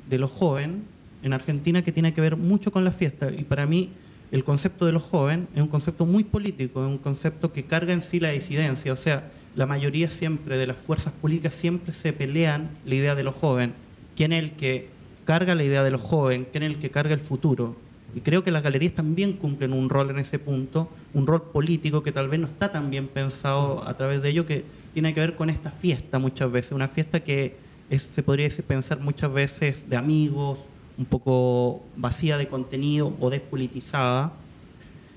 de 0.09 0.17
los 0.17 0.31
jóvenes 0.31 0.77
en 1.23 1.33
Argentina 1.33 1.83
que 1.83 1.91
tiene 1.91 2.13
que 2.13 2.21
ver 2.21 2.37
mucho 2.37 2.71
con 2.71 2.83
la 2.83 2.91
fiesta. 2.91 3.31
Y 3.31 3.43
para 3.43 3.65
mí 3.65 3.89
el 4.31 4.43
concepto 4.43 4.85
de 4.85 4.91
los 4.91 5.03
jóvenes 5.03 5.47
es 5.55 5.61
un 5.61 5.67
concepto 5.67 6.05
muy 6.05 6.23
político, 6.23 6.83
es 6.85 6.89
un 6.89 6.97
concepto 6.97 7.53
que 7.53 7.63
carga 7.63 7.93
en 7.93 8.01
sí 8.01 8.19
la 8.19 8.31
disidencia, 8.31 8.91
o 8.93 8.97
sea, 8.97 9.31
la 9.55 9.65
mayoría 9.65 10.09
siempre 10.09 10.57
de 10.57 10.67
las 10.67 10.77
fuerzas 10.77 11.13
políticas 11.13 11.53
siempre 11.53 11.93
se 11.93 12.13
pelean 12.13 12.69
la 12.85 12.95
idea 12.95 13.15
de 13.15 13.23
los 13.23 13.35
jóvenes, 13.35 13.75
quién 14.15 14.33
es 14.33 14.43
el 14.43 14.51
que 14.51 14.89
carga 15.25 15.55
la 15.55 15.63
idea 15.63 15.83
de 15.83 15.91
los 15.91 16.01
jóvenes, 16.01 16.47
quién 16.51 16.63
es 16.63 16.71
el 16.71 16.77
que 16.77 16.91
carga 16.91 17.13
el 17.13 17.19
futuro. 17.19 17.75
Y 18.15 18.21
creo 18.21 18.43
que 18.43 18.51
las 18.51 18.63
galerías 18.63 18.93
también 18.93 19.33
cumplen 19.33 19.73
un 19.73 19.89
rol 19.89 20.09
en 20.09 20.19
ese 20.19 20.39
punto, 20.39 20.89
un 21.13 21.27
rol 21.27 21.41
político 21.41 22.03
que 22.03 22.11
tal 22.11 22.29
vez 22.29 22.39
no 22.39 22.47
está 22.47 22.71
tan 22.71 22.89
bien 22.89 23.07
pensado 23.07 23.87
a 23.87 23.97
través 23.97 24.21
de 24.21 24.29
ello, 24.29 24.45
que 24.45 24.63
tiene 24.93 25.13
que 25.13 25.19
ver 25.19 25.35
con 25.35 25.49
esta 25.49 25.71
fiesta 25.71 26.19
muchas 26.19 26.51
veces, 26.51 26.71
una 26.71 26.87
fiesta 26.87 27.19
que 27.19 27.55
se 27.89 28.23
podría 28.23 28.49
pensar 28.67 28.99
muchas 28.99 29.31
veces 29.31 29.89
de 29.89 29.95
amigos, 29.95 30.59
un 30.97 31.05
poco 31.05 31.83
vacía 31.95 32.37
de 32.37 32.47
contenido 32.47 33.13
o 33.19 33.29
despolitizada, 33.29 34.33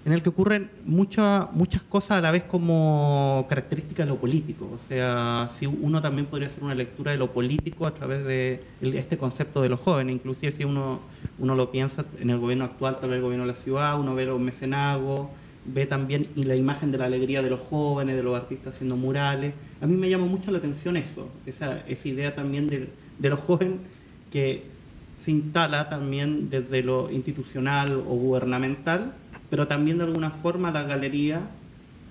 en 0.04 0.12
el 0.12 0.22
que 0.22 0.30
ocurren 0.30 0.70
muchas 0.86 1.52
muchas 1.52 1.82
cosas 1.82 2.12
a 2.12 2.20
la 2.22 2.30
vez 2.30 2.44
como 2.44 3.44
características 3.48 4.06
de 4.06 4.12
lo 4.12 4.18
político. 4.18 4.70
O 4.74 4.88
sea, 4.88 5.50
si 5.54 5.66
uno 5.66 6.00
también 6.00 6.26
podría 6.26 6.48
hacer 6.48 6.62
una 6.64 6.74
lectura 6.74 7.12
de 7.12 7.18
lo 7.18 7.32
político 7.32 7.86
a 7.86 7.92
través 7.92 8.24
de 8.24 8.62
este 8.80 9.18
concepto 9.18 9.60
de 9.60 9.68
los 9.68 9.80
jóvenes, 9.80 10.14
inclusive 10.14 10.52
si 10.52 10.64
uno, 10.64 11.00
uno 11.38 11.54
lo 11.54 11.70
piensa 11.70 12.04
en 12.18 12.30
el 12.30 12.38
gobierno 12.38 12.64
actual, 12.64 12.98
tal 12.98 13.10
vez 13.10 13.16
el 13.18 13.22
gobierno 13.22 13.46
de 13.46 13.52
la 13.52 13.58
ciudad, 13.58 14.00
uno 14.00 14.14
ve 14.14 14.24
los 14.24 14.40
mecenagos, 14.40 15.28
ve 15.64 15.86
también 15.86 16.28
y 16.36 16.44
la 16.44 16.56
imagen 16.56 16.90
de 16.90 16.98
la 16.98 17.06
alegría 17.06 17.42
de 17.42 17.50
los 17.50 17.60
jóvenes, 17.60 18.16
de 18.16 18.22
los 18.22 18.36
artistas 18.36 18.74
haciendo 18.74 18.96
murales. 18.96 19.52
A 19.80 19.86
mí 19.86 19.96
me 19.96 20.08
llama 20.08 20.26
mucho 20.26 20.50
la 20.50 20.58
atención 20.58 20.96
eso, 20.96 21.28
esa, 21.46 21.80
esa 21.86 22.08
idea 22.08 22.34
también 22.34 22.68
de, 22.68 22.88
de 23.18 23.28
los 23.30 23.40
jóvenes 23.40 23.78
que 24.32 24.64
se 25.18 25.30
instala 25.30 25.88
también 25.88 26.48
desde 26.48 26.82
lo 26.82 27.10
institucional 27.10 27.92
o 27.92 28.14
gubernamental, 28.14 29.12
pero 29.50 29.66
también 29.66 29.98
de 29.98 30.04
alguna 30.04 30.30
forma 30.30 30.70
la 30.70 30.84
galería 30.84 31.42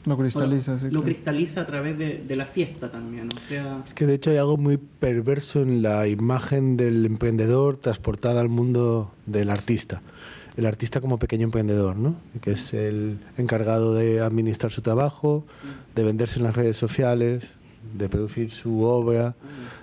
lo 0.06 0.18
cristaliza, 0.18 0.78
lo 0.92 1.04
cristaliza 1.04 1.62
a 1.62 1.66
través 1.66 1.98
de, 1.98 2.24
de, 2.26 2.36
la 2.36 2.46
fiesta 2.46 2.90
también. 2.90 3.30
O 3.36 3.48
sea... 3.48 3.82
Es 3.86 3.94
que 3.94 4.06
de 4.06 4.16
hecho 4.16 4.32
hay 4.32 4.38
algo 4.38 4.58
muy 4.58 4.78
perverso 4.78 5.62
en 5.62 5.82
la 5.82 6.08
imagen 6.08 6.78
del 6.78 7.06
emprendedor 7.06 7.78
transportada 7.78 8.40
al 8.40 8.50
mundo 8.50 9.12
del 9.26 9.50
artista. 9.50 10.02
El 10.60 10.66
artista 10.66 11.00
como 11.00 11.18
pequeño 11.18 11.46
emprendedor, 11.46 11.96
¿no? 11.96 12.16
que 12.42 12.52
es 12.52 12.74
el 12.74 13.20
encargado 13.38 13.94
de 13.94 14.20
administrar 14.20 14.74
su 14.74 14.82
trabajo, 14.82 15.46
de 15.96 16.04
venderse 16.04 16.40
en 16.40 16.44
las 16.44 16.56
redes 16.56 16.76
sociales, 16.76 17.46
de 17.98 18.10
producir 18.10 18.52
su 18.52 18.84
obra, 18.84 19.36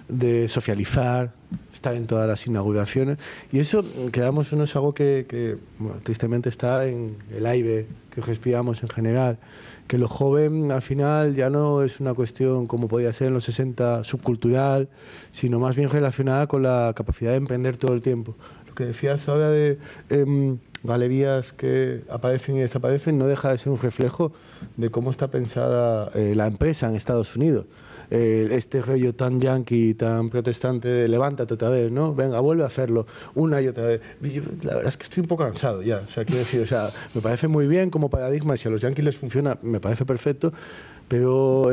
de 0.08 0.48
socializar, 0.48 1.32
estar 1.72 1.94
en 1.94 2.06
todas 2.06 2.28
las 2.28 2.46
inauguraciones. 2.46 3.18
Y 3.52 3.58
eso, 3.58 3.84
quedamos, 4.12 4.52
no 4.52 4.64
es 4.64 4.76
algo 4.76 4.92
que, 4.92 5.56
tristemente 6.02 6.50
está 6.50 6.86
en 6.86 7.16
el 7.34 7.46
aire 7.46 7.86
que 8.10 8.20
respiramos 8.20 8.82
en 8.82 8.88
general. 8.88 9.38
Que 9.86 9.98
lo 9.98 10.08
joven 10.08 10.72
al 10.72 10.82
final 10.82 11.34
ya 11.34 11.48
no 11.48 11.82
es 11.82 12.00
una 12.00 12.12
cuestión 12.12 12.66
como 12.66 12.88
podía 12.88 13.12
ser 13.12 13.28
en 13.28 13.34
los 13.34 13.44
60 13.44 14.04
subcultural, 14.04 14.88
sino 15.30 15.58
más 15.58 15.76
bien 15.76 15.88
relacionada 15.88 16.46
con 16.46 16.62
la 16.62 16.92
capacidad 16.94 17.30
de 17.30 17.36
emprender 17.36 17.76
todo 17.76 17.92
el 17.92 18.00
tiempo. 18.00 18.36
Que 18.76 18.86
decías 18.86 19.28
ahora 19.28 19.50
de 19.50 19.78
em, 20.10 20.58
galerías 20.84 21.52
que 21.52 22.02
aparecen 22.08 22.56
y 22.56 22.60
desaparecen 22.60 23.18
no 23.18 23.26
deja 23.26 23.50
de 23.50 23.58
ser 23.58 23.72
un 23.72 23.80
reflejo 23.80 24.32
de 24.76 24.90
cómo 24.90 25.10
está 25.10 25.28
pensada 25.28 26.10
eh, 26.14 26.34
la 26.36 26.46
empresa 26.46 26.88
en 26.88 26.94
Estados 26.94 27.34
Unidos 27.34 27.66
eh, 28.10 28.48
este 28.52 28.80
rollo 28.82 29.14
tan 29.14 29.40
yankee, 29.40 29.94
tan 29.94 30.30
protestante 30.30 30.88
de 30.88 31.08
levántate 31.08 31.54
otra 31.54 31.70
vez, 31.70 31.90
¿no? 31.90 32.14
Venga, 32.14 32.38
vuelve 32.40 32.62
a 32.62 32.66
hacerlo 32.66 33.06
una 33.34 33.60
y 33.60 33.68
otra 33.68 33.84
vez. 33.84 34.00
la 34.62 34.74
verdad 34.74 34.88
es 34.88 34.96
que 34.96 35.04
estoy 35.04 35.22
un 35.22 35.26
poco 35.26 35.44
cansado 35.44 35.82
ya, 35.82 36.02
o 36.06 36.10
sea, 36.10 36.24
quiero 36.24 36.40
decir, 36.40 36.60
o 36.60 36.66
sea, 36.66 36.88
me 37.14 37.20
parece 37.20 37.48
muy 37.48 37.66
bien 37.66 37.90
como 37.90 38.08
paradigma 38.08 38.56
si 38.56 38.68
a 38.68 38.70
los 38.70 38.82
yankees 38.82 39.04
les 39.04 39.16
funciona, 39.16 39.58
me 39.62 39.80
parece 39.80 40.04
perfecto, 40.04 40.52
pero... 41.08 41.72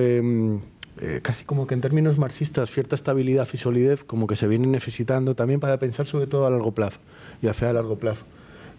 Eh, 1.01 1.21
casi 1.23 1.43
como 1.43 1.65
que 1.65 1.73
en 1.73 1.81
términos 1.81 2.19
marxistas, 2.19 2.69
cierta 2.69 2.95
estabilidad 2.95 3.47
y 3.51 3.57
solidez 3.57 4.03
como 4.03 4.27
que 4.27 4.35
se 4.35 4.47
viene 4.47 4.67
necesitando 4.67 5.35
también 5.35 5.59
para 5.59 5.79
pensar 5.79 6.05
sobre 6.05 6.27
todo 6.27 6.45
a 6.45 6.51
largo 6.51 6.71
plazo 6.71 6.99
y 7.41 7.47
hacer 7.47 7.69
a 7.69 7.73
largo 7.73 7.97
plazo. 7.97 8.23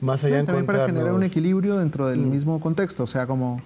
Más 0.01 0.23
allá 0.23 0.37
de 0.37 0.45
también 0.45 0.67
para 0.67 0.87
generar 0.87 1.13
un 1.13 1.25
equilibrio 1.25 1.79
dentro 1.79 2.07
del 2.07 2.21
mm. 2.21 2.31
mismo 2.31 2.61
contexto, 2.61 3.03
o 3.03 3.07
sea, 3.07 3.27
como 3.27 3.63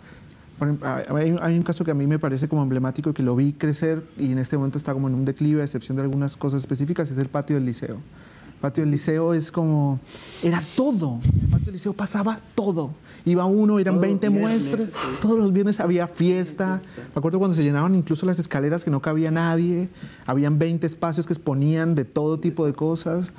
hay, 0.60 1.56
un 1.56 1.62
caso 1.62 1.84
que 1.84 1.90
a 1.90 1.94
mí 1.94 2.06
me 2.06 2.18
parece 2.18 2.48
como 2.48 2.62
emblemático 2.62 3.12
que 3.12 3.22
lo 3.22 3.36
vi 3.36 3.52
crecer 3.52 4.02
y 4.16 4.32
en 4.32 4.38
este 4.38 4.56
momento 4.56 4.78
está 4.78 4.92
como 4.92 5.08
en 5.08 5.14
un 5.14 5.24
declive, 5.24 5.60
a 5.60 5.64
excepción 5.64 5.96
de 5.96 6.02
algunas 6.02 6.36
cosas 6.36 6.60
específicas, 6.60 7.10
es 7.10 7.18
el 7.18 7.28
patio 7.28 7.56
del 7.56 7.64
liceo. 7.64 7.98
Patio 8.60 8.82
del 8.82 8.90
liceo 8.90 9.34
es 9.34 9.52
como, 9.52 10.00
era 10.42 10.62
todo. 10.74 11.20
En 11.32 11.40
el 11.40 11.46
patio 11.48 11.66
del 11.66 11.74
liceo 11.74 11.92
pasaba 11.92 12.40
todo. 12.54 12.90
Iba 13.24 13.44
uno, 13.46 13.78
eran 13.78 14.00
20 14.00 14.30
muestras, 14.30 14.88
todos 15.20 15.38
los 15.38 15.52
viernes 15.52 15.80
había 15.80 16.06
fiesta. 16.08 16.80
Me 16.96 17.18
acuerdo 17.18 17.38
cuando 17.38 17.54
se 17.54 17.62
llenaban 17.62 17.94
incluso 17.94 18.26
las 18.26 18.38
escaleras 18.38 18.84
que 18.84 18.90
no 18.90 19.00
cabía 19.00 19.30
nadie, 19.30 19.88
habían 20.26 20.58
20 20.58 20.86
espacios 20.86 21.26
que 21.26 21.34
exponían 21.34 21.94
de 21.94 22.04
todo 22.04 22.40
tipo 22.40 22.66
de 22.66 22.72
cosas. 22.72 23.32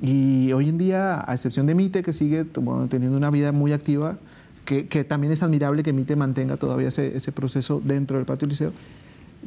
Y 0.00 0.52
hoy 0.52 0.68
en 0.68 0.78
día, 0.78 1.22
a 1.24 1.32
excepción 1.32 1.66
de 1.66 1.76
Mite, 1.76 2.02
que 2.02 2.12
sigue 2.12 2.44
teniendo 2.44 3.16
una 3.16 3.30
vida 3.30 3.52
muy 3.52 3.72
activa, 3.72 4.18
que, 4.64 5.04
también 5.04 5.32
es 5.32 5.42
admirable 5.42 5.82
que 5.82 5.92
MITE 5.92 6.16
mantenga 6.16 6.56
todavía 6.56 6.88
ese, 6.88 7.16
ese, 7.16 7.30
proceso 7.32 7.80
dentro 7.84 8.16
del 8.16 8.26
patio 8.26 8.48
liceo, 8.48 8.72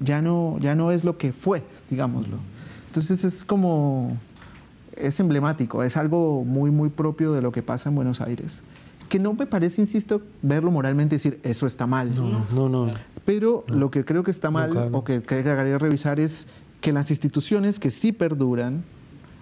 ya 0.02 0.22
no, 0.22 0.58
ya 0.62 0.76
no 0.76 0.92
es 0.92 1.04
lo 1.04 1.18
que 1.18 1.34
fue, 1.34 1.64
digámoslo. 1.90 2.38
Entonces 2.88 3.24
es 3.24 3.44
como, 3.44 4.18
es 4.98 5.20
emblemático, 5.20 5.84
es 5.84 5.98
algo 5.98 6.44
muy, 6.44 6.72
muy 6.72 6.90
propio 6.90 7.34
de 7.34 7.42
lo 7.42 7.52
que 7.52 7.62
pasa 7.62 7.90
en 7.90 7.96
Buenos 7.96 8.22
Aires. 8.22 8.60
Que 9.10 9.20
no 9.20 9.34
me 9.34 9.46
parece, 9.46 9.82
insisto, 9.82 10.22
verlo 10.42 10.72
moralmente 10.72 11.16
y 11.16 11.18
decir, 11.18 11.40
eso 11.44 11.68
está 11.68 11.86
mal. 11.86 12.16
No, 12.16 12.46
no, 12.52 12.70
no. 12.70 12.92
Pero 13.24 13.64
lo 13.68 13.92
que 13.92 14.06
creo 14.06 14.24
que 14.24 14.32
está 14.32 14.52
mal, 14.52 14.90
o 14.92 15.04
que, 15.04 15.22
que 15.22 15.44
revisar, 15.78 16.20
es 16.20 16.48
que 16.82 16.92
las 16.92 17.10
instituciones 17.10 17.80
que 17.80 17.92
sí 17.92 18.12
perduran 18.12 18.84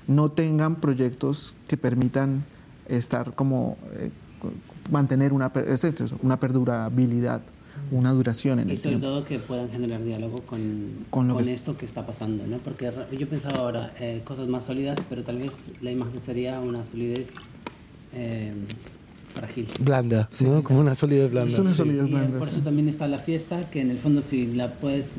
no 0.07 0.31
tengan 0.31 0.75
proyectos 0.75 1.55
que 1.67 1.77
permitan 1.77 2.43
estar 2.87 3.33
como 3.33 3.77
eh, 3.93 4.11
mantener 4.91 5.33
una, 5.33 5.51
una 6.21 6.39
perdurabilidad, 6.39 7.41
una 7.91 8.11
duración 8.11 8.59
en 8.59 8.69
y 8.69 8.75
sobre 8.75 8.97
todo 8.97 9.25
que 9.25 9.39
puedan 9.39 9.69
generar 9.69 10.03
diálogo 10.03 10.41
con, 10.41 11.05
con, 11.09 11.47
esto 11.47 11.77
que 11.77 11.85
está 11.85 12.05
pasando, 12.05 12.45
¿no? 12.47 12.57
Porque 12.57 12.91
yo 13.17 13.27
pensaba 13.27 13.59
ahora 13.59 13.93
eh, 13.99 14.21
cosas 14.23 14.47
más 14.47 14.65
sólidas, 14.65 14.99
pero 15.09 15.23
tal 15.23 15.37
vez 15.37 15.71
la 15.81 15.91
imagen 15.91 16.19
sería 16.19 16.59
una 16.59 16.83
solidez 16.83 17.35
eh, 18.13 18.53
frágil. 19.33 19.67
Blanda, 19.79 20.29
¿no? 20.41 20.63
Como 20.63 20.79
una 20.79 20.95
solidez 20.95 21.31
blanda. 21.31 21.51
Es 21.51 21.59
una 21.59 21.73
solidez 21.73 22.09
blanda. 22.09 22.39
por 22.39 22.47
eso 22.47 22.59
también 22.59 22.87
está 22.87 23.07
la 23.07 23.17
fiesta, 23.17 23.69
que 23.69 23.81
en 23.81 23.89
el 23.89 23.97
fondo 23.97 24.21
si 24.21 24.47
la 24.47 24.73
puedes 24.73 25.17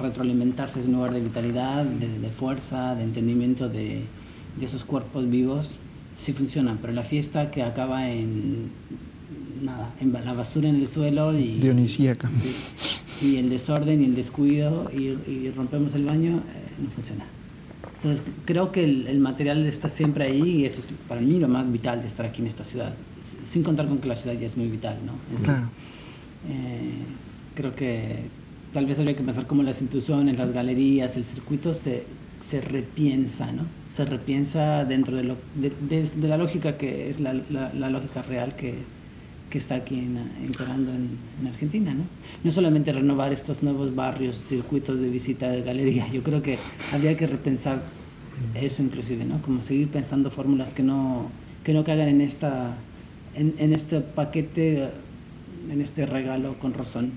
retroalimentarse 0.00 0.80
es 0.80 0.86
un 0.86 0.94
lugar 0.94 1.14
de 1.14 1.20
vitalidad, 1.20 1.84
de, 1.84 2.28
fuerza, 2.30 2.94
de 2.96 3.04
entendimiento 3.04 3.68
de, 3.68 4.02
de 4.58 4.64
esos 4.64 4.84
cuerpos 4.84 5.30
vivos 5.30 5.78
sí 6.16 6.32
funcionan, 6.32 6.78
pero 6.78 6.92
la 6.92 7.02
fiesta 7.02 7.50
que 7.50 7.62
acaba 7.62 8.10
en 8.10 8.70
nada, 9.62 9.92
la 10.24 10.32
basura 10.32 10.68
en 10.68 10.76
el 10.76 10.86
suelo 10.88 11.36
y 11.36 11.58
dionisíaca 11.58 12.30
y, 13.22 13.36
el 13.36 13.48
desorden 13.50 14.02
y 14.02 14.04
el 14.04 14.14
descuido 14.14 14.90
y, 14.92 15.50
rompemos 15.50 15.94
el 15.94 16.04
baño 16.04 16.36
eh, 16.36 16.82
no 16.82 16.90
funciona. 16.90 17.24
Entonces 17.96 18.22
creo 18.44 18.70
que 18.70 18.84
el, 18.84 19.18
material 19.20 19.66
está 19.66 19.88
siempre 19.88 20.24
ahí 20.24 20.60
y 20.60 20.64
eso 20.66 20.80
es 20.80 20.86
para 21.08 21.20
mí 21.20 21.38
lo 21.38 21.48
más 21.48 21.70
vital 21.70 22.00
de 22.00 22.06
estar 22.06 22.26
aquí 22.26 22.42
en 22.42 22.48
esta 22.48 22.64
ciudad, 22.64 22.94
sin 23.42 23.62
contar 23.62 23.88
con 23.88 23.98
que 23.98 24.08
la 24.08 24.16
ciudad 24.16 24.38
ya 24.38 24.46
es 24.46 24.56
muy 24.56 24.68
vital, 24.68 24.98
¿no? 25.06 25.12
Eh, 26.46 26.92
creo 27.54 27.74
que 27.74 28.24
tal 28.74 28.84
vez 28.84 28.98
habría 28.98 29.16
que 29.16 29.22
pensar 29.22 29.46
como 29.46 29.62
las 29.62 29.80
instituciones, 29.80 30.36
las 30.36 30.52
galerías, 30.52 31.16
el 31.16 31.24
circuito 31.24 31.74
se 31.74 32.04
se 32.48 32.60
repiensa, 32.60 33.50
¿no? 33.52 33.62
Se 33.88 34.04
repiensa 34.04 34.84
dentro 34.84 35.16
de, 35.16 35.24
lo, 35.24 35.36
de, 35.54 36.10
la 36.20 36.36
lógica 36.36 36.76
que 36.76 37.08
es 37.08 37.18
la, 37.18 37.32
la, 37.32 37.88
lógica 37.88 38.20
real 38.22 38.54
que, 38.54 38.74
que 39.54 39.58
está 39.58 39.76
aquí 39.76 40.00
en, 40.00 40.16
en, 40.16 41.18
en, 41.40 41.46
Argentina, 41.46 41.94
¿no? 41.94 42.02
No 42.42 42.50
solamente 42.50 42.90
renovar 42.90 43.32
estos 43.32 43.62
nuevos 43.62 43.94
barrios, 43.94 44.36
circuitos 44.36 44.98
de 44.98 45.08
visita 45.08 45.48
de 45.48 45.62
galería, 45.62 46.08
yo 46.08 46.24
creo 46.24 46.42
que 46.42 46.58
habría 46.92 47.16
que 47.16 47.28
repensar 47.28 47.80
eso 48.56 48.82
inclusive, 48.82 49.24
¿no? 49.24 49.40
Como 49.42 49.62
seguir 49.62 49.86
pensando 49.90 50.28
fórmulas 50.28 50.74
que 50.74 50.82
no, 50.82 51.30
que 51.62 51.72
no 51.72 51.84
caigan 51.84 52.08
en, 52.08 52.20
esta, 52.20 52.74
en, 53.36 53.54
en 53.58 53.72
este 53.72 54.00
paquete 54.00 54.88
en 55.70 55.80
este 55.80 56.04
regalo 56.04 56.58
con 56.58 56.74
Rosón. 56.74 57.12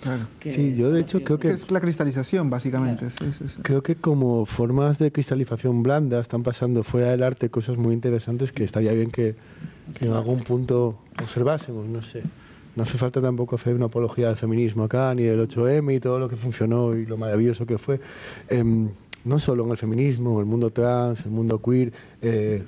Claro. 0.00 0.26
Sí, 0.40 0.74
yo 0.74 0.90
de 0.90 1.00
hecho 1.00 1.22
creo 1.22 1.38
Que 1.38 1.46
que 1.46 1.54
es 1.54 1.70
la 1.70 1.80
cristalización, 1.80 2.50
básicamente. 2.50 3.06
Claro. 3.06 3.32
sí, 3.32 3.38
sí, 3.38 3.54
sí. 3.54 3.60
Creo 3.62 3.84
que 3.84 3.94
como 3.94 4.46
formas 4.46 4.98
de 4.98 5.12
cristalización 5.12 5.84
blanda 5.84 6.18
están 6.18 6.42
pasando 6.42 6.82
fuera 6.82 7.12
del 7.12 7.22
arte 7.22 7.50
cosas 7.50 7.78
muy 7.78 7.94
interesantes 7.94 8.50
que 8.50 8.64
estaría 8.64 8.90
bien 8.94 9.12
que, 9.12 9.36
que 9.94 10.06
en 10.06 10.12
algún 10.12 10.40
punto 10.40 10.98
observásemos, 11.22 11.86
no 11.86 12.02
sé. 12.02 12.22
No 12.74 12.82
hace 12.82 12.98
falta 12.98 13.22
tampoco 13.22 13.56
hacer 13.56 13.74
una 13.74 13.86
apología 13.86 14.28
del 14.28 14.36
feminismo 14.36 14.84
acá, 14.84 15.14
ni 15.14 15.22
del 15.22 15.40
8M 15.48 15.96
y 15.96 16.00
todo 16.00 16.18
lo 16.18 16.28
que 16.28 16.36
funcionó 16.36 16.94
y 16.94 17.06
lo 17.06 17.16
maravilloso 17.16 17.64
que 17.64 17.78
fue. 17.78 18.00
Em, 18.48 18.90
no 19.24 19.38
solo 19.38 19.64
en 19.64 19.70
el 19.70 19.76
feminismo, 19.76 20.40
el 20.40 20.46
mundo 20.46 20.70
trans, 20.70 21.24
el 21.24 21.30
mundo 21.30 21.60
queer, 21.60 21.92
eh, 22.20 22.62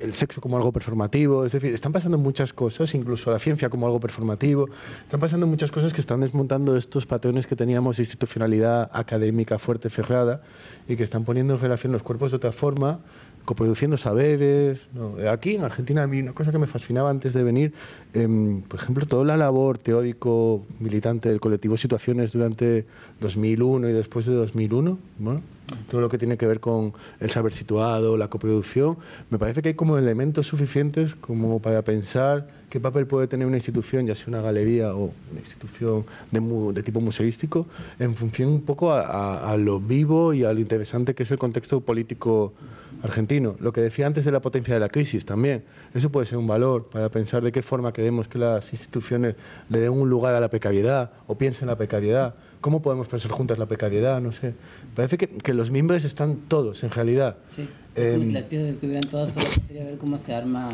el 0.00 0.12
sexo 0.12 0.40
como 0.40 0.56
algo 0.56 0.72
performativo, 0.72 1.44
es 1.44 1.52
decir, 1.52 1.72
están 1.72 1.92
pasando 1.92 2.18
muchas 2.18 2.52
cosas, 2.52 2.94
incluso 2.94 3.30
la 3.30 3.38
ciencia 3.38 3.70
como 3.70 3.86
algo 3.86 4.00
performativo, 4.00 4.68
están 5.02 5.20
pasando 5.20 5.46
muchas 5.46 5.70
cosas 5.70 5.94
que 5.94 6.00
están 6.00 6.20
desmontando 6.20 6.76
estos 6.76 7.06
patrones 7.06 7.46
que 7.46 7.56
teníamos 7.56 7.96
de 7.96 8.02
institucionalidad 8.02 8.90
académica 8.92 9.58
fuerte, 9.58 9.88
cerrada, 9.88 10.42
y 10.88 10.96
que 10.96 11.04
están 11.04 11.24
poniendo 11.24 11.54
en 11.54 11.60
relación 11.60 11.92
los 11.92 12.02
cuerpos 12.02 12.32
de 12.32 12.36
otra 12.36 12.52
forma, 12.52 13.00
coproduciendo 13.44 13.96
saberes. 13.96 14.80
¿no? 14.94 15.14
Aquí 15.30 15.54
en 15.56 15.64
Argentina 15.64 16.02
a 16.02 16.06
mí 16.06 16.20
una 16.20 16.32
cosa 16.32 16.50
que 16.52 16.58
me 16.58 16.66
fascinaba 16.66 17.10
antes 17.10 17.32
de 17.34 17.42
venir, 17.42 17.72
em, 18.12 18.62
por 18.62 18.80
ejemplo, 18.80 19.06
toda 19.06 19.24
la 19.24 19.36
labor 19.36 19.78
teórico 19.78 20.64
militante 20.80 21.28
del 21.28 21.40
colectivo 21.40 21.76
Situaciones 21.76 22.32
durante 22.32 22.86
2001 23.20 23.88
y 23.88 23.92
después 23.92 24.26
de 24.26 24.34
2001, 24.34 24.98
¿no? 25.18 25.40
todo 25.90 26.02
lo 26.02 26.10
que 26.10 26.18
tiene 26.18 26.36
que 26.36 26.46
ver 26.46 26.60
con 26.60 26.92
el 27.20 27.30
saber 27.30 27.54
situado, 27.54 28.18
la 28.18 28.28
coproducción, 28.28 28.98
me 29.30 29.38
parece 29.38 29.62
que 29.62 29.70
hay 29.70 29.74
como 29.74 29.96
elementos 29.96 30.46
suficientes 30.46 31.14
como 31.14 31.58
para 31.58 31.80
pensar 31.80 32.46
qué 32.68 32.80
papel 32.80 33.06
puede 33.06 33.26
tener 33.28 33.46
una 33.46 33.56
institución, 33.56 34.06
ya 34.06 34.14
sea 34.14 34.28
una 34.28 34.42
galería 34.42 34.94
o 34.94 35.04
una 35.30 35.40
institución 35.40 36.04
de, 36.30 36.82
tipo 36.82 37.00
museístico, 37.00 37.66
en 37.98 38.14
función 38.14 38.50
un 38.50 38.60
poco 38.60 38.92
a- 38.92 39.50
a 39.50 39.56
lo 39.56 39.80
vivo 39.80 40.34
y 40.34 40.44
a 40.44 40.52
lo 40.52 40.60
interesante 40.60 41.14
que 41.14 41.22
es 41.22 41.30
el 41.30 41.38
contexto 41.38 41.80
político 41.80 42.52
argentino. 43.04 43.54
Lo 43.60 43.72
que 43.72 43.80
decía 43.80 44.06
antes 44.06 44.24
de 44.24 44.32
la 44.32 44.40
potencia 44.40 44.74
de 44.74 44.80
la 44.80 44.88
crisis 44.88 45.24
también, 45.24 45.62
eso 45.94 46.10
puede 46.10 46.26
ser 46.26 46.38
un 46.38 46.46
valor 46.46 46.88
para 46.88 47.08
pensar 47.08 47.42
de 47.42 47.52
qué 47.52 47.62
forma 47.62 47.92
queremos 47.92 48.26
que 48.26 48.38
las 48.38 48.72
instituciones 48.72 49.36
le 49.68 49.78
den 49.78 49.92
un 49.92 50.10
lugar 50.10 50.34
a 50.34 50.40
la 50.40 50.48
precariedad 50.48 51.12
o 51.28 51.38
piensen 51.38 51.68
la 51.68 51.76
precariedad. 51.76 52.34
¿Cómo 52.60 52.82
podemos 52.82 53.06
pensar 53.06 53.30
juntas 53.30 53.58
la 53.58 53.66
precariedad? 53.66 54.20
No 54.20 54.32
sé. 54.32 54.54
Parece 54.96 55.18
que, 55.18 55.28
que 55.28 55.54
los 55.54 55.70
miembros 55.70 56.04
están 56.04 56.36
todos, 56.48 56.82
en 56.82 56.90
realidad. 56.90 57.36
Sí, 57.50 57.68
Em, 57.94 58.14
como 58.14 58.24
si 58.26 58.32
las 58.32 58.44
piezas 58.44 58.68
estuvieran 58.68 59.08
todas, 59.08 59.32
solo 59.32 59.46
ver 59.70 59.98
cómo 59.98 60.18
se 60.18 60.34
arma. 60.34 60.68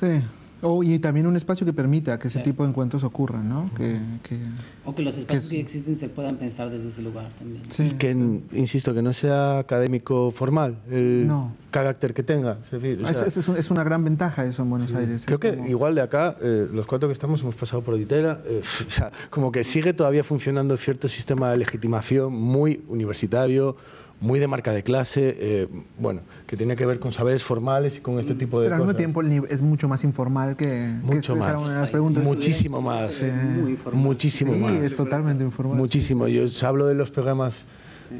Sí. 0.00 0.20
Oh, 0.60 0.82
y 0.82 0.98
también 0.98 1.26
un 1.26 1.36
espacio 1.36 1.64
que 1.64 1.72
permita 1.72 2.18
que 2.18 2.28
ese 2.28 2.38
Sí. 2.38 2.44
tipo 2.44 2.64
de 2.64 2.70
encuentros 2.70 3.04
ocurran, 3.04 3.48
¿no? 3.48 3.70
Que, 3.76 3.98
que- 4.22 4.38
O 4.84 4.94
que 4.94 5.02
los 5.02 5.16
espacios 5.16 5.44
es- 5.44 5.50
que 5.50 5.60
existen 5.60 5.94
se 5.94 6.08
puedan 6.08 6.36
pensar 6.36 6.68
desde 6.70 6.88
ese 6.88 7.02
lugar 7.02 7.28
también. 7.38 7.62
sí. 7.68 7.84
Y 7.84 7.90
que, 7.92 8.10
insisto, 8.52 8.92
que 8.94 9.02
no 9.02 9.12
sea 9.12 9.58
académico 9.60 10.30
formal 10.32 10.76
el 10.90 11.26
No. 11.28 11.52
carácter 11.70 12.12
que 12.12 12.22
tenga. 12.24 12.58
Es 12.64 12.70
decir, 12.72 13.00
o 13.02 13.06
Ah, 13.06 13.10
es, 13.10 13.16
sea, 13.18 13.26
es- 13.28 13.36
es 13.36 13.48
un- 13.48 13.56
es 13.56 13.70
una 13.70 13.84
gran 13.84 14.02
ventaja 14.02 14.44
eso 14.46 14.62
en 14.62 14.70
Buenos 14.70 14.92
Aires. 14.94 15.24
Creo 15.26 15.36
es 15.36 15.40
que 15.40 15.56
como- 15.56 15.68
igual 15.68 15.94
de 15.94 16.00
acá, 16.00 16.36
eh, 16.42 16.66
los 16.72 16.86
cuatro 16.86 17.08
que 17.08 17.12
estamos 17.12 17.40
hemos 17.42 17.54
pasado 17.54 17.82
por 17.82 17.96
Ditela, 17.96 18.40
eh, 18.46 18.60
o 18.88 18.90
sea, 18.90 19.12
como 19.30 19.52
que 19.52 19.62
sigue 19.64 19.92
todavía 19.92 20.24
funcionando 20.24 20.76
cierto 20.76 21.06
sistema 21.08 21.50
de 21.52 21.58
legitimación 21.58 22.32
muy 22.32 22.82
universitario, 22.88 23.76
muy 24.20 24.40
de 24.40 24.48
marca 24.48 24.72
de 24.72 24.82
clase, 24.82 25.36
eh, 25.38 25.68
bueno, 25.98 26.22
que 26.46 26.56
tiene 26.56 26.74
que 26.74 26.84
ver 26.86 26.98
con 26.98 27.12
saberes 27.12 27.42
formales 27.44 27.98
y 27.98 28.00
con 28.00 28.18
este 28.18 28.34
tipo 28.34 28.60
de 28.60 28.66
Pero 28.66 28.74
al 28.74 28.80
mismo 28.80 28.88
cosas. 28.92 28.96
tiempo 28.98 29.46
es 29.48 29.62
mucho 29.62 29.88
más 29.88 30.02
informal 30.04 30.56
que... 30.56 30.88
Mucho 31.02 31.36
más. 31.36 31.48
era 31.48 31.58
una 31.58 31.74
de 31.74 31.80
las 31.80 31.90
preguntas. 31.90 32.24
Muchísimo 32.24 32.80
más. 32.80 33.10
Sí. 33.12 33.26
Muy 33.26 33.72
informal. 33.72 34.02
Muchísimo 34.02 34.54
Sí, 34.54 34.60
más. 34.60 34.72
es 34.82 34.96
totalmente 34.96 35.44
informal. 35.44 35.76
Muchísimo. 35.78 36.26
Yo 36.26 36.44
os 36.44 36.62
hablo 36.64 36.86
de 36.86 36.94
los 36.94 37.10
programas, 37.12 37.64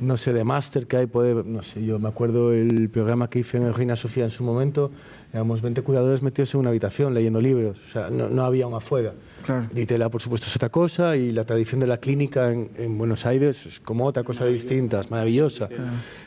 no 0.01 0.17
sé, 0.17 0.33
de 0.33 0.45
máster 0.45 0.87
que 0.87 0.97
hay, 0.97 1.07
puede, 1.07 1.43
no 1.45 1.63
sé, 1.63 1.85
yo 1.85 1.99
me 1.99 2.09
acuerdo 2.09 2.53
el 2.53 2.89
programa 2.91 3.29
que 3.31 3.41
hice 3.41 3.57
en 3.57 3.65
el 3.65 3.75
Reina 3.75 3.97
Sofía 3.97 4.25
en 4.25 4.31
su 4.31 4.45
momento, 4.45 4.91
éramos 5.33 5.63
20 5.63 5.83
cuidadores 5.83 6.23
metidos 6.23 6.55
en 6.55 6.61
una 6.61 6.71
habitación 6.71 7.15
leyendo 7.15 7.41
libros, 7.41 7.79
o 7.89 7.93
sea, 7.93 8.11
no, 8.11 8.29
no 8.29 8.45
había 8.45 8.67
una 8.67 8.79
afuera. 8.79 9.15
Claro. 9.45 9.67
Ditela, 9.73 10.11
por 10.11 10.21
supuesto, 10.21 10.47
es 10.47 10.57
otra 10.57 10.69
cosa 10.69 11.17
y 11.17 11.33
la 11.33 11.45
tradición 11.45 11.81
de 11.81 11.87
la 11.87 11.99
clínica 11.99 12.51
en, 12.51 12.71
en 12.77 12.99
Buenos 12.99 13.25
Aires 13.25 13.67
es 13.67 13.81
como 13.81 14.05
otra 14.05 14.25
cosa 14.25 14.45
distinta, 14.45 15.01
es 15.01 15.11
maravillosa. 15.11 15.69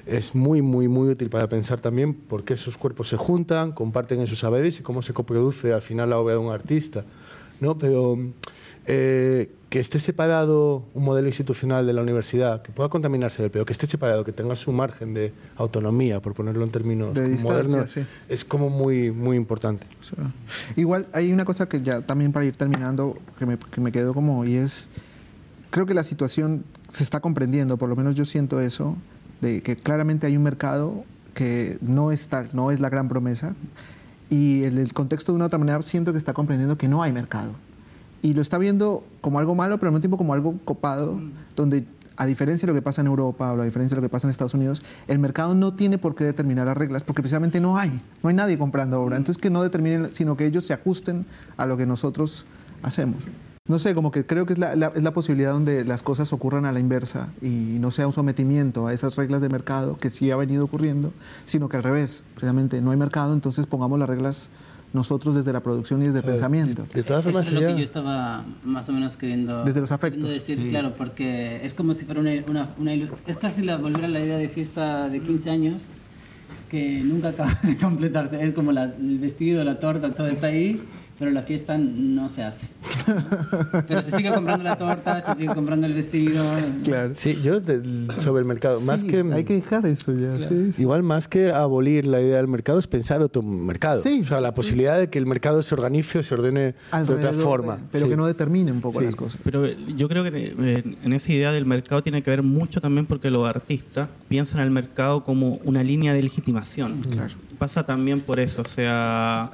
Es 0.06 0.34
muy, 0.34 0.62
muy, 0.62 0.88
muy 0.88 1.10
útil 1.10 1.30
para 1.30 1.48
pensar 1.48 1.80
también 1.82 2.14
por 2.14 2.44
qué 2.44 2.56
esos 2.56 2.78
cuerpos 2.78 3.10
se 3.10 3.18
juntan, 3.18 3.74
comparten 3.74 4.22
esos 4.22 4.40
saberes 4.40 4.80
y 4.80 4.84
cómo 4.84 5.02
se 5.02 5.14
coproduce 5.14 5.74
al 5.74 5.82
final 5.82 6.10
la 6.10 6.18
obra 6.18 6.34
de 6.34 6.40
un 6.40 6.52
artista. 6.52 7.04
¿no? 7.60 7.78
Pero 7.78 8.18
eh, 8.86 9.50
que 9.72 9.80
esté 9.80 10.00
separado 10.00 10.84
un 10.94 11.06
modelo 11.06 11.30
institucional 11.30 11.88
de 11.88 11.94
la 11.94 12.02
universidad, 12.02 12.62
que 12.62 12.74
pueda 12.74 12.90
contaminarse 12.90 13.42
del 13.42 13.52
pero 13.52 13.66
que 13.66 13.72
esté 13.72 13.88
separado, 13.88 14.26
que 14.26 14.34
tenga 14.34 14.54
su 14.58 14.74
margen 14.74 15.14
de 15.14 15.32
autonomía, 15.56 16.20
por 16.20 16.34
ponerlo 16.34 16.66
en 16.66 16.72
términos 16.72 17.14
De 17.14 17.30
modernos, 17.42 17.90
sí. 17.90 18.02
es 18.28 18.44
como 18.44 18.70
muy, 18.70 19.12
muy 19.12 19.38
importante. 19.38 19.88
Igual 20.76 21.08
hay 21.14 21.32
una 21.32 21.46
cosa 21.46 21.70
que 21.70 21.82
ya 21.82 22.02
también 22.02 22.34
para 22.34 22.44
ir 22.44 22.54
terminando, 22.54 23.18
que 23.40 23.46
me, 23.46 23.58
que 23.58 23.80
me 23.80 23.94
quedó 23.94 24.14
como, 24.14 24.44
y 24.44 24.58
es, 24.58 24.90
creo 25.70 25.86
que 25.86 25.94
la 25.94 26.04
situación 26.04 26.66
se 26.92 27.06
está 27.06 27.22
comprendiendo, 27.22 27.78
por 27.78 27.88
lo 27.88 27.96
menos 27.96 28.16
yo 28.16 28.26
siento 28.26 28.60
eso, 28.60 28.98
de 29.40 29.62
que 29.62 29.78
claramente 29.78 30.28
hay 30.28 30.36
un 30.36 30.44
mercado 30.44 31.06
que 31.34 31.78
no 31.80 32.12
es 32.12 32.28
tal, 32.28 32.50
no 32.52 32.72
es 32.72 32.82
la 32.82 32.90
gran 32.90 33.08
promesa, 33.08 33.56
y 34.30 34.66
en 34.66 34.78
el 34.78 34.92
contexto 34.92 35.32
de 35.32 35.38
una 35.38 35.46
otra 35.46 35.60
manera 35.60 35.82
siento 35.82 36.12
que 36.12 36.18
está 36.18 36.34
comprendiendo 36.34 36.78
que 36.78 36.90
no 36.90 37.02
hay 37.04 37.14
mercado. 37.14 37.54
Y 38.22 38.34
lo 38.34 38.42
está 38.42 38.58
viendo 38.58 39.04
como 39.22 39.40
algo 39.40 39.56
malo, 39.56 39.78
pero 39.78 39.88
al 39.90 39.94
mismo 39.94 40.02
tiempo 40.02 40.18
como 40.18 40.34
algo 40.34 40.56
copado, 40.64 41.20
donde 41.56 41.86
a 42.18 42.26
diferencia 42.28 42.68
de 42.68 42.74
lo 42.74 42.78
que 42.78 42.84
pasa 42.84 43.02
en 43.02 43.08
Europa 43.08 43.52
o 43.52 43.60
a 43.62 43.66
diferencia 43.66 43.96
de 43.96 44.02
lo 44.02 44.08
que 44.08 44.12
pasa 44.12 44.28
en 44.28 44.32
Estados 44.32 44.54
Unidos, 44.54 44.84
el 45.08 45.18
mercado 45.18 45.56
no 45.56 45.74
tiene 45.74 45.98
por 45.98 46.14
qué 46.14 46.24
determinar 46.24 46.68
las 46.68 46.78
reglas, 46.78 47.04
porque 47.04 47.24
precisamente 47.24 47.60
no 47.60 47.78
hay, 47.78 48.00
no 48.22 48.30
hay 48.30 48.36
nadie 48.36 48.60
comprando 48.60 49.02
obra. 49.02 49.18
Entonces 49.18 49.42
que 49.42 49.50
no 49.50 49.64
determinen, 49.64 50.14
sino 50.14 50.38
que 50.38 50.46
ellos 50.46 50.66
se 50.66 50.74
ajusten 50.74 51.26
a 51.58 51.66
lo 51.66 51.78
que 51.78 51.88
nosotros 51.88 52.46
hacemos. 52.84 53.24
No 53.68 53.80
sé, 53.80 53.96
como 53.96 54.12
que 54.12 54.26
creo 54.26 54.46
que 54.46 54.54
es 54.54 54.60
la, 54.60 54.76
la- 54.76 54.92
es 54.94 55.02
la 55.04 55.14
posibilidad 55.14 55.54
donde 55.54 55.86
las 55.86 56.04
cosas 56.04 56.34
ocurran 56.34 56.66
a 56.66 56.72
la 56.72 56.80
inversa 56.80 57.30
y 57.42 57.78
no 57.80 57.90
sea 57.92 58.06
un 58.08 58.14
sometimiento 58.14 58.86
a 58.88 58.94
esas 58.94 59.16
reglas 59.16 59.40
de 59.42 59.50
mercado 59.50 59.98
que 59.98 60.10
sí 60.10 60.30
ha 60.30 60.36
venido 60.36 60.66
ocurriendo, 60.66 61.14
sino 61.46 61.70
que 61.70 61.78
al 61.78 61.84
revés, 61.84 62.24
precisamente 62.34 62.82
no 62.82 62.92
hay 62.92 62.98
mercado, 62.98 63.34
entonces 63.34 63.66
pongamos 63.68 63.98
las 64.00 64.10
reglas 64.10 64.50
nosotros 64.94 65.36
desde 65.36 65.54
la 65.54 65.62
producción 65.62 66.02
y 66.02 66.06
desde 66.08 66.20
el 66.20 66.26
pensamiento. 66.26 66.86
De 66.94 67.04
todas 67.04 67.22
Eso 67.26 67.32
formas, 67.32 67.48
es 67.48 67.54
lo 67.54 67.60
que 67.62 67.72
yo 67.78 67.84
estaba 67.84 68.44
más 68.64 68.88
o 68.90 68.92
menos 68.92 69.16
queriendo, 69.16 69.64
Desde 69.64 69.80
los 69.80 69.92
afectos. 69.92 70.22
queriendo 70.24 70.34
decir, 70.46 70.70
claro, 70.70 70.94
porque 70.98 71.66
es 71.66 71.74
como 71.74 71.94
si 71.94 72.06
fuera 72.06 72.20
una, 72.22 72.70
una, 72.78 72.94
Es 73.26 73.38
casi 73.38 73.62
la, 73.64 73.78
volver 73.78 74.06
a 74.06 74.10
la 74.10 74.20
idea 74.20 74.38
de 74.38 74.50
fiesta 74.50 75.08
de 75.10 75.22
15 75.22 75.50
años 75.50 75.84
que 76.70 77.02
nunca 77.04 77.30
acaba 77.30 77.58
de 77.64 77.78
completarse. 77.78 78.44
Es 78.44 78.52
como 78.54 78.72
la- 78.72 78.84
el 79.00 79.20
vestido, 79.20 79.64
la 79.64 79.80
torta, 79.80 80.12
todo 80.14 80.28
está 80.28 80.48
ahí, 80.48 80.82
pero 81.22 81.32
la 81.32 81.44
fiesta 81.44 81.78
no 81.78 82.28
se 82.30 82.44
hace. 82.44 82.66
Pero 83.88 84.02
se 84.02 84.10
sigue 84.12 84.34
comprando 84.34 84.64
la 84.64 84.76
torta, 84.76 85.24
se 85.34 85.40
sigue 85.42 85.54
comprando 85.54 85.86
el 85.86 85.94
vestido. 85.94 86.44
Claro. 86.84 87.12
Sí, 87.14 87.40
yo 87.44 87.60
del- 87.60 88.08
sobre 88.18 88.42
el 88.42 88.48
mercado, 88.48 88.82
más 88.82 89.02
Sí, 89.02 89.08
que... 89.08 89.24
hay 89.32 89.44
que 89.44 89.54
dejar 89.54 89.86
eso 89.86 90.14
ya. 90.14 90.36
sí, 90.50 90.74
sí. 90.74 90.82
Igual 90.82 91.04
más 91.04 91.28
que 91.28 91.52
abolir 91.52 92.08
la 92.08 92.20
idea 92.22 92.38
del 92.38 92.48
mercado 92.48 92.80
es 92.80 92.88
pensar 92.88 93.22
otro 93.22 93.44
mercado. 93.44 94.02
Sí. 94.02 94.22
O 94.24 94.26
sea, 94.26 94.42
la 94.42 94.54
posibilidad 94.56 94.98
de 94.98 95.10
que 95.12 95.20
el 95.20 95.28
mercado 95.28 95.62
se 95.62 95.76
organice 95.76 96.18
o 96.20 96.24
se 96.24 96.34
ordene 96.34 96.60
de 96.60 96.76
Alrededor 96.90 97.20
otra 97.28 97.38
de- 97.38 97.44
forma. 97.44 97.78
pero 97.92 98.06
Sí. 98.06 98.10
que 98.12 98.18
no 98.18 98.26
determine 98.26 98.72
un 98.72 98.82
poco 98.82 99.00
Sí. 99.00 99.06
las 99.06 99.16
cosas. 99.16 99.40
Pero 99.44 99.66
eh, 99.66 99.78
yo 99.96 100.10
creo 100.10 100.24
que 100.24 100.32
eh, 100.60 100.96
en 101.04 101.14
esa 101.14 101.32
idea 101.32 101.52
del 101.52 101.68
mercado 101.68 102.02
tiene 102.02 102.24
que 102.24 102.32
ver 102.32 102.42
mucho 102.42 102.82
también 102.82 103.06
porque 103.06 103.30
los 103.30 103.48
artistas 103.48 104.10
piensan 104.28 104.60
al 104.62 104.72
mercado 104.72 105.24
como 105.24 105.60
una 105.66 105.84
línea 105.84 106.14
de 106.14 106.24
legitimación. 106.24 107.00
Claro. 107.12 107.36
Pasa 107.60 107.86
también 107.86 108.22
por 108.22 108.40
eso, 108.40 108.64
o 108.64 108.68
sea, 108.68 109.52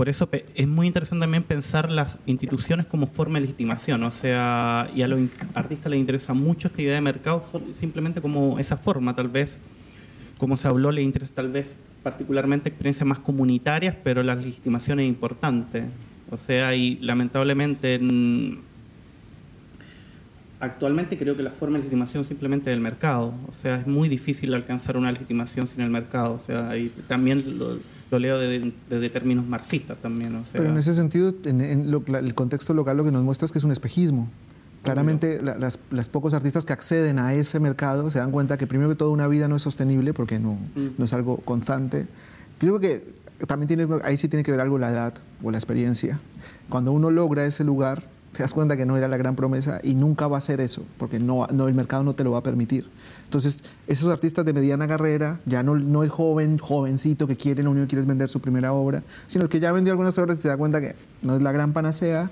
por 0.00 0.08
eso 0.08 0.30
es 0.54 0.66
muy 0.66 0.86
interesante 0.86 1.24
también 1.24 1.42
pensar 1.42 1.90
las 1.90 2.16
instituciones 2.24 2.86
como 2.86 3.06
forma 3.06 3.34
de 3.34 3.42
legitimación, 3.42 4.02
o 4.04 4.10
sea, 4.10 4.90
y 4.96 5.02
a 5.02 5.08
los 5.08 5.20
artistas 5.52 5.90
les 5.90 6.00
interesa 6.00 6.32
mucho 6.32 6.68
esta 6.68 6.80
idea 6.80 6.94
de 6.94 7.02
mercado 7.02 7.44
simplemente 7.78 8.22
como 8.22 8.58
esa 8.58 8.78
forma, 8.78 9.14
tal 9.14 9.28
vez, 9.28 9.58
como 10.38 10.56
se 10.56 10.68
habló, 10.68 10.90
les 10.90 11.04
interesa 11.04 11.34
tal 11.34 11.50
vez 11.52 11.74
particularmente 12.02 12.70
experiencias 12.70 13.06
más 13.06 13.18
comunitarias, 13.18 13.94
pero 14.02 14.22
la 14.22 14.34
legitimación 14.34 15.00
es 15.00 15.06
importante. 15.10 15.84
O 16.30 16.38
sea, 16.38 16.74
y 16.74 16.96
lamentablemente 17.02 17.96
en- 17.96 18.60
actualmente 20.60 21.18
creo 21.18 21.36
que 21.36 21.42
la 21.42 21.50
forma 21.50 21.76
de 21.76 21.80
legitimación 21.84 22.24
simplemente 22.24 22.70
es 22.70 22.74
el 22.74 22.80
mercado. 22.80 23.34
O 23.50 23.52
sea, 23.60 23.76
es 23.76 23.86
muy 23.86 24.08
difícil 24.08 24.54
alcanzar 24.54 24.96
una 24.96 25.12
legitimación 25.12 25.68
sin 25.68 25.82
el 25.82 25.90
mercado. 25.90 26.40
O 26.42 26.46
sea, 26.46 26.74
y 26.78 26.88
también 27.06 27.58
lo, 27.58 27.78
lo 28.10 28.18
leo 28.18 28.38
desde, 28.38 28.72
desde 28.88 29.10
términos 29.10 29.46
marxistas 29.46 29.98
también. 29.98 30.34
O 30.34 30.42
sea, 30.44 30.52
Pero 30.54 30.70
en 30.70 30.78
ese 30.78 30.94
sentido, 30.94 31.32
en, 31.44 31.60
en 31.60 31.90
lo- 31.90 32.02
la- 32.06 32.18
el 32.18 32.34
contexto 32.34 32.74
local 32.74 32.96
lo 32.96 33.04
que 33.04 33.10
nos 33.12 33.22
muestra 33.22 33.46
es 33.46 33.52
que 33.52 33.58
es 33.58 33.64
un 33.64 33.72
espejismo. 33.72 34.28
Claramente, 34.82 35.40
la- 35.42 35.56
las, 35.58 35.78
las 35.90 36.08
pocos 36.08 36.32
artistas 36.32 36.64
que 36.64 36.72
acceden 36.72 37.18
a 37.18 37.34
ese 37.34 37.60
mercado 37.60 38.10
se 38.10 38.18
dan 38.18 38.30
cuenta 38.30 38.56
que 38.56 38.66
primero 38.66 38.88
que 38.88 38.96
todo 38.96 39.10
una 39.10 39.26
vida 39.28 39.46
no 39.46 39.56
es 39.56 39.62
sostenible 39.62 40.14
porque 40.14 40.38
no, 40.38 40.56
no 40.96 41.04
es 41.04 41.12
algo 41.12 41.36
constante. 41.38 42.06
Creo 42.58 42.80
que 42.80 43.04
también 43.46 43.68
tiene, 43.68 43.86
ahí 44.04 44.16
sí 44.16 44.28
tiene 44.28 44.42
que 44.42 44.50
ver 44.50 44.60
algo 44.60 44.78
la 44.78 44.90
edad 44.90 45.14
o 45.42 45.50
la 45.50 45.58
experiencia. 45.58 46.18
Cuando 46.70 46.92
uno 46.92 47.10
logra 47.10 47.44
ese 47.44 47.62
lugar, 47.64 48.04
te 48.32 48.42
das 48.42 48.52
cuenta 48.52 48.76
que 48.76 48.86
no 48.86 48.96
era 48.96 49.08
la 49.08 49.16
gran 49.16 49.34
promesa 49.34 49.80
y 49.82 49.94
nunca 49.94 50.28
va 50.28 50.38
a 50.38 50.40
ser 50.40 50.60
eso, 50.60 50.82
porque 50.98 51.18
no, 51.18 51.46
no, 51.52 51.68
el 51.68 51.74
mercado 51.74 52.02
no 52.02 52.14
te 52.14 52.24
lo 52.24 52.30
va 52.30 52.38
a 52.38 52.42
permitir. 52.42 52.86
Entonces, 53.24 53.62
esos 53.86 54.10
artistas 54.10 54.44
de 54.44 54.52
mediana 54.52 54.86
carrera, 54.86 55.40
ya 55.46 55.62
no, 55.62 55.76
no 55.76 56.02
el 56.02 56.10
joven, 56.10 56.58
jovencito 56.58 57.26
que 57.26 57.36
quiere, 57.36 57.62
lo 57.62 57.70
único 57.70 57.84
que 57.84 57.90
quiere 57.90 58.02
es 58.02 58.08
vender 58.08 58.28
su 58.28 58.40
primera 58.40 58.72
obra, 58.72 59.02
sino 59.26 59.44
el 59.44 59.50
que 59.50 59.60
ya 59.60 59.72
vendió 59.72 59.92
algunas 59.92 60.16
obras 60.18 60.38
y 60.38 60.42
se 60.42 60.48
da 60.48 60.56
cuenta 60.56 60.80
que 60.80 60.94
no 61.22 61.36
es 61.36 61.42
la 61.42 61.52
gran 61.52 61.72
panacea, 61.72 62.30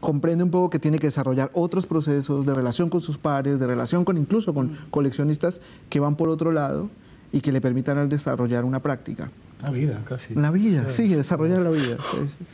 comprende 0.00 0.42
un 0.42 0.50
poco 0.50 0.70
que 0.70 0.78
tiene 0.78 0.98
que 0.98 1.06
desarrollar 1.06 1.50
otros 1.54 1.86
procesos 1.86 2.44
de 2.44 2.54
relación 2.54 2.88
con 2.88 3.00
sus 3.00 3.18
pares, 3.18 3.60
de 3.60 3.66
relación 3.66 4.04
con 4.04 4.16
incluso 4.16 4.52
con 4.54 4.76
coleccionistas 4.90 5.60
que 5.88 6.00
van 6.00 6.16
por 6.16 6.28
otro 6.28 6.52
lado 6.52 6.90
y 7.32 7.40
que 7.40 7.52
le 7.52 7.60
permitan 7.60 8.08
desarrollar 8.08 8.64
una 8.64 8.80
práctica. 8.80 9.30
La 9.62 9.70
vida, 9.70 10.02
casi. 10.08 10.34
La 10.34 10.50
vida, 10.50 10.88
sí, 10.88 11.08
desarrollar 11.08 11.60
la 11.60 11.70
vida. 11.70 11.96
sí, 12.10 12.18
sí. 12.38 12.44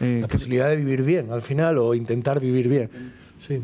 Eh, 0.00 0.18
La 0.22 0.28
posibilidad 0.28 0.68
de 0.68 0.76
vivir 0.76 1.02
bien 1.02 1.30
al 1.30 1.42
final 1.42 1.78
o 1.78 1.94
intentar 1.94 2.40
vivir 2.40 2.68
bien. 2.68 2.88
Sí. 3.40 3.60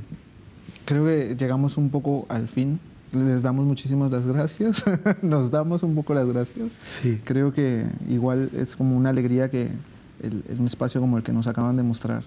creo 0.85 1.05
que 1.05 1.35
llegamos 1.37 1.77
un 1.77 1.91
poco 1.91 2.27
al 2.29 2.47
fin. 2.49 2.79
Les 3.13 3.43
damos 3.43 3.65
muchísimas 3.67 4.11
las 4.11 4.27
gracias. 4.27 4.85
Nos 5.23 5.51
damos 5.51 5.83
un 5.83 5.95
poco 5.95 6.13
las 6.15 6.27
gracias. 6.27 6.69
Sí. 7.01 7.21
Creo 7.25 7.53
que 7.53 7.85
igual 8.09 8.51
es 8.57 8.77
como 8.77 8.97
una 8.97 9.11
alegría 9.11 9.51
que 9.51 9.69
el- 10.23 10.43
en 10.49 10.61
un 10.61 10.67
espacio 10.67 11.01
como 11.01 11.17
el 11.17 11.23
que 11.23 11.33
nos 11.33 11.47
acaban 11.47 11.77
de 11.77 11.83
mostrar 11.83 12.23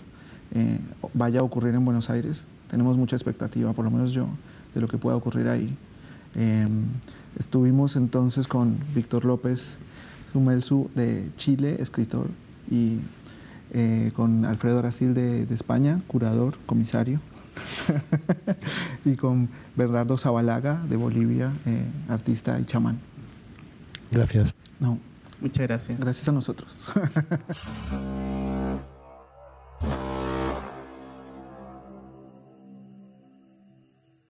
eh, 0.55 0.79
vaya 1.13 1.41
a 1.41 1.43
ocurrir 1.43 1.75
en 1.75 1.85
Buenos 1.85 2.09
Aires. 2.09 2.45
Tenemos 2.71 2.97
mucha 2.97 3.15
expectativa, 3.15 3.73
por 3.73 3.85
lo 3.85 3.91
menos 3.91 4.11
yo, 4.11 4.27
de 4.73 4.81
lo 4.81 4.87
que 4.87 4.97
pueda 4.97 5.15
ocurrir 5.15 5.47
ahí. 5.47 5.75
Eh, 6.35 6.67
estuvimos 7.37 7.95
entonces 7.95 8.47
con 8.47 8.77
Víctor 8.95 9.25
López 9.25 9.77
Sumelsu 10.33 10.89
de 10.95 11.27
Chile, 11.37 11.77
escritor, 11.79 12.27
y 12.71 12.97
eh, 13.71 14.11
con 14.15 14.45
Alfredo 14.45 14.79
Aracil 14.79 15.13
de, 15.13 15.43
España, 15.53 16.01
curador, 16.07 16.55
comisario, 16.65 17.19
y 19.05 19.15
con 19.15 19.47
Bernardo 19.75 20.17
Zabalaga 20.17 20.81
de 20.89 20.95
Bolivia, 20.95 21.51
eh, 21.65 21.83
artista 22.09 22.59
y 22.59 22.65
chamán. 22.65 22.97
Gracias. 24.11 24.55
No. 24.79 24.97
Muchas 25.39 25.67
gracias. 25.67 25.99
Gracias 25.99 26.27
a 26.27 26.31
nosotros. 26.31 26.91